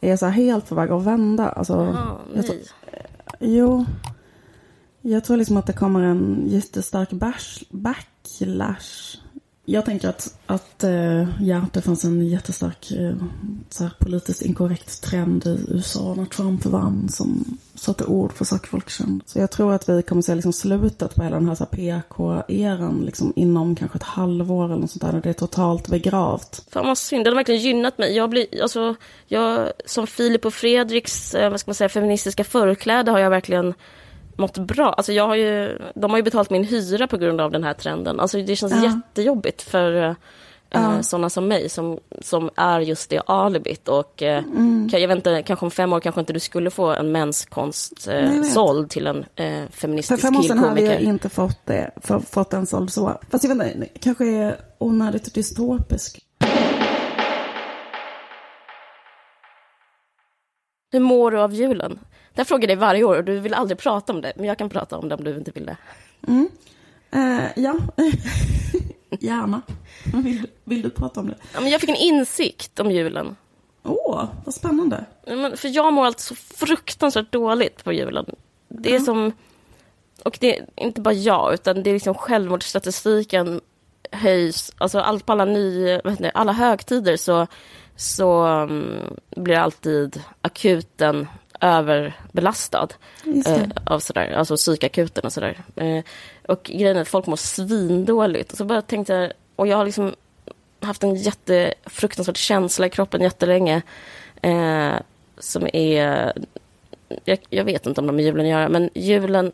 är 0.00 0.16
så 0.16 0.26
helt 0.26 0.68
på 0.68 0.74
väg 0.74 0.90
att 0.90 1.02
vända. 1.04 1.48
Alltså, 1.48 1.74
Ah, 1.74 2.20
jag 2.34 2.46
tror, 2.46 2.56
nej. 2.56 3.06
jo, 3.40 3.86
jag 5.02 5.24
tror 5.24 5.36
liksom 5.36 5.56
att 5.56 5.66
det 5.66 5.72
kommer 5.72 6.02
en 6.02 6.44
jättestark 6.48 7.10
bash, 7.10 7.64
backlash. 7.70 9.16
Jag 9.64 9.84
tänker 9.84 10.08
att, 10.08 10.38
att 10.46 10.84
eh, 10.84 11.28
ja, 11.40 11.66
det 11.72 11.82
fanns 11.82 12.04
en 12.04 12.26
jättestark 12.26 12.90
eh, 12.90 13.14
så 13.68 13.84
här, 13.84 13.92
politiskt 13.98 14.42
inkorrekt 14.42 15.02
trend 15.02 15.46
i 15.46 15.64
USA 15.68 16.14
när 16.14 16.24
Trump 16.24 16.66
vann 16.66 17.08
som 17.08 17.58
satte 17.74 18.04
ord 18.04 18.34
på 18.34 18.44
saker 18.44 18.68
folk 18.68 18.90
kände. 18.90 19.24
Så 19.26 19.38
jag 19.38 19.50
tror 19.50 19.72
att 19.72 19.88
vi 19.88 20.02
kommer 20.02 20.22
se 20.22 20.34
liksom 20.34 20.52
slutet 20.52 21.14
på 21.14 21.22
hela 21.22 21.36
den 21.36 21.48
här, 21.48 21.54
så 21.54 21.64
här 21.64 21.70
PK-eran 21.70 23.02
liksom 23.06 23.32
inom 23.36 23.76
kanske 23.76 23.98
ett 23.98 24.02
halvår 24.02 24.64
eller 24.64 24.76
något 24.76 24.90
sånt 24.90 25.12
där. 25.12 25.20
Det 25.22 25.28
är 25.28 25.32
totalt 25.32 25.88
begravt. 25.88 26.64
Fan 26.70 26.86
vad 26.86 26.98
synd, 26.98 27.24
det 27.24 27.30
har 27.30 27.36
verkligen 27.36 27.60
gynnat 27.60 27.98
mig. 27.98 28.16
Jag 28.16 28.30
blir, 28.30 28.62
alltså, 28.62 28.94
jag, 29.26 29.72
som 29.86 30.06
Filip 30.06 30.44
och 30.44 30.54
Fredriks 30.54 31.34
eh, 31.34 31.50
vad 31.50 31.60
ska 31.60 31.68
man 31.68 31.74
säga, 31.74 31.88
feministiska 31.88 32.44
förkläde 32.44 33.10
har 33.10 33.18
jag 33.18 33.30
verkligen 33.30 33.74
mått 34.36 34.58
bra. 34.58 34.92
Alltså 34.92 35.12
jag 35.12 35.26
har 35.26 35.34
ju, 35.34 35.78
de 35.94 36.10
har 36.10 36.18
ju 36.18 36.22
betalt 36.22 36.50
min 36.50 36.64
hyra 36.64 37.06
på 37.06 37.16
grund 37.16 37.40
av 37.40 37.50
den 37.50 37.64
här 37.64 37.74
trenden. 37.74 38.20
Alltså 38.20 38.38
det 38.42 38.56
känns 38.56 38.72
Ja. 38.72 38.84
jättejobbigt 38.84 39.62
för 39.62 39.92
eh, 40.02 40.14
Ja. 40.72 41.02
sådana 41.02 41.30
som 41.30 41.48
mig 41.48 41.68
som, 41.68 41.98
som 42.22 42.50
är 42.56 42.80
just 42.80 43.10
det 43.10 43.18
alibit. 43.26 43.88
Och, 43.88 44.22
eh, 44.22 44.44
Mm. 44.44 44.88
kan, 44.90 45.00
jag 45.00 45.08
vet 45.08 45.16
inte, 45.16 45.42
kanske 45.42 45.66
om 45.66 45.70
fem 45.70 45.92
år 45.92 46.00
kanske 46.00 46.20
inte 46.20 46.32
du 46.32 46.40
skulle 46.40 46.70
få 46.70 46.86
en 46.86 47.12
mänskonst 47.12 48.06
jag 48.06 48.36
eh, 48.36 48.42
såld 48.42 48.90
till 48.90 49.06
en 49.06 49.16
eh, 49.18 49.24
För 49.36 49.66
feministisk 49.70 50.22
fem 50.22 50.36
år 50.36 50.42
sedan 50.42 50.58
hade 50.58 50.70
jag 50.70 50.78
killkomiker. 50.78 51.08
inte 51.10 51.28
fått, 51.28 51.58
det, 51.66 51.90
för, 51.96 52.18
fått 52.18 52.52
en 52.52 52.66
såld 52.66 52.92
så. 52.92 53.20
Fast 53.30 53.44
jag 53.44 53.56
vet 53.56 53.74
inte, 53.74 53.86
kanske 54.00 54.26
är 54.26 54.56
onödigt 54.78 55.34
dystopisk. 55.34 56.18
Hur 60.90 61.00
mår 61.00 61.30
du 61.30 61.38
av 61.38 61.54
julen? 61.54 61.98
Jag 62.34 62.46
frågar 62.46 62.66
dig 62.66 62.76
varje 62.76 63.04
år 63.04 63.16
och 63.16 63.24
du 63.24 63.38
vill 63.40 63.54
aldrig 63.54 63.78
prata 63.78 64.12
om 64.12 64.20
det. 64.20 64.32
Men 64.36 64.44
jag 64.44 64.58
kan 64.58 64.68
prata 64.70 64.98
om 64.98 65.08
det 65.08 65.14
om 65.14 65.24
du 65.24 65.36
inte 65.36 65.50
vill 65.50 65.66
det. 65.66 65.76
Eh, 67.12 67.44
ja, 67.56 67.78
gärna. 69.20 69.62
Vill, 70.14 70.46
vill 70.64 70.82
du 70.82 70.90
prata 70.90 71.20
om 71.20 71.26
det? 71.26 71.36
Ja, 71.54 71.60
men 71.60 71.70
jag 71.70 71.80
fick 71.80 71.90
en 71.90 71.96
insikt 71.96 72.80
om 72.80 72.90
julen. 72.90 73.36
Åh, 73.82 74.24
vad 74.44 74.54
spännande. 74.54 75.04
Men 75.26 75.56
För 75.56 75.68
jag 75.68 75.92
mår 75.92 76.06
alltså 76.06 76.34
så 76.34 76.56
fruktansvärt 76.66 77.32
dåligt 77.32 77.84
på 77.84 77.92
julen. 77.92 78.26
Det 78.68 78.94
är 78.94 79.00
som... 79.00 79.32
Och 80.24 80.38
det 80.40 80.58
är 80.58 80.66
inte 80.76 81.00
bara 81.00 81.14
jag, 81.14 81.54
utan 81.54 81.82
det 81.82 81.90
är 81.90 81.94
liksom 81.94 82.14
självmordsstatistiken 82.14 83.60
höjs. 84.12 84.72
Alltså 84.78 84.98
allt 84.98 85.26
på 85.26 85.32
alla, 85.32 85.44
ny, 85.44 85.84
det, 86.18 86.30
alla 86.34 86.52
högtider 86.52 87.16
så, 87.16 87.46
så 88.00 88.46
um, 88.46 89.00
blir 89.36 89.56
alltid 89.56 90.22
akuten 90.42 91.26
överbelastad 91.60 92.88
eh, 93.46 93.62
av 93.84 94.00
sådär, 94.00 94.32
alltså 94.32 94.56
psykakuten 94.56 95.24
och 95.24 95.32
sådär. 95.32 95.58
Eh, 95.76 96.04
och 96.48 96.62
grejen 96.62 96.96
är 96.96 97.00
att 97.00 97.08
folk 97.08 97.26
mår 97.26 97.36
svindåligt. 97.36 98.52
Och 98.52 98.58
så 98.58 98.64
bara 98.64 98.82
tänkte 98.82 99.12
jag, 99.12 99.32
och 99.56 99.66
jag 99.66 99.76
har 99.76 99.84
liksom 99.84 100.14
haft 100.80 101.02
en 101.02 101.14
jätte, 101.14 101.74
fruktansvärd 101.86 102.36
känsla 102.36 102.86
i 102.86 102.90
kroppen 102.90 103.20
jättelänge. 103.20 103.82
Eh, 104.42 104.92
som 105.38 105.66
är, 105.72 106.32
jag, 107.24 107.38
jag 107.50 107.64
vet 107.64 107.86
inte 107.86 108.00
om 108.00 108.06
de 108.06 108.12
har 108.12 108.16
med 108.16 108.24
julen 108.24 108.46
att 108.46 108.50
göra, 108.50 108.68
men 108.68 108.90
julen 108.94 109.52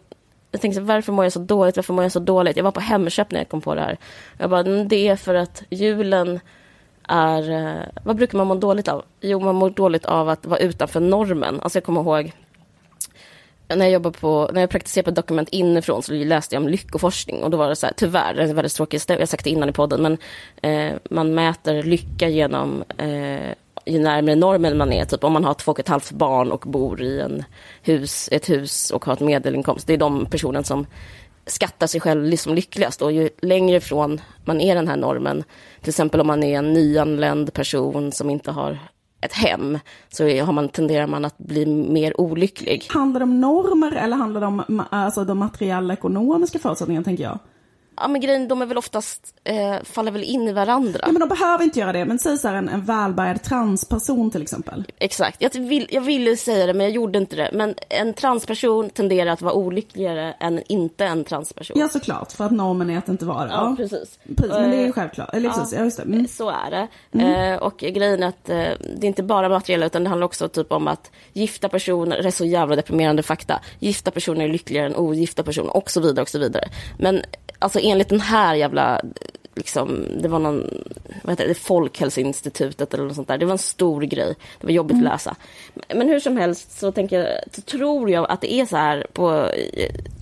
jag 0.51 0.61
tänkte, 0.61 0.81
varför 0.81 1.13
mår 1.13 1.25
jag 1.25 1.33
så 1.33 1.41
dåligt? 1.41 1.77
Varför 1.77 1.95
mår 1.95 2.05
jag 2.05 2.13
så 2.13 2.21
dåligt? 2.21 2.57
Jag 2.57 2.65
var 2.65 2.71
på 2.71 2.81
Hemköp 2.81 3.31
när 3.31 3.41
jag 3.41 3.49
kom 3.49 3.61
på 3.61 3.75
det 3.75 3.81
här. 3.81 3.97
Jag 4.39 4.51
bara, 4.51 4.61
"Mm, 4.61 4.89
det 4.89 5.09
är 5.09 5.17
för 5.17 5.35
att 5.35 5.63
julen 5.71 6.41
är... 7.09 7.51
Eh, 7.51 7.83
vad 8.05 8.17
brukar 8.17 8.39
man 8.39 8.47
må 8.47 8.55
dåligt 8.55 8.89
av? 8.89 9.05
Jo, 9.21 9.41
man 9.41 9.55
mår 9.55 9.71
dåligt 9.71 10.05
av 10.05 10.29
att 10.29 10.47
vara 10.47 10.61
utanför 10.61 11.01
normen. 11.01 11.61
Alltså 11.61 11.77
jag 11.77 11.85
kommer 11.85 12.01
ihåg 12.01 12.33
när 13.69 13.85
jag 13.85 13.91
jobbade 13.91 14.19
på, 14.19 14.51
när 14.53 14.61
jag 14.61 14.71
praktiserade 14.71 15.05
på 15.05 15.15
dokument 15.15 15.49
inifrån 15.49 16.03
så 16.03 16.13
läste 16.13 16.55
jag 16.55 16.63
om 16.63 16.69
lyckoforskning 16.69 17.43
och 17.43 17.51
då 17.51 17.57
var 17.57 17.69
det 17.69 17.77
så 17.77 17.87
här, 17.87 17.95
tyvärr, 17.97 18.35
det 18.35 18.43
är 18.43 18.55
väldigt 18.55 18.75
tråkigt, 18.75 19.09
jag 19.09 19.19
har 19.19 19.27
sagt 19.27 19.45
det 19.45 19.51
innan 19.51 19.69
i 19.69 19.73
podden, 19.73 20.03
men 20.03 20.19
eh, 20.63 20.97
man 21.11 21.35
mäter 21.35 21.83
lycka 21.83 22.29
genom 22.29 22.85
eh, 22.99 23.53
ju 23.87 23.99
närmare 23.99 24.35
normen 24.35 24.77
man 24.77 24.93
är, 24.93 25.05
typ 25.05 25.25
om 25.25 25.33
man 25.33 25.45
har 25.45 25.55
två 25.55 25.73
och 25.73 25.81
ett 25.81 25.89
halvt 25.89 26.11
barn 26.11 26.53
och 26.53 26.65
bor 26.67 27.03
i 27.03 27.21
en 27.21 27.45
hus, 27.83 28.29
ett 28.33 28.49
hus 28.49 28.91
och 28.91 29.05
har 29.05 29.13
ett 29.13 29.21
medelinkomst, 29.21 29.87
det 29.87 29.93
är 29.93 29.99
de 29.99 30.27
personerna 30.27 30.65
som 30.65 30.87
skattar 31.47 31.87
sig 31.87 32.01
själv 32.01 32.25
liksom 32.25 32.55
lyckligast 32.55 33.03
och 33.03 33.13
ju 33.13 33.29
längre 33.43 33.77
ifrån 33.77 34.21
man 34.45 34.61
är 34.61 34.75
den 34.75 34.89
här 34.89 34.97
normen, 34.97 35.45
till 35.81 35.89
exempel 35.89 36.21
om 36.21 36.27
man 36.27 36.43
är 36.43 36.59
en 36.59 36.73
nyanländ 36.73 37.53
person 37.53 38.13
som 38.13 38.31
inte 38.31 38.51
har 38.51 38.79
ett 39.21 39.33
hem, 39.33 39.79
så 40.09 40.25
har 40.25 40.53
man, 40.53 40.69
tenderar 40.69 41.07
man 41.07 41.25
att 41.25 41.39
bli 41.39 41.67
mer 41.67 42.21
olycklig. 42.21 42.87
Handlar 42.89 43.21
det 43.21 43.25
om 43.25 43.41
normer 43.41 43.93
eller 43.93 44.17
handlar 44.17 44.41
det 44.41 44.47
om 44.47 44.83
alltså, 44.91 45.25
de 45.25 45.39
materiella 45.39 45.95
ekonomiska 45.95 46.59
förutsättningarna, 46.59 47.05
tänker 47.05 47.25
jag? 47.25 47.39
Ja 47.97 48.09
men 48.09 48.21
grejen, 48.21 48.49
de 48.49 48.63
är 48.63 48.67
väl 48.67 48.79
oftast, 48.79 49.35
eh, 49.45 49.77
faller 49.85 50.11
väl 50.11 50.25
in 50.25 50.49
i 50.49 50.53
varandra. 50.53 51.01
Ja, 51.03 51.13
men 51.13 51.21
de 51.21 51.29
behöver 51.29 51.65
inte 51.65 51.81
göra 51.81 51.93
det. 51.93 52.05
Men 52.05 52.19
säg 52.19 52.39
så 52.39 52.49
här, 52.49 52.55
en, 52.55 52.69
en 52.69 52.85
välbärgad 52.85 53.43
transperson 53.43 54.31
till 54.31 54.43
exempel. 54.43 54.85
Exakt, 54.99 55.43
jag, 55.43 55.51
vill, 55.55 55.87
jag 55.91 56.01
ville 56.01 56.37
säga 56.37 56.67
det 56.67 56.75
men 56.75 56.87
jag 56.87 56.95
gjorde 56.95 57.19
inte 57.19 57.37
det. 57.37 57.51
Men 57.53 57.75
en 57.89 58.15
transperson 58.15 58.91
tenderar 58.91 59.31
att 59.31 59.43
vara 59.43 59.55
olyckligare 59.55 60.33
än 60.33 60.63
inte 60.69 61.05
en 61.05 61.25
transperson. 61.25 61.81
Ja, 61.81 61.89
såklart. 61.89 62.33
För 62.33 62.45
att 62.45 62.53
normen 62.53 62.91
är 62.91 62.99
att 62.99 63.09
inte 63.09 63.25
vara. 63.25 63.49
Ja, 63.51 63.75
precis. 63.77 64.19
Precis, 64.37 64.53
men 64.53 64.71
det 64.71 64.77
är 64.77 64.81
ju 64.81 64.87
Eh, 64.87 64.93
självklart. 64.93 65.35
Eller 65.35 65.51
precis, 65.51 65.73
ja, 65.79 65.85
just 65.85 65.97
det. 65.97 66.03
Mm. 66.03 66.29
Så 66.29 66.51
är 66.51 66.71
det. 66.71 66.89
Eh, 67.23 67.57
och 67.57 67.79
grejen 67.79 68.23
är 68.23 68.29
att 68.29 68.49
eh, 68.49 68.57
det 68.97 69.03
är 69.03 69.05
inte 69.05 69.23
bara 69.23 69.49
materiella 69.49 69.87
utan 69.87 70.05
det 70.05 70.09
handlar 70.09 70.25
också 70.25 70.49
typ 70.49 70.73
om 70.73 70.89
att 70.89 71.11
gifta 71.33 71.69
personer, 71.69 72.23
det 72.23 72.29
är 72.29 72.31
så 72.31 72.45
jävla 72.45 72.77
deprimerande 72.77 73.23
fakta, 73.23 73.61
gifta 73.79 74.11
personer 74.11 74.45
är 74.45 74.49
lyckligare 74.49 74.87
än 74.87 74.97
ogifta 74.97 75.43
personer 75.43 75.77
och 75.77 75.91
så 75.91 76.01
vidare 76.01 76.23
och 76.23 76.29
så 76.29 76.39
vidare. 76.39 76.69
Men 76.99 77.23
alltså 77.59 77.81
enligt 77.91 78.09
den 78.09 78.21
här 78.21 78.55
jävla 78.55 79.01
Liksom, 79.59 80.07
det 80.23 80.29
var 80.29 80.39
någon, 80.39 80.85
vad 81.23 81.33
heter 81.33 81.49
det, 81.49 81.55
Folkhälsoinstitutet 81.55 82.95
eller 82.95 83.05
något 83.05 83.15
sånt 83.15 83.29
där. 83.29 83.39
Det 83.39 83.47
var 83.47 83.53
en 83.53 83.59
stor 83.59 84.03
grej. 84.03 84.35
Det 84.61 84.67
var 84.67 84.73
jobbigt 84.73 84.97
att 84.97 85.03
läsa. 85.03 85.37
Men 85.95 86.09
hur 86.09 86.21
som 86.21 86.37
helst 86.37 86.79
så 86.79 86.93
tänker 86.93 87.21
jag, 87.21 87.55
så 87.55 87.61
tror 87.61 88.11
jag 88.11 88.31
att 88.31 88.41
det 88.41 88.53
är 88.53 88.67
så 88.67 88.77
här 88.77 89.07
på, 89.13 89.51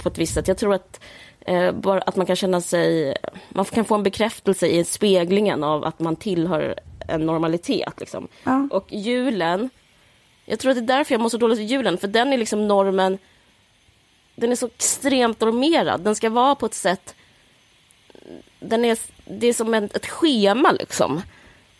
på 0.02 0.08
ett 0.08 0.18
visst 0.18 0.34
sätt. 0.34 0.48
Jag 0.48 0.58
tror 0.58 0.74
att 0.74 1.00
Eh, 1.46 1.72
bara 1.72 2.00
att 2.00 2.16
man 2.16 2.26
kan 2.26 2.36
känna 2.36 2.60
sig, 2.60 3.16
man 3.48 3.64
kan 3.64 3.84
få 3.84 3.94
en 3.94 4.02
bekräftelse 4.02 4.66
i 4.66 4.84
speglingen 4.84 5.64
av 5.64 5.84
att 5.84 6.00
man 6.00 6.16
tillhör 6.16 6.74
en 7.08 7.26
normalitet. 7.26 8.00
Liksom. 8.00 8.28
Ja. 8.44 8.68
Och 8.70 8.92
julen, 8.92 9.70
jag 10.44 10.58
tror 10.58 10.70
att 10.70 10.76
det 10.76 10.92
är 10.92 10.96
därför 10.96 11.14
jag 11.14 11.20
mår 11.20 11.28
så 11.28 11.36
dåligt 11.36 11.58
i 11.58 11.62
julen, 11.62 11.98
för 11.98 12.08
den 12.08 12.32
är 12.32 12.38
liksom 12.38 12.68
normen, 12.68 13.18
den 14.34 14.52
är 14.52 14.56
så 14.56 14.66
extremt 14.66 15.40
normerad. 15.40 16.00
Den 16.00 16.14
ska 16.14 16.30
vara 16.30 16.54
på 16.54 16.66
ett 16.66 16.74
sätt, 16.74 17.14
den 18.60 18.84
är, 18.84 18.98
det 19.24 19.46
är 19.46 19.52
som 19.52 19.74
en, 19.74 19.84
ett 19.84 20.06
schema 20.06 20.72
liksom. 20.72 21.22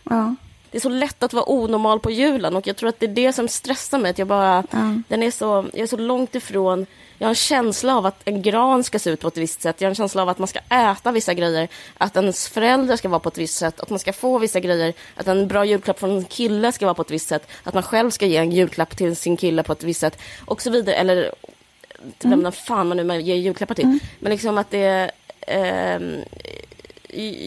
Ja. 0.03 0.35
Det 0.71 0.79
är 0.79 0.83
så 0.83 0.89
lätt 0.89 1.23
att 1.23 1.33
vara 1.33 1.51
onormal 1.51 2.01
på 2.01 2.11
julen 2.11 2.57
och 2.57 2.67
jag 2.67 2.77
tror 2.77 2.89
att 2.89 3.01
det 3.01 3.07
är 3.07 3.15
det 3.15 3.33
som 3.33 3.49
stressar 3.49 3.99
mig. 3.99 4.11
Att 4.11 4.19
jag, 4.19 4.29
bara, 4.29 4.65
Ja. 4.71 4.95
den 5.09 5.23
är 5.23 5.31
så, 5.31 5.67
jag 5.73 5.83
är 5.83 5.87
så 5.87 5.97
långt 5.97 6.35
ifrån. 6.35 6.87
Jag 7.19 7.27
har 7.27 7.31
en 7.31 7.35
känsla 7.35 7.97
av 7.97 8.07
att 8.07 8.21
en 8.25 8.43
gran 8.43 8.85
ska 8.85 8.99
se 8.99 9.11
ut 9.11 9.21
på 9.21 9.29
ett 9.29 9.37
visst 9.37 9.63
sätt. 9.63 9.81
Jag 9.81 9.87
har 9.87 9.91
en 9.91 9.95
känsla 9.95 10.23
av 10.23 10.29
att 10.29 10.39
man 10.39 10.49
ska 10.49 10.59
äta 10.59 11.13
vissa 11.13 11.35
grejer. 11.35 11.69
Att 11.99 12.17
ens 12.17 12.49
föräldrar 12.49 12.97
ska 12.97 13.09
vara 13.09 13.21
på 13.21 13.29
ett 13.29 13.39
visst 13.39 13.59
sätt. 13.59 13.81
Att 13.81 13.91
man 13.91 13.99
ska 13.99 14.13
få 14.13 14.39
vissa 14.39 14.61
grejer. 14.61 14.93
Att 15.17 15.27
en 15.27 15.49
bra 15.49 15.65
julklapp 15.65 15.99
från 15.99 16.11
en 16.11 16.25
kille 16.25 16.73
ska 16.73 16.87
vara 16.87 16.95
på 16.95 17.03
ett 17.03 17.11
visst 17.11 17.29
sätt. 17.29 17.49
Att 17.63 17.75
man 17.75 17.83
själv 17.83 18.11
ska 18.11 18.27
ge 18.27 18.37
en 18.37 18.53
julklapp 18.53 18.97
till 18.97 19.17
sin 19.17 19.37
kille 19.37 19.63
på 19.63 19.73
ett 19.73 19.83
visst 19.83 20.01
sätt. 20.01 20.19
Och 20.45 20.63
så 20.63 20.71
vidare. 20.71 20.97
Eller 20.97 21.35
till 22.19 22.31
vem 22.31 22.53
fan 22.53 22.89
man 22.89 22.97
nu 22.97 23.21
ger 23.21 23.35
julklappar 23.35 23.75
till. 23.75 23.99
Men 24.21 24.33
liksom 24.33 24.59
att 24.59 24.71
det... 24.71 25.11
ehm, 25.47 26.21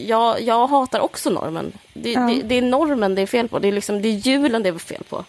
jag, 0.06 0.40
jag 0.42 0.66
hatar 0.66 1.00
också 1.00 1.30
normen. 1.30 1.72
Det, 1.94 2.12
Ja. 2.12 2.20
det, 2.20 2.42
det 2.42 2.54
är 2.54 2.62
normen 2.62 3.14
det 3.14 3.22
är 3.22 3.26
fel 3.26 3.48
på. 3.48 3.58
Det 3.58 3.68
är, 3.68 3.72
liksom, 3.72 4.02
det 4.02 4.08
är 4.08 4.12
julen 4.12 4.62
det 4.62 4.68
är 4.68 4.78
fel 4.78 5.02
på. 5.08 5.24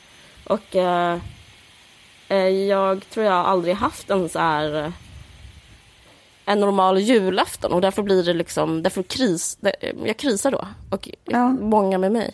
Och 0.47 0.75
eh, 0.75 1.17
eh, 2.27 2.38
jag 2.47 3.10
tror 3.10 3.25
jag 3.25 3.34
aldrig 3.36 3.75
haft 3.75 4.10
en 4.10 4.29
så 4.29 4.39
här 4.39 4.84
eh, 4.86 4.91
en 6.45 6.60
normal 6.60 6.99
julafton 6.99 7.73
och 7.73 7.82
därför 7.82 8.01
blir 8.03 8.23
det 8.23 8.34
liksom, 8.34 8.84
därför 8.84 9.03
kris, 9.03 9.58
det, 9.60 9.75
jag 10.05 10.17
krisar 10.17 10.51
då. 10.51 10.67
Och 10.89 11.10
Ja. 11.25 11.47
många 11.49 11.97
med 11.97 12.12
mig. 12.12 12.34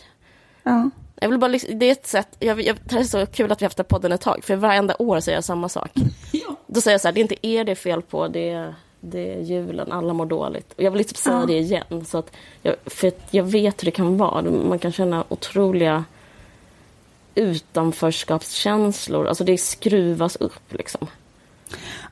Ja. 0.64 0.90
Jag 1.22 1.30
vill 1.30 1.40
bara, 1.40 1.52
det 1.70 1.86
är 1.86 1.92
ett 1.92 2.08
sätt, 2.08 2.28
jag, 2.40 2.62
jag, 2.62 2.78
det 2.84 2.92
här 2.96 3.00
är 3.00 3.04
så 3.04 3.26
kul 3.26 3.52
att 3.52 3.62
vi 3.62 3.66
har 3.66 3.70
haft 3.70 3.78
den 3.78 3.86
podden 3.86 4.12
ett 4.12 4.22
tag, 4.22 4.44
för 4.44 4.56
varenda 4.56 4.96
år 5.00 5.20
säger 5.20 5.38
jag 5.38 5.44
samma 5.44 5.70
sak. 5.70 5.92
Ja. 6.32 6.56
Då 6.68 6.82
säger 6.82 6.94
jag 6.94 7.02
så 7.02 7.08
här, 7.08 7.14
det 7.14 7.20
är 7.20 7.22
inte 7.22 7.48
er 7.48 7.64
det 7.64 7.72
är 7.72 7.76
fel 7.76 8.02
på, 8.02 8.28
det 8.28 8.50
är, 8.50 8.76
det 9.06 9.34
är 9.34 9.40
julen, 9.40 9.92
alla 9.92 10.14
mår 10.14 10.26
dåligt. 10.26 10.74
Och 10.74 10.84
jag 10.84 10.92
vill 10.92 10.98
liksom 10.98 11.16
säga 11.16 11.40
Ja. 11.40 11.46
det 11.46 11.58
igen, 11.58 12.06
så 12.06 12.18
att 12.18 12.32
jag, 12.62 12.76
för 12.86 13.08
att 13.08 13.28
jag 13.32 13.44
vet 13.44 13.82
hur 13.82 13.86
det 13.86 13.92
kan 13.92 14.18
vara. 14.18 14.42
Man 14.42 14.80
kan 14.80 14.92
känna 14.92 15.24
otroliga 15.30 16.04
utanförskapskänslor, 17.36 19.28
alltså 19.28 19.44
det 19.44 19.58
skruvas 19.58 20.36
upp 20.36 20.74
liksom. 20.74 21.08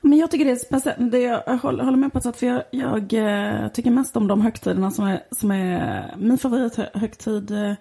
Men 0.02 0.20
jag 0.20 0.32
tycker 0.32 0.46
det 0.46 0.52
är 0.52 0.56
speciellt, 0.56 1.12
det 1.12 1.20
jag 1.20 1.58
håller, 1.58 1.84
håller 1.84 1.98
med 1.98 2.12
på 2.12 2.18
ett 2.18 2.24
sätt, 2.24 2.38
för 2.38 2.48
jag, 2.48 2.64
jag 2.72 3.14
eh, 3.14 3.68
tycker 3.68 3.92
mest 3.92 4.18
om 4.18 4.28
de 4.28 4.42
högtiderna 4.42 4.92
som 4.92 5.06
är, 5.06 5.24
som 5.32 5.52
är 5.52 6.16
min 6.18 6.38
favorithögtid 6.38 7.52
eh, 7.52 7.74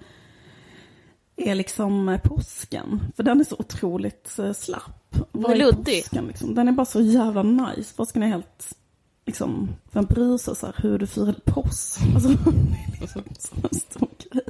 är 1.37 1.55
liksom 1.55 2.19
påsken. 2.25 3.01
För 3.17 3.23
den 3.23 3.41
är 3.41 3.45
så 3.45 3.57
otroligt 3.59 4.39
eh, 4.39 4.53
slapp. 4.53 5.17
Vad 5.33 5.53
är 5.53 5.57
luddig. 5.57 6.03
Påsken, 6.03 6.27
liksom? 6.27 6.55
Den 6.55 6.69
är 6.69 6.73
bara 6.73 6.85
så 6.85 7.01
jävla 7.01 7.43
nice. 7.43 7.97
Påsken 7.97 8.23
är 8.23 8.27
helt, 8.27 8.77
liksom, 9.27 9.69
vem 9.93 10.05
bryr 10.05 10.37
sig 10.37 10.57
så 10.57 10.67
här, 10.67 10.75
hur 10.79 10.99
du 10.99 11.07
firar 11.07 11.37
påsk? 11.45 12.01
Alltså, 12.15 12.29
det 12.51 12.97
är 12.97 13.01
liksom 13.01 13.23
en 13.71 13.79
stor 13.81 14.09
grej. 14.31 14.45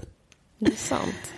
Det 0.58 0.72
är 0.72 0.76
sant. 0.76 1.32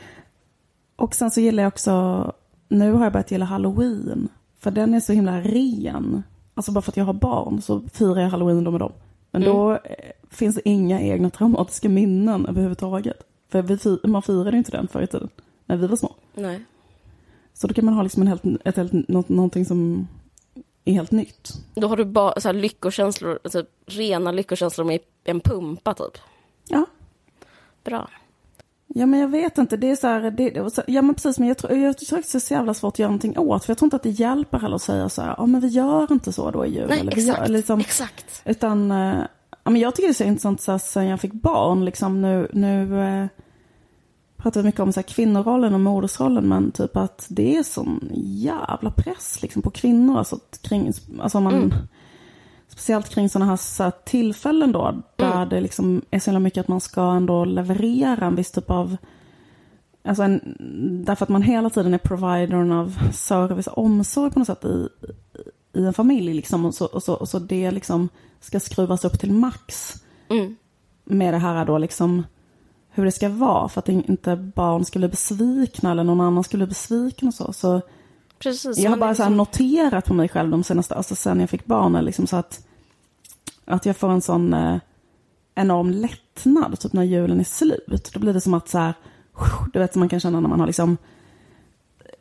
Och 0.97 1.14
sen 1.14 1.31
så 1.31 1.40
gillar 1.40 1.62
jag 1.62 1.70
också, 1.70 2.33
nu 2.68 2.92
har 2.92 3.05
jag 3.05 3.12
börjat 3.12 3.31
gilla 3.31 3.44
halloween. 3.44 4.29
För 4.59 4.70
den 4.70 4.94
är 4.94 5.01
så 5.01 5.12
himla 5.12 5.40
ren. 5.40 6.23
Alltså 6.55 6.73
bara 6.73 6.83
för 6.83 6.92
att 6.92 6.97
jag 6.97 7.05
har 7.05 7.12
barn 7.12 7.62
så 7.62 7.83
firar 7.92 8.20
jag 8.20 8.31
halloween 8.31 8.64
då 8.64 8.70
med 8.70 8.81
dem. 8.81 8.92
Men 9.31 9.42
då 9.42 9.73
eh, 9.73 9.79
finns 10.31 10.55
det 10.55 10.68
inga 10.68 11.01
egna 11.01 11.31
traumatiska 11.31 11.88
minnen 11.88 12.47
överhuvudtaget. 12.47 13.23
För 13.49 13.62
vi, 13.62 14.09
man 14.09 14.23
firade 14.23 14.51
ju 14.51 14.59
inte 14.59 14.70
den 14.70 14.88
förr 14.88 15.03
i 15.03 15.07
tiden, 15.07 15.29
när 15.66 15.77
vi 15.77 15.87
var 15.87 15.97
små. 15.97 16.14
Nej. 16.35 16.64
Så 17.55 17.66
då 17.66 17.75
kan 17.75 17.85
man 17.85 17.94
ha 17.94 18.03
liksom 18.03 18.23
en 18.23 18.29
helt, 18.29 18.44
ett 18.64 18.77
helt, 18.77 19.09
någonting 19.09 19.64
som 19.64 20.09
är 20.85 20.92
helt 20.92 21.11
nytt. 21.11 21.53
Då 21.75 21.88
har 21.88 21.97
du 21.97 22.05
bara 22.05 22.40
så 22.40 22.49
här 22.49 22.53
lyckokänslor, 22.53 23.38
alltså 23.44 23.64
rena 23.87 24.33
lyckokänslor 24.33 24.85
med 24.85 25.01
en 25.25 25.40
pumpa 25.40 25.94
typ. 25.94 26.18
Ja. 26.68 26.87
Bra. 27.85 28.09
Ja 28.87 29.07
men 29.07 29.20
jag 29.20 29.29
vet 29.29 29.59
inte, 29.59 29.77
det 29.77 29.90
är 29.90 29.97
så 29.97 30.07
här, 30.07 30.31
det, 30.31 30.75
så, 30.75 30.83
ja 30.87 31.03
men 31.03 31.14
precis 31.14 31.38
men 31.38 31.49
jag 31.49 31.59
tror, 31.59 31.73
jag 31.73 31.99
tror 31.99 32.18
att 32.18 32.33
det 32.33 32.38
är 32.38 32.40
så 32.40 32.55
jävla 32.55 32.75
svårt 32.75 32.94
att 32.94 32.99
göra 32.99 33.09
någonting 33.09 33.38
åt. 33.38 33.64
För 33.64 33.70
jag 33.70 33.79
tror 33.79 33.87
inte 33.87 33.97
att 33.97 34.03
det 34.03 34.11
hjälper 34.11 34.59
heller 34.59 34.77
att 34.77 34.83
säga 34.83 35.09
så 35.09 35.23
här, 35.23 35.35
ja 35.38 35.47
men 35.47 35.61
vi 35.61 35.68
gör 35.68 36.12
inte 36.12 36.33
så 36.33 36.51
då 36.51 36.66
i 36.66 36.75
jul. 36.75 36.88
Nej, 36.88 37.01
eller 37.01 37.12
exakt. 37.12 37.38
Gör, 37.38 37.49
liksom, 37.49 37.81
Exakt. 37.81 38.42
Utan, 38.44 38.90
eh, 38.90 39.25
ja, 39.64 39.70
men 39.70 39.77
jag 39.77 39.94
tycker 39.94 40.09
det 40.09 40.12
är 40.12 40.14
så 40.14 40.25
intressant 40.25 40.61
så 40.61 40.73
här, 40.73 40.79
sen 40.79 41.07
jag 41.07 41.20
fick 41.20 41.33
barn, 41.33 41.85
liksom 41.85 42.23
nu, 42.23 42.49
nu 42.53 43.29
pratar 44.44 44.61
vi 44.61 44.66
mycket 44.66 44.80
om 44.80 44.92
så 44.92 45.00
här, 45.00 45.09
kvinnorollen 45.09 45.74
och 45.74 45.80
modersrollen, 45.80 46.48
men 46.48 46.70
typ 46.70 46.96
att 46.96 47.26
det 47.28 47.57
är 47.57 47.62
sån 47.62 48.09
jävla 48.14 48.90
press 48.90 49.42
liksom, 49.42 49.62
på 49.62 49.70
kvinnor. 49.70 50.18
Alltså, 50.18 50.38
kring, 50.62 50.92
alltså 51.20 51.40
man, 51.40 51.54
Mm. 51.54 51.72
Speciellt 52.68 53.09
kring 53.09 53.28
sådana 53.28 53.50
här, 53.50 53.57
så 53.57 53.83
här 53.83 53.92
tillfällen 54.04 54.72
då, 54.72 55.02
där 55.16 55.37
Mm. 55.37 55.48
det 55.48 55.61
liksom 55.61 56.03
är 56.11 56.18
så 56.18 56.30
himla 56.30 56.40
mycket 56.40 56.61
att 56.61 56.68
man 56.68 56.80
ska 56.80 57.03
ändå 57.03 57.45
leverera 57.45 58.26
en 58.26 58.34
viss 58.36 58.51
typ 58.51 58.70
av 58.70 58.97
Alltså 60.05 60.22
en, 60.22 60.57
därför 61.07 61.24
att 61.24 61.28
man 61.28 61.42
hela 61.42 61.70
tiden 61.70 61.95
är 61.95 61.99
providern 61.99 62.72
av 62.72 62.99
service 63.12 63.66
och 63.66 63.84
omsorg 63.84 64.30
på 64.30 64.38
något 64.38 64.47
sätt 64.47 64.64
i, 64.64 64.88
i 65.72 65.84
en 65.86 65.95
familj. 65.95 66.34
Liksom, 66.34 66.64
och, 66.64 66.74
så, 66.74 66.86
och, 66.86 67.03
så, 67.03 67.14
och 67.14 67.28
så 67.28 67.38
det 67.38 67.70
liksom 67.70 68.09
ska 68.40 68.61
skruvas 68.61 69.05
upp 69.05 69.20
till 69.20 69.32
max 69.32 69.95
Mm. 70.28 70.57
med 71.05 71.34
det 71.34 71.38
här 71.38 71.64
då 71.64 71.78
liksom 71.78 72.22
hur 72.95 73.05
det 73.05 73.12
ska 73.12 73.28
vara 73.28 73.68
för 73.68 73.78
att 73.78 73.88
inte 73.88 74.36
barn 74.36 74.84
ska 74.84 74.99
bli 74.99 75.09
besvikna 75.09 75.90
eller 75.90 76.05
någon 76.05 76.20
annan 76.20 76.45
skulle 76.45 76.66
bli 76.66 76.68
besviken 76.68 77.28
och 77.28 77.34
så. 77.34 77.53
Så 77.53 77.80
Precis. 78.38 78.78
jag 78.78 78.90
har 78.90 78.97
bara 78.97 79.11
är 79.11 79.14
så 79.14 79.22
liksom- 79.22 79.36
noterat 79.36 80.05
på 80.05 80.14
mig 80.14 80.28
själv 80.28 80.51
de 80.51 80.64
senaste, 80.64 80.95
alltså 80.95 81.16
sen 81.16 81.40
jag 81.40 81.51
fick 81.51 81.66
barn, 81.66 82.05
liksom 82.05 82.26
så 82.26 82.36
att, 82.36 82.66
att 83.64 83.86
jag 83.86 83.97
får 83.97 84.11
en 84.11 84.20
sån 84.20 84.55
eh, 84.55 84.76
enorm 85.55 85.90
lättnad, 85.90 86.80
typ 86.80 86.92
när 86.92 87.03
julen 87.03 87.40
är 87.40 87.45
slut. 87.45 88.11
Då 88.14 88.20
blir 88.20 88.32
det 88.32 88.40
som 88.40 88.55
att 88.55 88.68
så 88.68 88.78
här, 88.78 88.95
du 89.72 89.78
vet 89.78 89.92
som 89.92 90.01
man 90.01 90.09
kan 90.09 90.20
känna 90.20 90.40
när 90.40 90.49
man 90.49 90.61
har 90.61 90.66
liksom 90.66 90.97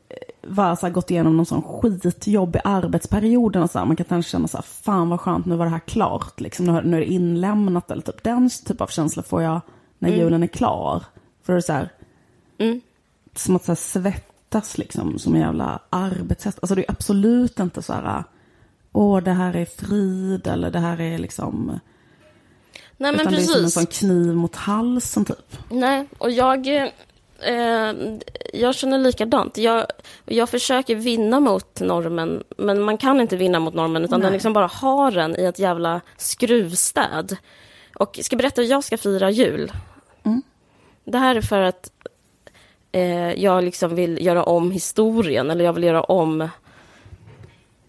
eh, 0.09 0.49
var, 0.49 0.75
så 0.75 0.85
här, 0.85 0.93
gått 0.93 1.11
igenom 1.11 1.37
någon 1.37 1.45
sån 1.45 1.61
skitjobbig 1.61 2.61
arbetsperiod. 2.63 3.55
Och 3.55 3.71
så 3.71 3.79
här, 3.79 3.85
man 3.85 3.95
kan 3.95 4.05
kanske 4.05 4.31
känna 4.31 4.47
så 4.47 4.57
här, 4.57 4.63
fan 4.63 5.09
vad 5.09 5.19
skönt, 5.19 5.45
nu 5.45 5.55
var 5.55 5.65
det 5.65 5.71
här 5.71 5.79
klart. 5.79 6.41
Liksom, 6.41 6.65
nu, 6.65 6.81
nu 6.83 6.97
är 6.97 7.01
det 7.01 7.11
inlämnat. 7.11 7.91
Eller 7.91 8.01
typ 8.01 8.23
den 8.23 8.49
typ 8.65 8.81
av 8.81 8.87
känsla 8.87 9.23
får 9.23 9.41
jag 9.41 9.61
när 10.09 10.17
julen 10.17 10.43
är 10.43 10.47
klar. 10.47 11.03
För 11.43 11.53
det 11.53 11.59
är 11.59 11.61
så 11.61 11.73
här, 11.73 11.89
Mm. 12.57 12.81
som 13.35 13.55
att 13.55 13.63
så 13.65 13.71
här, 13.71 13.75
svettas 13.75 14.77
liksom 14.77 15.19
som 15.19 15.35
en 15.35 15.41
jävla 15.41 15.79
arbetshäst. 15.89 16.57
Alltså 16.61 16.75
det 16.75 16.81
är 16.81 16.91
absolut 16.91 17.59
inte 17.59 17.81
så 17.81 17.93
här, 17.93 18.23
åh 18.91 19.23
det 19.23 19.31
här 19.31 19.55
är 19.55 19.65
frid 19.65 20.47
eller 20.47 20.71
det 20.71 20.79
här 20.79 21.01
är 21.01 21.17
liksom, 21.17 21.79
Nej 22.97 23.11
men 23.11 23.21
utan 23.21 23.33
det 23.33 23.39
är 23.39 23.43
som 23.43 23.55
en 23.55 23.61
precis. 23.63 23.73
sån 23.73 23.85
kniv 23.85 24.33
mot 24.35 24.55
halsen 24.55 25.25
typ. 25.25 25.57
Nej, 25.69 26.05
och 26.17 26.31
jag, 26.31 26.67
eh, 26.67 27.93
jag 28.53 28.75
känner 28.75 28.97
likadant. 28.97 29.57
Jag, 29.57 29.85
jag 30.25 30.49
försöker 30.49 30.95
vinna 30.95 31.39
mot 31.39 31.79
normen, 31.81 32.43
men 32.57 32.81
man 32.81 32.97
kan 32.97 33.21
inte 33.21 33.35
vinna 33.35 33.59
mot 33.59 33.73
normen, 33.73 34.03
utan 34.05 34.19
Nej. 34.19 34.25
den 34.25 34.33
liksom 34.33 34.53
bara 34.53 34.67
har 34.67 35.11
den 35.11 35.39
i 35.39 35.43
ett 35.43 35.59
jävla 35.59 36.01
skruvstäd. 36.17 37.37
Och 37.95 38.19
ska 38.21 38.33
jag 38.33 38.37
berätta 38.37 38.61
hur 38.61 38.69
jag 38.69 38.83
ska 38.83 38.97
fira 38.97 39.29
jul? 39.31 39.71
Mm. 41.05 41.11
Det 41.11 41.17
här 41.17 41.35
är 41.35 41.41
för 41.41 41.61
att 41.61 41.91
eh, 42.91 43.33
jag 43.33 43.63
liksom 43.63 43.95
vill 43.95 44.25
göra 44.25 44.43
om 44.43 44.71
historien, 44.71 45.51
eller 45.51 45.65
jag 45.65 45.73
vill 45.73 45.83
göra 45.83 46.03
om... 46.03 46.49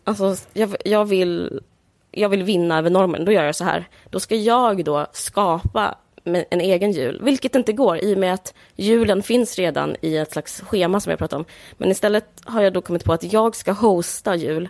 Alltså, 0.05 0.37
jag, 0.53 0.77
jag 0.85 1.05
vill 1.05 1.61
jag 2.17 2.29
vill 2.29 2.43
vinna 2.43 2.79
över 2.79 2.91
normen, 2.91 3.25
då 3.25 3.33
gör 3.33 3.45
jag 3.45 3.55
så 3.55 3.65
här. 3.65 3.89
Då 4.11 4.21
ska 4.21 4.35
jag 4.37 4.85
då 4.85 5.07
skapa 5.13 5.95
en 6.25 6.61
egen 6.61 6.93
jul, 6.93 7.21
vilket 7.23 7.55
inte 7.55 7.73
går 7.73 8.05
i 8.05 8.15
och 8.15 8.19
med 8.19 8.35
att 8.35 8.55
julen 8.77 9.23
finns 9.23 9.59
redan 9.59 9.97
i 10.01 10.17
ett 10.17 10.33
slags 10.33 10.61
schema 10.61 11.01
som 11.01 11.11
jag 11.11 11.19
pratade 11.19 11.41
om. 11.41 11.45
Men 11.79 11.91
istället 11.91 12.25
har 12.45 12.63
jag 12.63 12.73
då 12.73 12.81
kommit 12.81 13.05
på 13.05 13.13
att 13.13 13.33
jag 13.33 13.57
ska 13.57 13.73
hosta 13.73 14.35
jul 14.35 14.69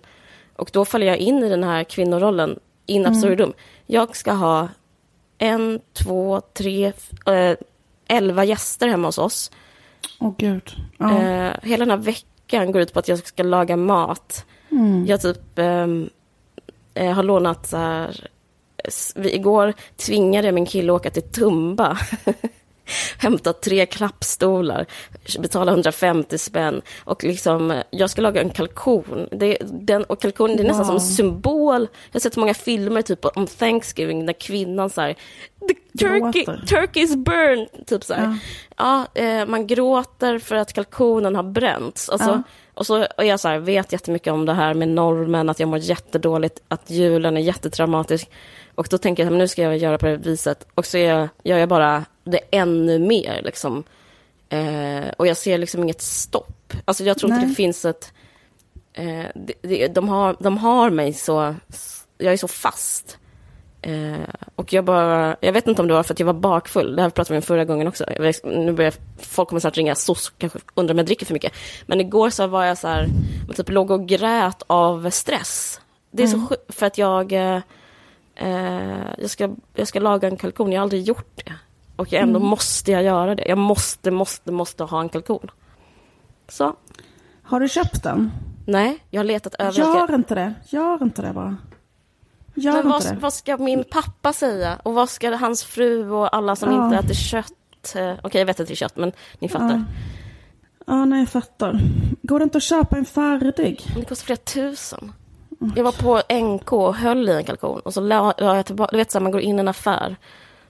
och 0.57 0.71
då 0.73 0.85
faller 0.85 1.07
jag 1.07 1.17
in 1.17 1.45
i 1.45 1.49
den 1.49 1.65
här 1.65 1.85
kvinnorollen 1.85 2.59
in 2.87 3.07
absurdum. 3.07 3.53
Jag 3.87 4.17
ska 4.17 4.33
ha 4.33 4.69
en, 5.39 5.81
två, 5.93 6.41
tre, 6.41 6.93
eh, 7.27 7.57
elva 8.09 8.45
gäster 8.45 8.89
hemma 8.89 9.09
hos 9.09 9.19
oss. 9.19 9.51
Åh 10.21 10.35
gud. 10.39 10.73
Ja. 10.99 11.23
Eh, 11.23 11.53
hela 11.63 11.85
den 11.85 11.91
här 11.91 12.05
veckan 12.05 12.73
går 12.73 12.83
ut 12.83 12.93
på 12.93 12.99
att 12.99 13.09
jag 13.09 13.27
ska 13.27 13.43
laga 13.43 13.77
mat. 13.77 14.47
Mm. 14.71 15.07
Jag 15.07 15.21
typ 15.21 15.59
ehm, 15.59 16.11
eh, 16.95 17.13
har 17.13 17.23
lånat 17.23 17.67
så 17.67 17.77
här... 17.77 18.29
Vi, 19.15 19.35
igår 19.35 19.75
tvingade 19.97 20.49
jag 20.49 20.55
min 20.55 20.67
kille 20.67 20.93
att 20.93 21.01
åka 21.01 21.11
till 21.11 21.23
Tumba. 21.23 21.99
Hämta 23.19 23.53
tre 23.53 23.87
klappstolar, 23.87 24.87
betala 25.39 25.73
150 25.73 26.39
spänn. 26.39 26.83
Och 27.05 27.25
liksom, 27.25 27.83
jag 27.91 28.11
ska 28.11 28.23
laga 28.23 28.41
en 28.41 28.51
kalkon. 28.51 29.29
Det, 29.31 29.59
den, 29.63 30.05
och 30.05 30.21
kalkon 30.23 30.57
det 30.57 30.63
är 30.63 30.67
nästan 30.67 30.85
som 30.85 30.95
en 30.97 31.01
Wow. 31.03 31.07
symbol. 31.09 31.81
Jag 32.11 32.15
har 32.15 32.21
sett 32.21 32.35
så 32.35 32.41
många 32.41 32.55
filmer 32.55 33.03
typ 33.03 33.25
om 33.25 33.47
Thanksgiving 33.47 34.25
när 34.25 34.33
kvinnan 34.33 34.91
så 34.91 35.01
här, 35.01 35.15
The 35.69 35.75
turkey, 35.99 36.45
turkey 36.67 37.03
is 37.03 37.17
burned. 37.17 37.69
Typ 37.87 38.05
så 38.05 38.15
här. 38.15 38.39
Ja, 38.77 39.07
eh, 39.15 39.47
man 39.47 39.67
gråter 39.67 40.39
för 40.39 40.57
att 40.57 40.73
kalkonen 40.73 41.37
har 41.37 41.43
bränts. 41.43 42.09
Alltså, 42.09 42.31
Ja. 42.31 42.43
Och 42.77 42.87
så 42.87 43.07
och 43.19 43.25
jag 43.25 43.41
så 43.41 43.49
här, 43.49 43.59
vet 43.59 43.93
jättemycket 43.93 44.33
om 44.33 44.47
det 44.47 44.53
här 44.53 44.75
med 44.75 44.89
normen, 44.89 45.49
att 45.49 45.61
jag 45.61 45.69
mår 45.69 45.79
jättedåligt, 45.79 46.61
att 46.69 46.91
julen 46.91 47.37
är 47.37 47.41
jättetraumatisk. 47.41 48.31
Och 48.75 48.87
då 48.91 48.99
tänker 48.99 49.25
jag, 49.25 49.33
nu 49.33 49.49
ska 49.49 49.63
jag 49.63 49.77
göra 49.77 49.99
på 49.99 50.07
det 50.07 50.17
viset. 50.17 50.67
Och 50.75 50.87
så 50.87 50.99
jag, 50.99 51.29
gör 51.43 51.59
jag 51.59 51.69
bara 51.69 52.05
det 52.25 52.41
ännu 52.51 52.99
mer. 52.99 53.43
Liksom. 53.45 53.85
Eh, 54.49 55.09
och 55.17 55.27
jag 55.27 55.37
ser 55.37 55.59
liksom 55.59 55.83
inget 55.83 56.03
stopp. 56.03 56.73
Alltså 56.85 57.05
jag 57.05 57.19
tror 57.19 57.31
inte 57.31 57.41
Nej. 57.41 57.49
det 57.49 57.55
finns 57.55 57.85
ett... 57.85 58.13
Eh, 58.93 59.25
det, 59.35 59.55
det, 59.63 59.89
de, 59.89 60.09
har, 60.09 60.37
de 60.41 60.59
har 60.59 60.91
mig 60.91 61.13
så... 61.13 61.55
Jag 62.19 62.33
är 62.33 62.37
så 62.37 62.49
fast. 62.49 63.19
Eh, 63.83 64.29
och 64.55 64.73
jag 64.73 64.85
bara... 64.85 65.37
Jag 65.41 65.53
vet 65.53 65.67
inte 65.67 65.83
om 65.83 65.89
det 65.89 65.95
var 65.95 66.03
för 66.03 66.15
att 66.15 66.21
jag 66.21 66.27
var 66.27 66.33
bakfull. 66.33 66.97
Det 66.97 67.03
här 67.03 67.11
pratade 67.11 67.35
vi 67.35 67.39
om 67.39 67.43
förra 67.43 67.65
gången 67.65 67.89
också. 67.89 68.05
Jag 68.19 68.35
nu 68.45 68.73
börjar 68.73 68.95
folk 69.19 69.49
kommer 69.49 69.61
snart 69.61 69.77
ringa 69.77 69.95
SOS 69.95 70.33
kanske 70.39 70.59
undrar 70.75 70.95
om 70.95 70.99
jag 70.99 71.07
dricker 71.07 71.27
för 71.27 71.35
mycket. 71.35 71.53
Men 71.87 72.01
igår 72.01 72.31
så 72.31 72.47
var 72.47 72.65
jag 72.65 72.79
så 72.79 72.89
här... 72.89 73.09
Jag 73.47 73.57
typ 73.57 73.69
låg 73.69 73.91
och 73.91 74.09
grät 74.09 74.63
av 74.67 75.11
stress. 75.11 75.81
Det 76.11 76.23
är 76.23 76.27
så 76.27 76.47
sjukt, 76.47 76.75
för 76.75 76.87
att 76.87 76.99
jag... 76.99 77.33
Eh, 78.37 79.07
jag, 79.19 79.31
ska, 79.31 79.55
jag 79.75 79.89
ska 79.89 80.01
laga 80.01 80.29
en 80.29 80.37
kalkon. 80.37 80.73
Jag 80.73 80.81
har 80.81 80.83
aldrig 80.83 81.03
gjort 81.03 81.31
det. 81.45 81.53
Och 81.97 82.13
ändå 82.13 82.41
måste 82.41 82.93
jag 82.93 83.03
göra 83.03 83.35
det. 83.35 83.45
Jag 83.49 83.59
måste, 83.59 84.11
måste, 84.11 84.53
måste 84.53 84.85
ha 84.85 85.01
en 85.01 85.09
kalkon. 85.09 85.51
Så. 86.49 86.77
Har 87.43 87.61
du 87.61 87.69
köpt 87.69 88.03
den? 88.03 88.31
Nej, 88.67 88.99
jag 89.11 89.19
har 89.19 89.25
letat 89.25 89.55
överallt. 89.55 89.79
Gör 89.79 90.15
inte 90.15 90.35
det. 90.35 90.55
Gör 90.69 91.03
inte 91.03 91.23
det 91.23 91.33
bara. 91.33 91.57
Gör 92.55 92.73
Men 92.73 92.79
inte 92.79 92.89
vad, 92.89 93.03
det. 93.17 93.21
vad 93.21 93.33
ska 93.33 93.57
min 93.57 93.85
pappa 93.91 94.33
säga? 94.33 94.79
Och 94.83 94.95
vad 94.95 95.09
ska 95.09 95.37
hans 95.37 95.65
fru 95.65 96.11
och 96.11 96.37
alla 96.37 96.57
som 96.57 96.73
Ja. 96.73 96.85
inte 96.85 96.97
äter 96.99 97.15
kött? 97.15 97.95
eh, 97.97 98.13
Okej, 98.23 98.41
jag 98.41 98.47
vet 98.47 98.61
att 98.61 98.67
det 98.67 98.73
är 98.75 98.77
kött, 98.77 98.97
men 98.97 99.13
ni 99.39 99.49
fattar. 99.49 99.85
Ja, 100.87 101.05
nej 101.05 101.19
jag 101.19 101.29
fattar. 101.29 101.81
Går 102.23 102.39
det 102.39 102.43
inte 102.43 102.59
att 102.59 102.63
köpa 102.65 102.97
en 102.97 103.05
färdig? 103.05 103.81
Det 103.97 104.05
kostar 104.05 104.25
flera 104.27 104.37
tusen. 104.37 105.13
Jag 105.77 105.85
var 105.85 105.93
på 105.93 106.35
NK 106.35 106.73
och 106.73 106.95
höll 106.95 107.29
i 107.29 107.33
en 107.33 107.45
kalkon 107.45 107.81
och 107.81 107.95
så 107.95 108.01
la, 108.01 108.35
la 108.39 108.57
jag 108.57 108.67
tillbaka. 108.67 108.91
Du 108.91 108.97
vet, 108.97 109.11
så 109.11 109.19
här, 109.19 109.23
man 109.23 109.33
går 109.33 109.41
in 109.41 109.57
i 109.57 109.61
en 109.61 109.69
affär, 109.69 110.17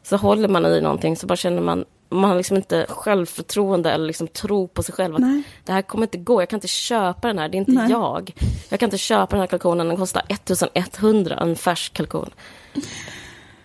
så 0.03 0.17
håller 0.17 0.49
man 0.49 0.67
i 0.67 0.81
någonting 0.81 1.17
så 1.17 1.27
bara 1.27 1.37
känner 1.37 1.63
man, 1.63 1.85
man 2.09 2.31
har 2.31 2.37
liksom 2.37 2.57
inte 2.57 2.87
självförtroende 2.89 3.93
eller 3.93 4.07
liksom 4.07 4.29
tro 4.29 4.69
på 4.69 4.83
sig 4.83 4.95
själv. 4.95 5.15
Att 5.15 5.21
Nej. 5.21 5.43
det 5.65 5.73
här 5.73 5.83
kommer 5.83 6.07
inte 6.07 6.19
gå, 6.19 6.43
jag 6.43 6.49
kan 6.49 6.57
inte 6.57 6.69
köpa 6.69 7.29
den 7.29 7.39
här, 7.39 7.49
det 7.49 7.57
är 7.57 7.59
inte 7.59 7.73
Nej. 7.73 7.91
jag. 7.91 8.33
Jag 8.69 8.81
kan 8.81 8.87
inte 8.87 8.99
köpa 8.99 9.31
den 9.31 9.41
här 9.41 9.47
kalkonen, 9.47 9.89
den 9.89 9.97
kostar 9.97 10.23
1100, 10.29 11.37
en 11.37 11.57
färsk 11.57 11.93
kalkon. 11.93 12.31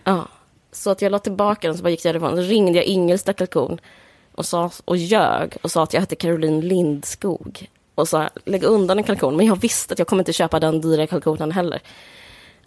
Ja, 0.04 0.28
så 0.72 0.90
att 0.90 1.02
jag 1.02 1.12
la 1.12 1.18
tillbaka 1.18 1.68
den 1.68 1.76
så 1.76 1.82
bara 1.82 1.90
gick 1.90 2.04
jag 2.04 2.14
därifrån. 2.14 2.36
Så 2.36 2.42
ringde 2.42 2.78
jag 2.78 2.84
Ingelsta 2.84 3.32
kalkon 3.32 3.80
och, 4.34 4.46
sa, 4.46 4.70
och 4.84 4.96
ljög 4.96 5.56
och 5.62 5.70
sa 5.70 5.82
att 5.82 5.92
jag 5.92 6.00
hette 6.00 6.16
Caroline 6.16 6.60
Lindskog. 6.60 7.68
Och 8.00 8.08
sa, 8.08 8.28
lägga 8.44 8.68
undan 8.68 8.98
en 8.98 9.04
kalkon. 9.04 9.36
Men 9.36 9.46
jag 9.46 9.60
visste 9.60 9.92
att 9.92 9.98
jag 9.98 10.08
kommer 10.08 10.20
inte 10.20 10.32
köpa 10.32 10.60
den 10.60 10.80
dyra 10.80 11.06
kalkonen 11.06 11.52
heller. 11.52 11.80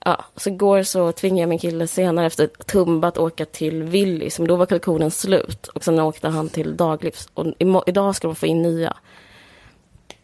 Ja, 0.06 0.26
så 0.36 0.50
igår 0.50 0.84
så 0.84 1.12
tvingade 1.12 1.42
jag 1.42 1.50
min 1.50 1.60
kille 1.60 1.88
senare 1.88 2.26
efter 2.26 2.48
Tumba 2.48 3.08
att 3.08 3.18
åka 3.18 3.46
till 3.46 3.84
Willys, 3.84 4.40
men 4.40 4.48
då 4.48 4.56
var 4.56 4.66
kalkonen 4.66 5.12
slut. 5.12 5.68
Och 5.68 5.84
sen 5.84 6.00
åkte 6.00 6.30
han 6.30 6.50
till 6.50 6.78
Daglivs. 6.78 7.30
Och 7.34 7.54
idag 7.86 8.16
ska 8.16 8.28
de 8.28 8.36
få 8.36 8.46
in 8.46 8.62
nya. 8.62 8.94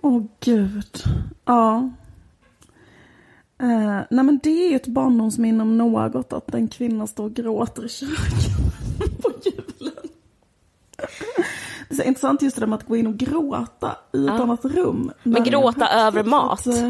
Åh 0.02 0.24
gud. 0.40 1.04
Ja. 1.46 1.90
Uh, 3.64 4.02
nej 4.10 4.26
men 4.26 4.40
det 4.44 4.66
är 4.66 4.70
ju 4.70 4.76
ett 4.76 4.88
barndomsminne 4.88 5.64
om 5.64 5.78
något 5.78 6.34
att 6.34 6.54
en 6.54 6.68
kvinna 6.68 7.08
står 7.08 7.24
och 7.24 7.34
gråter 7.34 7.86
i 7.86 7.90
köket 7.90 9.22
på 9.22 9.32
julen. 9.44 10.10
Det 11.90 11.94
är 11.94 11.98
så 11.98 12.04
intressant 12.04 12.42
just 12.42 12.56
det 12.56 12.60
där 12.62 12.68
med 12.68 12.78
att 12.80 12.88
gå 12.88 12.96
in 12.96 13.08
och 13.08 13.18
gråta 13.18 13.96
i 14.14 14.24
ett 14.24 14.34
Ja. 14.38 14.44
annat 14.44 14.66
rum. 14.66 15.12
Men 15.24 15.44
gråta 15.44 15.88
över 15.90 16.24
mat. 16.24 16.68
Att, 16.68 16.68
eh, 16.68 16.90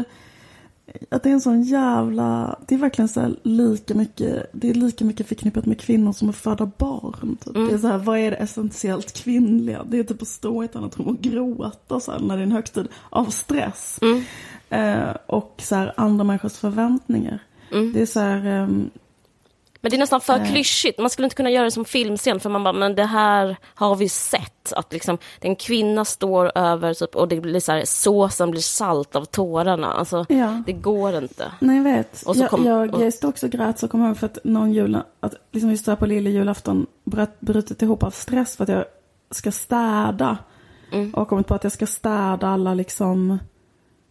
att 1.10 1.22
det 1.22 1.28
är 1.28 1.32
en 1.32 1.40
sån 1.40 1.62
jävla, 1.62 2.58
det 2.66 2.74
är 2.74 2.78
verkligen 2.78 3.08
så 3.08 3.20
här 3.20 3.36
lika 3.42 3.94
mycket, 3.94 4.46
det 4.52 4.70
är 4.70 4.74
lika 4.74 5.04
mycket 5.04 5.28
förknippat 5.28 5.66
med 5.66 5.80
kvinnor 5.80 6.12
som 6.12 6.28
att 6.30 6.36
föda 6.36 6.70
barn. 6.78 7.36
Typ. 7.44 7.56
Mm. 7.56 7.68
Det 7.68 7.74
är 7.74 7.78
så 7.78 7.86
här, 7.86 7.98
vad 7.98 8.18
är 8.18 8.30
det 8.30 8.36
essentiellt 8.36 9.12
kvinnliga? 9.12 9.84
Det 9.88 9.98
är 9.98 10.04
typ 10.04 10.22
att 10.22 10.28
stå 10.28 10.62
i 10.62 10.64
ett 10.64 10.76
annat 10.76 10.98
rum 10.98 11.06
och 11.06 11.20
gråta 11.20 12.00
så 12.00 12.12
här, 12.12 12.18
när 12.20 12.36
det 12.36 12.42
är 12.42 12.46
en 12.46 12.52
högtid 12.52 12.88
av 13.10 13.24
stress. 13.24 13.98
Mm. 14.02 14.22
Eh, 14.70 15.16
och 15.26 15.54
så 15.58 15.74
här, 15.74 15.92
andra 15.96 16.24
människors 16.24 16.52
förväntningar. 16.56 17.38
Mm. 17.72 17.92
Det 17.92 18.02
är 18.02 18.06
så 18.06 18.20
här, 18.20 18.46
ehm, 18.46 18.90
Men 19.82 19.90
det 19.90 19.96
är 19.96 19.98
nästan 19.98 20.20
för 20.20 20.36
Eh. 20.40 20.50
klyschigt. 20.50 20.98
Man 20.98 21.10
skulle 21.10 21.26
inte 21.26 21.36
kunna 21.36 21.50
göra 21.50 21.64
det 21.64 21.70
som 21.70 21.84
filmscen, 21.84 22.40
för 22.40 22.50
man 22.50 22.64
bara, 22.64 22.72
men 22.72 22.94
det 22.94 23.04
här 23.04 23.56
har 23.74 23.96
vi 23.96 24.08
sett. 24.08 24.72
Att 24.72 24.92
liksom, 24.92 25.18
en 25.40 25.56
kvinna 25.56 26.04
står 26.04 26.58
över 26.58 26.94
typ, 26.94 27.16
och 27.16 27.28
det 27.28 27.40
blir 27.40 27.60
så 27.60 27.72
här, 27.72 27.84
såsen 27.84 28.50
blir 28.50 28.60
salt 28.60 29.16
av 29.16 29.24
tårarna. 29.24 29.92
Alltså, 29.92 30.26
ja. 30.28 30.62
det 30.66 30.72
går 30.72 31.14
inte. 31.18 31.52
Nej, 31.60 31.76
jag 31.76 31.84
vet. 31.84 32.22
Och 32.22 32.36
så 32.36 32.42
jag, 32.42 32.50
kom- 32.50 32.66
jag, 32.66 32.94
och- 32.94 33.02
jag 33.04 33.14
stod 33.14 33.30
också 33.30 33.46
och 33.46 33.52
grät 33.52 33.78
så 33.78 33.88
kom 33.88 34.00
jag 34.00 34.08
ihåg 34.08 34.16
för 34.18 34.26
att 34.26 34.38
någon 34.44 34.72
jul, 34.72 34.98
att 35.20 35.34
liksom 35.52 35.70
just 35.70 35.86
där 35.86 35.96
på 35.96 36.06
lille 36.06 36.30
julafton 36.30 36.86
bröt, 37.04 37.40
brutit 37.40 37.82
ihop 37.82 38.02
av 38.02 38.10
stress 38.10 38.56
för 38.56 38.62
att 38.64 38.68
jag 38.70 38.84
ska 39.30 39.52
städa. 39.52 40.38
Mm. 40.92 41.14
Och 41.14 41.28
kommit 41.28 41.46
på 41.46 41.54
att 41.54 41.64
jag 41.64 41.72
ska 41.72 41.86
städa 41.86 42.48
alla 42.48 42.74
liksom, 42.74 43.38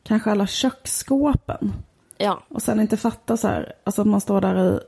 kanske 0.04 0.32
alla 0.32 0.48
köksskåpen. 0.48 1.74
Ja, 2.18 2.44
Och 2.50 2.62
sen 2.62 2.80
inte 2.80 2.98
fatta 2.98 3.38
så 3.38 3.48
här, 3.48 3.74
alltså 3.84 4.02
att 4.02 4.08
man 4.08 4.22
står 4.22 4.42
där 4.42 4.76
i, 4.76 4.80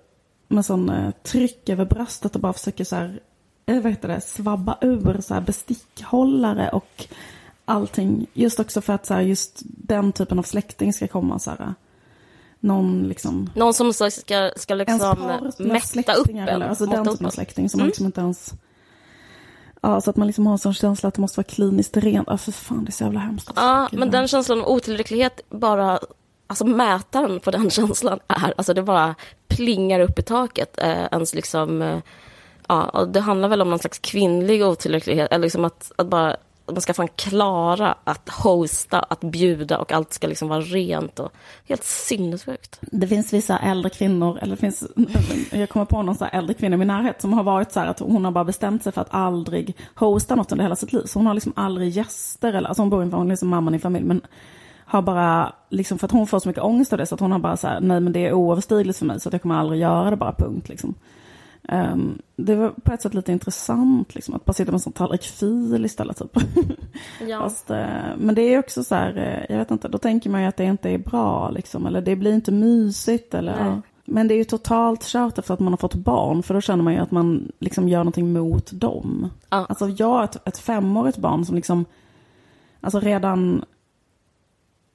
med 0.51 0.65
sån 0.65 0.89
eh, 0.89 1.11
tryck 1.23 1.69
över 1.69 1.85
bröstet 1.85 2.35
och 2.35 2.41
bara 2.41 2.53
försöker 2.53 2.83
så 2.83 2.95
här 2.95 3.19
eh, 3.65 3.81
vad 3.81 3.91
heter 3.91 4.07
det, 4.07 4.21
svabba 4.21 4.77
ur 4.81 5.21
så 5.21 5.33
här 5.33 5.41
bestickhållare 5.41 6.69
och 6.69 7.05
allting. 7.65 8.27
Just 8.33 8.59
också 8.59 8.81
för 8.81 8.93
att 8.93 9.05
så 9.05 9.13
här, 9.13 9.21
just 9.21 9.59
den 9.63 10.11
typen 10.11 10.39
av 10.39 10.43
släkting 10.43 10.93
ska 10.93 11.07
komma 11.07 11.39
så 11.39 11.49
här. 11.51 11.73
Någon 12.59 13.03
liksom 13.03 13.49
Någon 13.55 13.73
som 13.73 13.93
så 13.93 14.11
ska, 14.11 14.51
ska 14.55 14.75
liksom 14.75 15.45
mätta 15.59 16.13
upp 16.13 16.29
en. 16.29 16.37
eller 16.37 16.67
alltså 16.67 16.85
den 16.85 17.05
typen 17.07 17.25
av 17.25 17.31
släkting 17.31 17.69
som 17.69 17.77
man 17.77 17.81
Mm. 17.83 17.87
liksom 17.89 18.05
inte 18.05 18.21
ens 18.21 18.53
Ja, 19.83 20.01
så 20.01 20.09
att 20.09 20.15
man 20.15 20.27
liksom 20.27 20.45
har 20.45 20.53
en 20.53 20.59
sån 20.59 20.73
känsla 20.73 21.07
att 21.07 21.13
det 21.15 21.21
måste 21.21 21.39
vara 21.39 21.47
kliniskt 21.47 21.97
rent. 21.97 22.27
Ja, 22.31 22.37
för 22.37 22.51
fan, 22.51 22.85
det 22.85 22.89
är 22.89 22.91
så 22.91 23.03
jävla 23.03 23.19
hemskt. 23.19 23.51
Ja, 23.55 23.89
men 23.91 24.11
den 24.11 24.27
känslan 24.27 24.61
av 24.61 24.67
otillräcklighet 24.67 25.41
bara... 25.49 25.99
Alltså 26.51 26.65
mätaren 26.65 27.39
på 27.39 27.51
den 27.51 27.69
känslan 27.69 28.19
är... 28.27 28.53
Alltså 28.57 28.73
det 28.73 28.83
bara 28.83 29.15
plingar 29.47 29.99
upp 29.99 30.19
i 30.19 30.21
taket. 30.21 30.77
Eh, 30.77 31.03
ens 31.11 31.35
liksom... 31.35 31.81
Eh, 31.81 31.99
ja, 32.67 33.07
det 33.13 33.19
handlar 33.19 33.49
väl 33.49 33.61
om 33.61 33.69
någon 33.69 33.79
slags 33.79 33.99
kvinnlig 33.99 34.65
otillräcklighet. 34.65 35.31
Eller 35.31 35.43
liksom 35.43 35.65
att, 35.65 35.91
att 35.95 36.07
bara... 36.07 36.35
Man 36.65 36.81
ska 36.81 36.93
fan 36.93 37.07
klara 37.15 37.95
att 38.03 38.29
hosta, 38.29 38.99
att 38.99 39.21
bjuda 39.21 39.77
och 39.77 39.91
allt 39.91 40.13
ska 40.13 40.27
liksom 40.27 40.47
vara 40.47 40.61
rent 40.61 41.19
och 41.19 41.31
helt 41.67 41.83
sinnessjukt. 41.83 42.79
Det 42.81 43.07
finns 43.07 43.33
vissa 43.33 43.59
äldre 43.59 43.89
kvinnor, 43.89 44.39
eller 44.41 44.55
det 44.55 44.61
finns, 44.61 44.83
jag 45.51 45.69
kommer 45.69 45.85
på 45.85 46.01
någon 46.01 46.15
så 46.15 46.25
här 46.25 46.39
äldre 46.39 46.53
kvinna 46.53 46.73
i 46.73 46.77
min 46.77 46.87
närhet 46.87 47.21
som 47.21 47.33
har 47.33 47.43
varit 47.43 47.71
så 47.71 47.79
här 47.79 47.87
att 47.87 47.99
hon 47.99 48.25
har 48.25 48.31
bara 48.31 48.43
bestämt 48.43 48.83
sig 48.83 48.91
för 48.91 49.01
att 49.01 49.13
aldrig 49.13 49.77
hosta 49.95 50.35
något 50.35 50.51
under 50.51 50.63
hela 50.63 50.75
sitt 50.75 50.93
liv. 50.93 51.03
Så 51.05 51.19
hon 51.19 51.27
har 51.27 51.33
liksom 51.33 51.53
aldrig 51.55 51.89
gäster, 51.89 52.53
eller, 52.53 52.67
alltså 52.67 52.81
hon 52.81 52.89
bor 52.89 53.03
i 53.03 53.05
en 53.05 53.13
hon 53.13 53.27
är 53.27 53.29
liksom 53.29 53.49
mamman 53.49 53.75
i 53.75 53.79
familj, 53.79 54.05
men 54.05 54.21
har 54.91 55.01
bara, 55.01 55.53
liksom 55.69 55.99
för 55.99 56.05
att 56.05 56.11
hon 56.11 56.27
får 56.27 56.39
så 56.39 56.49
mycket 56.49 56.63
ångest 56.63 56.93
av 56.93 56.99
det, 56.99 57.05
så 57.05 57.15
att 57.15 57.21
hon 57.21 57.31
har 57.31 57.39
bara 57.39 57.57
så 57.57 57.67
här, 57.67 57.79
nej 57.81 57.99
men 57.99 58.13
det 58.13 58.27
är 58.27 58.33
oöverstigligt 58.33 58.99
för 58.99 59.05
mig, 59.05 59.19
så 59.19 59.29
att 59.29 59.33
jag 59.33 59.41
kommer 59.41 59.55
aldrig 59.55 59.81
göra 59.81 60.09
det, 60.09 60.15
bara 60.15 60.33
punkt 60.33 60.69
liksom. 60.69 60.95
Ehm, 61.67 62.21
det 62.35 62.55
var 62.55 62.69
på 62.69 62.93
ett 62.93 63.01
sätt 63.01 63.13
lite 63.13 63.31
intressant, 63.31 64.15
liksom, 64.15 64.33
att 64.33 64.45
bara 64.45 64.53
sitta 64.53 64.71
med 64.71 64.75
en 64.75 64.79
sån 64.79 64.93
tallrik 64.93 65.23
fil 65.23 65.85
istället. 65.85 66.17
Typ. 66.17 66.37
Ja. 67.27 67.39
Fast, 67.39 67.69
eh, 67.69 67.85
men 68.17 68.35
det 68.35 68.41
är 68.41 68.59
också 68.59 68.83
så 68.83 68.95
här, 68.95 69.17
eh, 69.17 69.53
jag 69.55 69.57
vet 69.57 69.71
inte, 69.71 69.87
då 69.87 69.97
tänker 69.97 70.29
man 70.29 70.41
ju 70.41 70.47
att 70.47 70.57
det 70.57 70.63
inte 70.63 70.89
är 70.89 70.97
bra 70.97 71.49
liksom, 71.49 71.85
eller 71.85 72.01
det 72.01 72.15
blir 72.15 72.33
inte 72.33 72.51
mysigt 72.51 73.33
eller 73.33 73.65
Nej. 73.65 73.81
Men 74.05 74.27
det 74.27 74.33
är 74.33 74.37
ju 74.37 74.43
totalt 74.43 75.03
kört 75.03 75.37
efter 75.37 75.53
att 75.53 75.59
man 75.59 75.73
har 75.73 75.77
fått 75.77 75.95
barn, 75.95 76.43
för 76.43 76.53
då 76.53 76.61
känner 76.61 76.83
man 76.83 76.93
ju 76.93 76.99
att 76.99 77.11
man 77.11 77.51
liksom 77.59 77.89
gör 77.89 77.99
någonting 77.99 78.33
mot 78.33 78.71
dem. 78.71 79.29
Ja. 79.49 79.65
Alltså 79.69 79.89
jag, 79.89 80.23
ett, 80.23 80.47
ett 80.47 80.57
femårigt 80.57 81.17
barn 81.17 81.45
som 81.45 81.55
liksom, 81.55 81.85
alltså 82.81 82.99
redan 82.99 83.65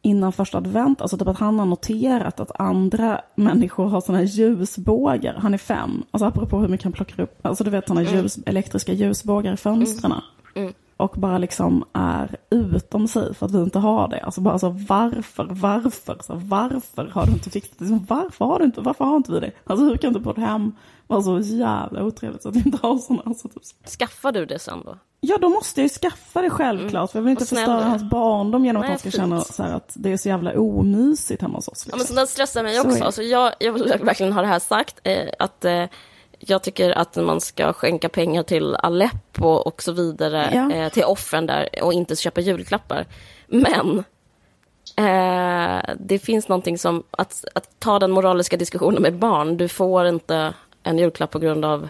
innan 0.07 0.32
första 0.32 0.59
advent, 0.59 1.00
alltså 1.00 1.18
typ 1.18 1.28
att 1.28 1.38
han 1.38 1.59
har 1.59 1.66
noterat 1.66 2.40
att 2.40 2.61
andra 2.61 3.20
människor 3.34 3.88
har 3.88 4.00
sådana 4.00 4.18
här 4.18 4.26
ljusbågar. 4.26 5.34
Han 5.34 5.54
är 5.54 5.59
fem, 5.59 6.02
alltså 6.11 6.26
apropå 6.26 6.59
hur 6.59 6.68
mycket 6.68 6.84
han 6.84 6.92
plockar 6.92 7.22
upp, 7.22 7.46
alltså 7.46 7.64
du 7.64 7.70
vet 7.70 7.88
sådana 7.88 8.11
ljus, 8.11 8.38
elektriska 8.46 8.92
ljusbågar 8.92 9.52
i 9.52 9.57
fönstren. 9.57 10.12
Mm. 10.54 10.72
Och 10.97 11.14
bara 11.16 11.38
liksom 11.38 11.84
är 11.92 12.36
utom 12.51 13.09
sig 13.09 13.34
för 13.34 13.47
att 13.47 13.53
vi 13.53 13.59
inte 13.59 13.78
har 13.78 14.09
det. 14.09 14.20
Alltså 14.20 14.40
bara 14.40 14.59
så 14.59 14.68
varför, 14.68 15.44
varför, 15.51 16.16
så 16.20 16.34
varför 16.34 17.05
har 17.14 17.26
du 17.26 17.32
inte 17.32 17.51
fixat 17.51 17.78
det? 17.78 17.84
Liksom, 17.84 18.07
Varför 18.09 18.44
har 18.44 18.59
du 18.59 18.64
inte, 18.64 18.80
varför 18.80 19.05
har 19.05 19.16
inte 19.16 19.32
vi 19.32 19.40
det? 19.40 19.51
Alltså 19.64 19.84
hur 19.84 19.97
kan 19.97 20.12
du 20.12 20.20
på 20.20 20.30
ett 20.30 20.36
hem 20.36 20.72
vara 21.07 21.22
så 21.22 21.38
jävla 21.38 22.03
otrevligt 22.05 22.42
så 22.42 22.49
att 22.49 22.57
vi 22.57 22.62
inte 22.66 22.78
har 22.82 22.99
sådana? 22.99 23.22
Alltså, 23.26 23.49
typ. 23.49 23.62
Skaffar 23.99 24.32
du 24.32 24.47
det 24.47 24.59
sen 24.59 24.82
då? 24.84 24.99
Ja, 25.20 25.38
då 25.40 25.49
måste 25.49 25.80
jag 25.80 25.84
ju 25.84 25.88
skaffa 25.88 26.42
det 26.42 26.51
självklart. 26.51 27.11
För 27.11 27.18
jag 27.18 27.24
vill 27.24 27.30
inte 27.30 27.47
snäll 27.47 27.59
förstöra 27.66 27.84
hans 27.84 28.03
barndom 28.03 28.64
genom 28.64 28.80
att 28.82 28.84
Nej, 28.84 28.90
han 28.90 28.99
ska 28.99 29.11
fint. 29.11 29.14
känna 29.20 29.40
så 29.40 29.62
att 29.62 29.92
det 29.94 30.12
är 30.12 30.16
så 30.16 30.28
jävla 30.28 30.61
omysigt 30.61 31.42
hemma 31.42 31.59
hos 31.59 31.68
oss. 31.68 31.84
Ja, 31.86 31.90
men 31.92 31.99
Liksom. 31.99 32.16
sånt 32.16 32.28
stressar 32.28 32.62
mig 32.62 32.74
Så 32.74 32.80
också. 32.86 32.99
det. 32.99 33.05
Alltså, 33.05 33.22
jag, 33.22 33.53
jag 33.61 33.72
vill 33.72 33.82
verkligen 33.84 34.32
ha 34.32 34.40
det 34.42 34.49
här 34.49 34.59
sagt. 34.59 35.01
Eh, 35.05 35.28
att 35.38 35.64
eh, 35.64 35.84
jag 36.39 36.62
tycker 36.62 36.99
att 36.99 37.16
man 37.16 37.41
ska 37.41 37.72
skänka 37.72 38.09
pengar 38.09 38.43
till 38.43 38.74
Aleppo 38.74 39.49
och 39.49 39.82
så 39.82 39.93
vidare. 39.93 40.51
Ja. 40.55 40.72
Eh, 40.72 40.93
till 40.93 41.05
offren 41.05 41.47
där 41.47 41.68
och 41.82 41.93
inte 41.93 42.16
köpa 42.16 42.41
julklappar. 42.41 43.07
Men 43.47 44.05
eh, 44.97 45.95
det 45.99 46.18
finns 46.18 46.49
någonting 46.49 46.78
som 46.78 47.03
att, 47.11 47.45
att 47.55 47.80
ta 47.80 47.99
den 47.99 48.11
moraliska 48.11 48.57
diskussionen 48.57 49.03
med 49.03 49.14
barn. 49.14 49.57
Du 49.57 49.68
får 49.68 50.07
inte 50.07 50.55
en 50.82 50.99
julklapp 50.99 51.30
på 51.30 51.39
grund 51.39 51.64
av... 51.64 51.89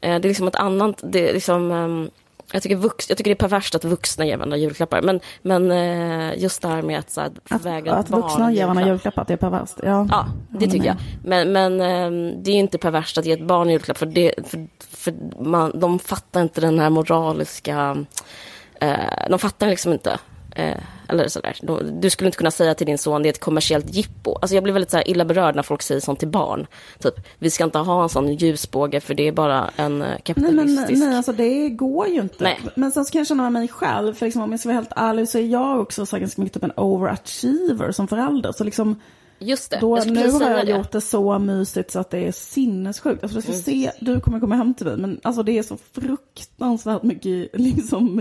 Eh, 0.00 0.20
det 0.20 0.26
är 0.26 0.28
liksom 0.28 0.48
ett 0.48 0.56
annat... 0.56 1.00
Det 1.02 1.28
är 1.28 1.34
liksom, 1.34 1.70
ehm, 1.70 2.10
jag, 2.54 2.62
tycker 2.62 2.76
vux, 2.76 3.08
jag 3.08 3.18
tycker 3.18 3.30
det 3.30 3.34
är 3.34 3.48
perverst 3.48 3.74
att 3.74 3.84
vuxna 3.84 4.26
ger 4.26 4.36
varandra 4.36 4.56
julklappar. 4.56 5.02
Men, 5.02 5.20
men 5.42 5.70
eh, 5.70 6.42
just 6.42 6.62
det 6.62 6.68
här 6.68 6.82
med 6.82 6.98
att, 6.98 7.10
så 7.10 7.20
här, 7.20 7.30
Att, 7.50 7.64
vägra 7.64 7.94
att 7.94 8.08
barn 8.08 8.22
vuxna 8.22 8.52
ger 8.52 8.62
varandra 8.62 8.82
julklapp. 8.82 8.94
julklappar, 8.94 9.22
att 9.22 9.28
det 9.28 9.34
är 9.34 9.38
perverst. 9.38 9.74
Ja, 9.82 10.06
Ja, 10.10 10.26
det 10.48 10.66
tycker 10.66 10.86
jag. 10.86 10.96
Men, 11.24 11.52
men 11.52 11.80
ehm, 11.80 12.42
det 12.42 12.50
är 12.50 12.54
inte 12.54 12.78
perverst 12.78 13.18
att 13.18 13.26
ge 13.26 13.32
ett 13.32 13.46
barn 13.46 13.70
julklapp 13.70 13.98
för, 13.98 14.06
det, 14.06 14.34
för, 14.46 14.66
för 14.78 15.14
man, 15.44 15.80
de 15.80 15.98
fattar 15.98 16.42
inte 16.42 16.60
den 16.60 16.78
här 16.78 16.90
moraliska... 16.90 18.04
Eh, 18.80 19.28
de 19.30 19.38
fattar 19.38 19.66
liksom 19.66 19.92
inte. 19.92 20.18
Eller 21.08 21.28
sådär. 21.28 21.56
Du 22.00 22.10
skulle 22.10 22.28
inte 22.28 22.38
kunna 22.38 22.50
säga 22.50 22.74
till 22.74 22.86
din 22.86 22.98
son 22.98 23.22
det 23.22 23.28
är 23.28 23.30
ett 23.30 23.40
kommersiellt 23.40 23.94
jippo. 23.94 24.34
Alltså 24.34 24.54
jag 24.54 24.62
blir 24.64 24.72
väldigt 24.72 24.90
så 24.90 24.96
här 24.96 25.08
illa 25.08 25.24
berörd 25.24 25.54
när 25.56 25.62
folk 25.62 25.82
säger 25.82 26.00
sånt 26.00 26.18
till 26.18 26.28
barn. 26.28 26.66
Typ, 26.98 27.14
vi 27.38 27.50
ska 27.50 27.64
inte 27.64 27.78
ha 27.78 28.02
en 28.02 28.08
sån 28.08 28.34
ljusbåge 28.34 29.00
för 29.00 29.14
det 29.14 29.28
är 29.28 29.32
bara 29.32 29.70
en 29.76 30.02
eh, 30.02 30.08
Nej, 30.08 30.20
kapitalistisk... 30.24 30.90
men, 30.90 30.98
nej, 31.08 31.16
alltså 31.16 31.32
det 31.32 31.68
går 31.68 32.06
ju 32.08 32.20
inte. 32.20 32.44
Nej. 32.44 32.60
Men 32.74 32.92
sen 32.92 33.04
så 33.04 33.12
kan 33.12 33.18
jag 33.18 33.26
känna 33.26 33.42
med 33.42 33.52
mig 33.52 33.68
själv, 33.68 34.14
för 34.14 34.26
liksom, 34.26 34.42
om 34.42 34.50
jag 34.50 34.60
ska 34.60 34.68
vara 34.68 34.76
helt 34.76 34.92
ärlig 34.96 35.28
så 35.28 35.38
är 35.38 35.42
jag 35.46 35.80
också 35.80 36.06
så 36.06 36.18
ganska 36.18 36.42
mycket 36.42 36.54
typ 36.54 36.64
en 36.64 36.72
overachiever 36.76 37.92
som 37.92 38.08
förälder. 38.08 38.52
Så 38.52 38.64
liksom, 38.64 39.00
Just 39.38 39.70
det, 39.70 39.78
då, 39.80 39.96
nu 40.06 40.30
har 40.30 40.50
jag 40.50 40.66
det. 40.66 40.72
gjort 40.72 40.92
det 40.92 41.00
så 41.00 41.38
mysigt 41.38 41.90
så 41.90 41.98
att 42.00 42.10
det 42.10 42.18
är 42.18 42.32
sinnessjukt. 42.32 43.22
Alltså, 43.22 43.36
du, 43.38 43.42
ska 43.42 43.52
Mm. 43.52 43.62
se, 43.62 43.90
du 44.00 44.20
kommer 44.20 44.40
komma 44.40 44.54
hem 44.56 44.74
till 44.74 44.86
mig, 44.86 44.96
men 44.96 45.20
alltså, 45.22 45.42
det 45.42 45.58
är 45.58 45.62
så 45.62 45.76
fruktansvärt 45.92 47.02
mycket 47.02 47.50
liksom, 47.60 48.20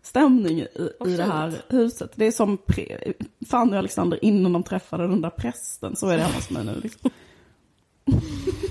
julstämning 0.00 0.60
i, 0.60 0.66
i 1.06 1.16
det 1.16 1.24
här 1.24 1.62
huset. 1.68 2.12
Det 2.14 2.26
är 2.26 2.30
som 2.30 2.58
pre, 2.58 3.12
Fanny 3.50 3.72
och 3.72 3.78
Alexander 3.78 4.24
innan 4.24 4.52
de 4.52 4.62
träffade 4.62 5.06
den 5.06 5.20
där 5.20 5.30
prästen, 5.30 5.96
så 5.96 6.08
är 6.08 6.16
det 6.16 6.22
hemma 6.22 6.34
hos 6.34 6.50
mig 6.50 6.64
nu. 6.64 6.80
Liksom. 6.82 7.10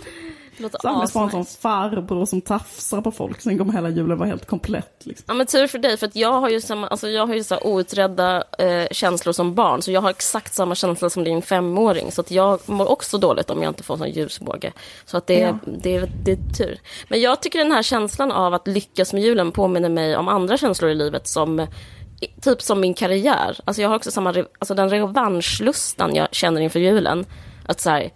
Det 0.59 1.07
sån 1.07 1.23
asnice. 1.29 1.57
farbror 1.61 2.25
som 2.25 2.41
tafsar 2.41 3.01
på 3.01 3.11
folk, 3.11 3.41
sen 3.41 3.57
kommer 3.57 3.73
hela 3.73 3.89
julen 3.89 4.17
vara 4.17 4.29
helt 4.29 4.45
komplett. 4.45 5.01
Liksom. 5.05 5.23
Ja 5.27 5.33
men 5.33 5.47
tur 5.47 5.67
för 5.67 5.77
dig, 5.79 5.97
för 5.97 6.07
att 6.07 6.15
jag 6.15 6.33
har 6.41 6.49
ju, 6.49 6.61
samma, 6.61 6.87
alltså 6.87 7.09
jag 7.09 7.27
har 7.27 7.33
ju 7.35 7.43
så 7.43 7.55
här 7.55 7.67
outredda 7.67 8.43
eh, 8.57 8.87
känslor 8.91 9.33
som 9.33 9.55
barn, 9.55 9.81
så 9.81 9.91
jag 9.91 10.01
har 10.01 10.09
exakt 10.09 10.53
samma 10.53 10.75
känsla 10.75 11.09
som 11.09 11.23
din 11.23 11.41
femåring, 11.41 12.11
så 12.11 12.21
att 12.21 12.31
jag 12.31 12.59
mår 12.65 12.89
också 12.91 13.17
dåligt 13.17 13.49
om 13.49 13.63
jag 13.63 13.69
inte 13.69 13.83
får 13.83 13.93
en 13.93 13.97
sån 13.97 14.09
ljusbåge. 14.11 14.73
Så 15.05 15.17
att 15.17 15.27
det, 15.27 15.39
Ja. 15.39 15.57
det, 15.65 15.95
är- 15.95 16.11
det 16.23 16.31
är 16.31 16.53
tur. 16.57 16.79
Men 17.07 17.21
jag 17.21 17.41
tycker 17.41 17.59
den 17.59 17.71
här 17.71 17.83
känslan 17.83 18.31
av 18.31 18.53
att 18.53 18.67
lyckas 18.67 19.13
med 19.13 19.23
julen 19.23 19.51
påminner 19.51 19.89
mig 19.89 20.17
om 20.17 20.27
andra 20.27 20.57
känslor 20.57 20.91
i 20.91 20.95
livet 20.95 21.27
som 21.27 21.67
Typ 22.41 22.61
som 22.61 22.79
min 22.79 22.93
karriär. 22.93 23.59
Alltså 23.65 23.81
jag 23.81 23.89
har 23.89 23.95
också 23.95 24.11
samma, 24.11 24.29
alltså 24.59 24.73
den 24.73 24.89
revanschlustan 24.89 26.15
jag 26.15 26.27
känner 26.31 26.61
inför 26.61 26.79
julen. 26.79 27.25
Att 27.65 27.79
så 27.81 27.89
här, 27.89 28.09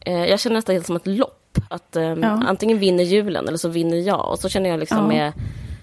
eh, 0.00 0.24
jag 0.24 0.40
känner 0.40 0.54
nästan 0.56 0.74
helt 0.74 0.86
som 0.86 0.96
ett 0.96 1.06
lopp. 1.06 1.42
Att 1.68 1.96
eh, 1.96 2.02
Ja. 2.02 2.42
antingen 2.46 2.78
vinner 2.78 3.04
julen 3.04 3.48
eller 3.48 3.58
så 3.58 3.68
vinner 3.68 3.96
jag. 3.96 4.30
Och 4.30 4.38
så 4.38 4.48
känner 4.48 4.70
jag 4.70 4.80
liksom 4.80 4.98
Ja. 4.98 5.06
med 5.06 5.32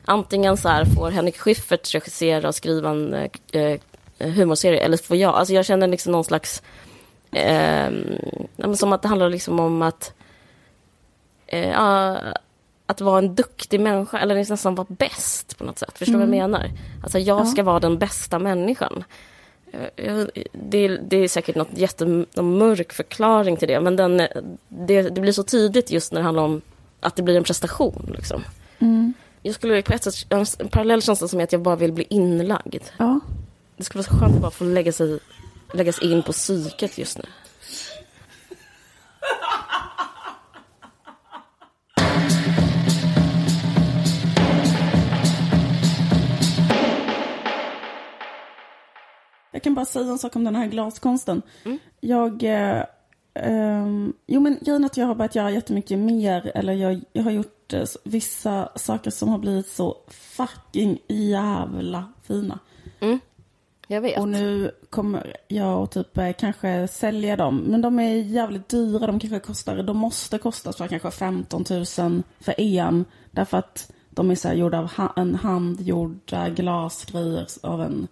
antingen 0.06 0.58
så 0.58 0.70
här 0.70 0.86
får 0.86 1.12
Henrik 1.12 1.38
Schyffert 1.38 1.96
regissera 1.96 2.48
och 2.48 2.56
skriva 2.56 2.90
en 2.90 3.14
eh, 3.14 3.30
eh, 3.52 3.80
humorserie 4.32 4.80
eller 4.80 4.98
får 4.98 5.18
jag. 5.18 5.36
Alltså 5.36 5.54
jag 5.54 5.66
känner 5.66 5.88
liksom 5.88 6.12
någon 6.12 6.24
slags, 6.24 6.62
eh, 7.32 7.92
som 8.76 8.94
att 8.94 9.02
det 9.02 9.08
handlar 9.08 9.30
liksom 9.30 9.60
om 9.60 9.82
att 9.82 10.14
eh, 11.48 11.80
att 12.86 13.02
vara 13.02 13.18
en 13.18 13.36
duktig 13.36 13.80
människa 13.80 14.20
eller 14.20 14.36
liksom 14.36 14.54
nästan 14.54 14.76
vara 14.76 14.88
bäst 14.90 15.58
på 15.58 15.64
något 15.64 15.80
sätt. 15.80 15.98
Förstår 15.98 16.14
du 16.14 16.20
vad 16.20 16.28
jag 16.28 16.50
menar? 16.50 16.72
Alltså 17.04 17.20
jag 17.20 17.42
Ja. 17.42 17.46
ska 17.46 17.64
vara 17.64 17.80
den 17.80 17.98
bästa 17.98 18.40
människan. 18.40 19.04
Det 20.52 20.78
är, 20.78 21.02
det 21.10 21.18
är 21.18 21.28
säkert 21.28 21.56
något 21.56 21.78
jättemörk 21.78 22.94
förklaring 22.94 23.58
till 23.58 23.68
det, 23.68 23.80
men 23.80 23.96
den, 23.96 24.18
det, 24.68 25.02
det 25.02 25.22
blir 25.22 25.32
så 25.32 25.44
tydligt 25.44 25.92
just 25.92 26.12
när 26.12 26.20
det 26.20 26.26
handlar 26.26 26.44
om 26.44 26.62
att 27.00 27.16
det 27.16 27.24
blir 27.24 27.38
en 27.38 27.44
prestation. 27.44 28.14
Liksom. 28.16 28.44
Mm. 28.80 29.14
Jag 29.42 29.56
skulle 29.56 29.82
på 29.82 29.94
ett 29.94 30.04
sätt, 30.04 30.16
en 30.30 30.46
en 30.60 30.68
parallell 30.68 31.02
känsla 31.02 31.28
som 31.28 31.40
är 31.40 31.44
att 31.44 31.52
jag 31.52 31.62
bara 31.62 31.76
vill 31.76 31.92
bli 31.92 32.08
inlagd. 32.10 32.84
Ja. 32.98 33.20
Det 33.78 33.84
skulle 33.84 34.04
vara 34.04 34.12
så 34.14 34.20
skönt 34.20 34.36
att 34.36 34.42
bara 34.42 34.52
få 34.52 34.64
lägga 34.64 34.92
sig, 34.92 35.20
läggas 35.74 36.02
in 36.02 36.24
på 36.24 36.32
psyket 36.32 36.98
just 36.98 37.18
nu. 37.18 37.24
Jag 49.54 49.64
kan 49.64 49.76
bara 49.76 49.86
säga 49.86 50.12
en 50.12 50.20
sak 50.20 50.36
om 50.36 50.44
den 50.44 50.56
här 50.56 50.68
glaskonsten. 50.68 51.42
Mm. 51.66 51.80
Jag... 52.00 52.44
Eh, 52.44 52.84
ehm, 53.34 54.14
jo 54.28 54.40
men 54.40 54.58
grejen 54.62 54.86
att 54.86 54.98
jag 54.98 55.06
har 55.06 55.16
börjat 55.16 55.36
göra 55.36 55.52
jättemycket 55.52 56.00
mer. 56.00 56.52
Eller 56.56 56.74
jag, 56.74 57.02
jag 57.14 57.24
har 57.24 57.32
gjort 57.32 57.74
eh, 57.74 57.86
vissa 58.04 58.70
saker 58.76 59.12
som 59.12 59.30
har 59.30 59.38
blivit 59.38 59.68
så 59.68 59.98
fucking 60.08 61.00
jävla 61.08 62.14
fina. 62.28 62.60
Mm. 63.00 63.20
Jag 63.88 64.02
vet. 64.02 64.20
Och 64.20 64.28
nu 64.28 64.72
kommer 64.90 65.38
jag 65.48 65.84
att 65.84 65.92
typ 65.92 66.18
eh, 66.18 66.32
kanske 66.40 66.88
sälja 66.88 67.36
dem. 67.36 67.58
Men 67.58 67.82
de 67.82 68.00
är 68.00 68.16
jävligt 68.16 68.70
dyra. 68.70 69.08
De 69.08 69.20
kanske 69.20 69.40
kostar, 69.40 69.84
de 69.84 69.98
måste 69.98 70.38
kosta 70.38 70.74
så 70.74 70.88
kanske 70.88 71.12
15 71.12 71.66
000 71.70 72.24
för 72.40 72.60
en. 72.62 73.06
Därför 73.32 73.58
att 73.58 73.92
de 74.10 74.32
är 74.32 74.36
så 74.36 74.48
här 74.48 74.56
gjorda 74.56 74.80
av 74.80 74.92
ha, 74.92 75.14
en 75.16 75.36
handgjorda 75.36 76.50
glasgrejer 76.50 77.48
av 77.64 77.82
en... 77.82 78.08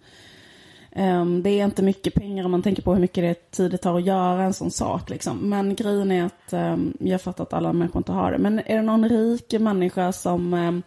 Um, 0.96 1.42
det 1.42 1.50
är 1.50 1.64
inte 1.64 1.82
mycket 1.82 2.14
pengar 2.14 2.44
om 2.44 2.50
man 2.50 2.62
tänker 2.62 2.82
på 2.82 2.92
hur 2.92 3.00
mycket 3.00 3.24
det 3.24 3.50
tid 3.50 3.70
det 3.70 3.78
tar 3.78 3.98
att 3.98 4.04
göra 4.04 4.42
en 4.42 4.54
sån 4.54 4.70
sak. 4.70 5.10
Liksom. 5.10 5.36
Men 5.36 5.74
grejen 5.74 6.10
är 6.10 6.24
att 6.24 6.52
um, 6.52 6.96
jag 7.00 7.22
fattar 7.22 7.44
att 7.44 7.52
alla 7.52 7.72
människor 7.72 8.00
inte 8.00 8.12
har 8.12 8.32
det. 8.32 8.38
Men 8.38 8.58
är 8.58 8.76
det 8.76 8.82
någon 8.82 9.08
rik 9.08 9.52
människa 9.52 10.12
som 10.12 10.54
um, 10.54 10.82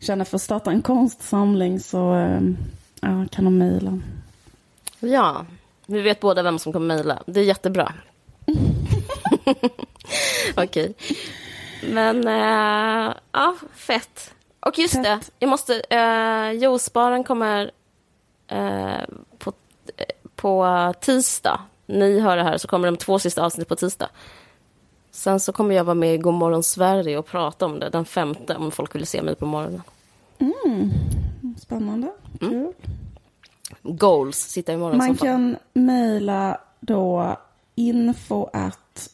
känner 0.00 0.24
för 0.24 0.36
att 0.36 0.42
starta 0.42 0.70
en 0.70 0.82
konstsamling 0.82 1.80
så 1.80 1.98
ja, 3.00 3.26
kan 3.30 3.44
de 3.44 3.58
mejla. 3.58 4.00
Ja, 5.00 5.46
vi 5.86 6.00
vet 6.00 6.20
båda 6.20 6.42
vem 6.42 6.58
som 6.58 6.72
kommer 6.72 6.94
mejla. 6.94 7.22
Det 7.26 7.40
är 7.40 7.44
jättebra. 7.44 7.92
Okej. 10.56 10.64
Okay. 10.64 10.94
Men, 11.92 12.28
äh, 12.28 13.14
ja, 13.32 13.56
fett. 13.74 14.34
Och 14.60 14.78
just 14.78 14.94
fett. 14.94 15.04
det, 15.04 15.20
jag 15.38 15.50
måste... 15.50 15.82
Äh, 15.90 16.50
Josparen 16.52 17.24
kommer 17.24 17.70
äh, 18.52 19.04
på, 19.38 19.52
på 20.36 20.92
tisdag. 21.00 21.60
Ni 21.86 22.20
hör 22.20 22.36
det 22.36 22.42
här, 22.42 22.58
så 22.58 22.68
kommer 22.68 22.86
de 22.86 22.96
två 22.96 23.18
sista 23.18 23.44
avsnitt 23.44 23.68
på 23.68 23.76
tisdag. 23.76 24.08
Sen 25.10 25.40
så 25.40 25.52
kommer 25.52 25.74
jag 25.74 25.84
vara 25.84 25.94
med 25.94 26.14
i 26.14 26.18
Godmorgon 26.18 26.62
Sverige 26.62 27.18
och 27.18 27.26
prata 27.26 27.66
om 27.66 27.80
det 27.80 27.88
den 27.88 28.04
femte, 28.04 28.54
om 28.54 28.70
folk 28.70 28.94
vill 28.94 29.06
se 29.06 29.22
mig 29.22 29.34
på 29.34 29.46
morgonen. 29.46 29.82
Mm. 30.38 30.90
Spännande. 31.58 32.12
Kul. 32.40 32.52
Mm 32.52 32.72
goals 33.82 34.36
sitta 34.36 34.72
imorgon 34.72 34.98
Man 34.98 35.16
kan 35.16 35.56
mejla 35.72 36.60
då 36.80 37.36
info 37.74 38.48
at 38.52 39.08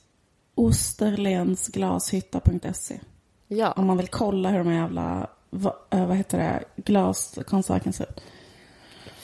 osterlensglashytta.se. 0.55 3.01
Ja. 3.49 3.73
Om 3.73 3.87
man 3.87 3.97
vill 3.97 4.09
kolla 4.09 4.51
hur 4.51 4.59
de 4.59 4.73
jävla, 4.73 5.27
vad, 5.51 5.73
eh, 5.91 6.07
vad 6.07 6.17
heter 6.17 6.39
det, 6.39 6.65
glaskonserten 6.77 7.93
ser 7.93 8.05
ut. 8.05 8.21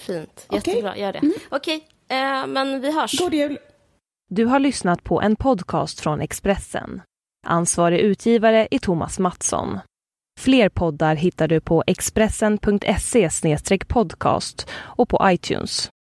Fint, 0.07 0.47
jättebra, 0.51 0.91
okay. 0.91 1.03
gör 1.03 1.13
det. 1.13 1.19
Mm. 1.19 1.35
Okej, 1.51 1.89
okay. 2.07 2.19
eh, 2.19 2.47
men 2.47 2.81
vi 2.81 2.93
hörs. 2.93 3.19
God 3.19 3.35
jul. 3.35 3.59
Du 4.31 4.45
har 4.45 4.59
lyssnat 4.59 5.05
på 5.05 5.21
en 5.21 5.37
podcast 5.37 6.01
från 6.01 6.21
Expressen. 6.21 7.03
Ansvarig 7.47 8.01
utgivare 8.01 8.69
är 8.71 8.79
Thomas 8.79 9.19
Mattsson. 9.19 9.79
Fler 10.41 10.69
poddar 10.69 11.15
hittar 11.15 11.49
du 11.49 11.61
på 11.61 11.85
expressen.se 11.87 13.29
podcast 13.89 14.69
och 14.73 15.09
på 15.09 15.21
iTunes. 15.25 15.91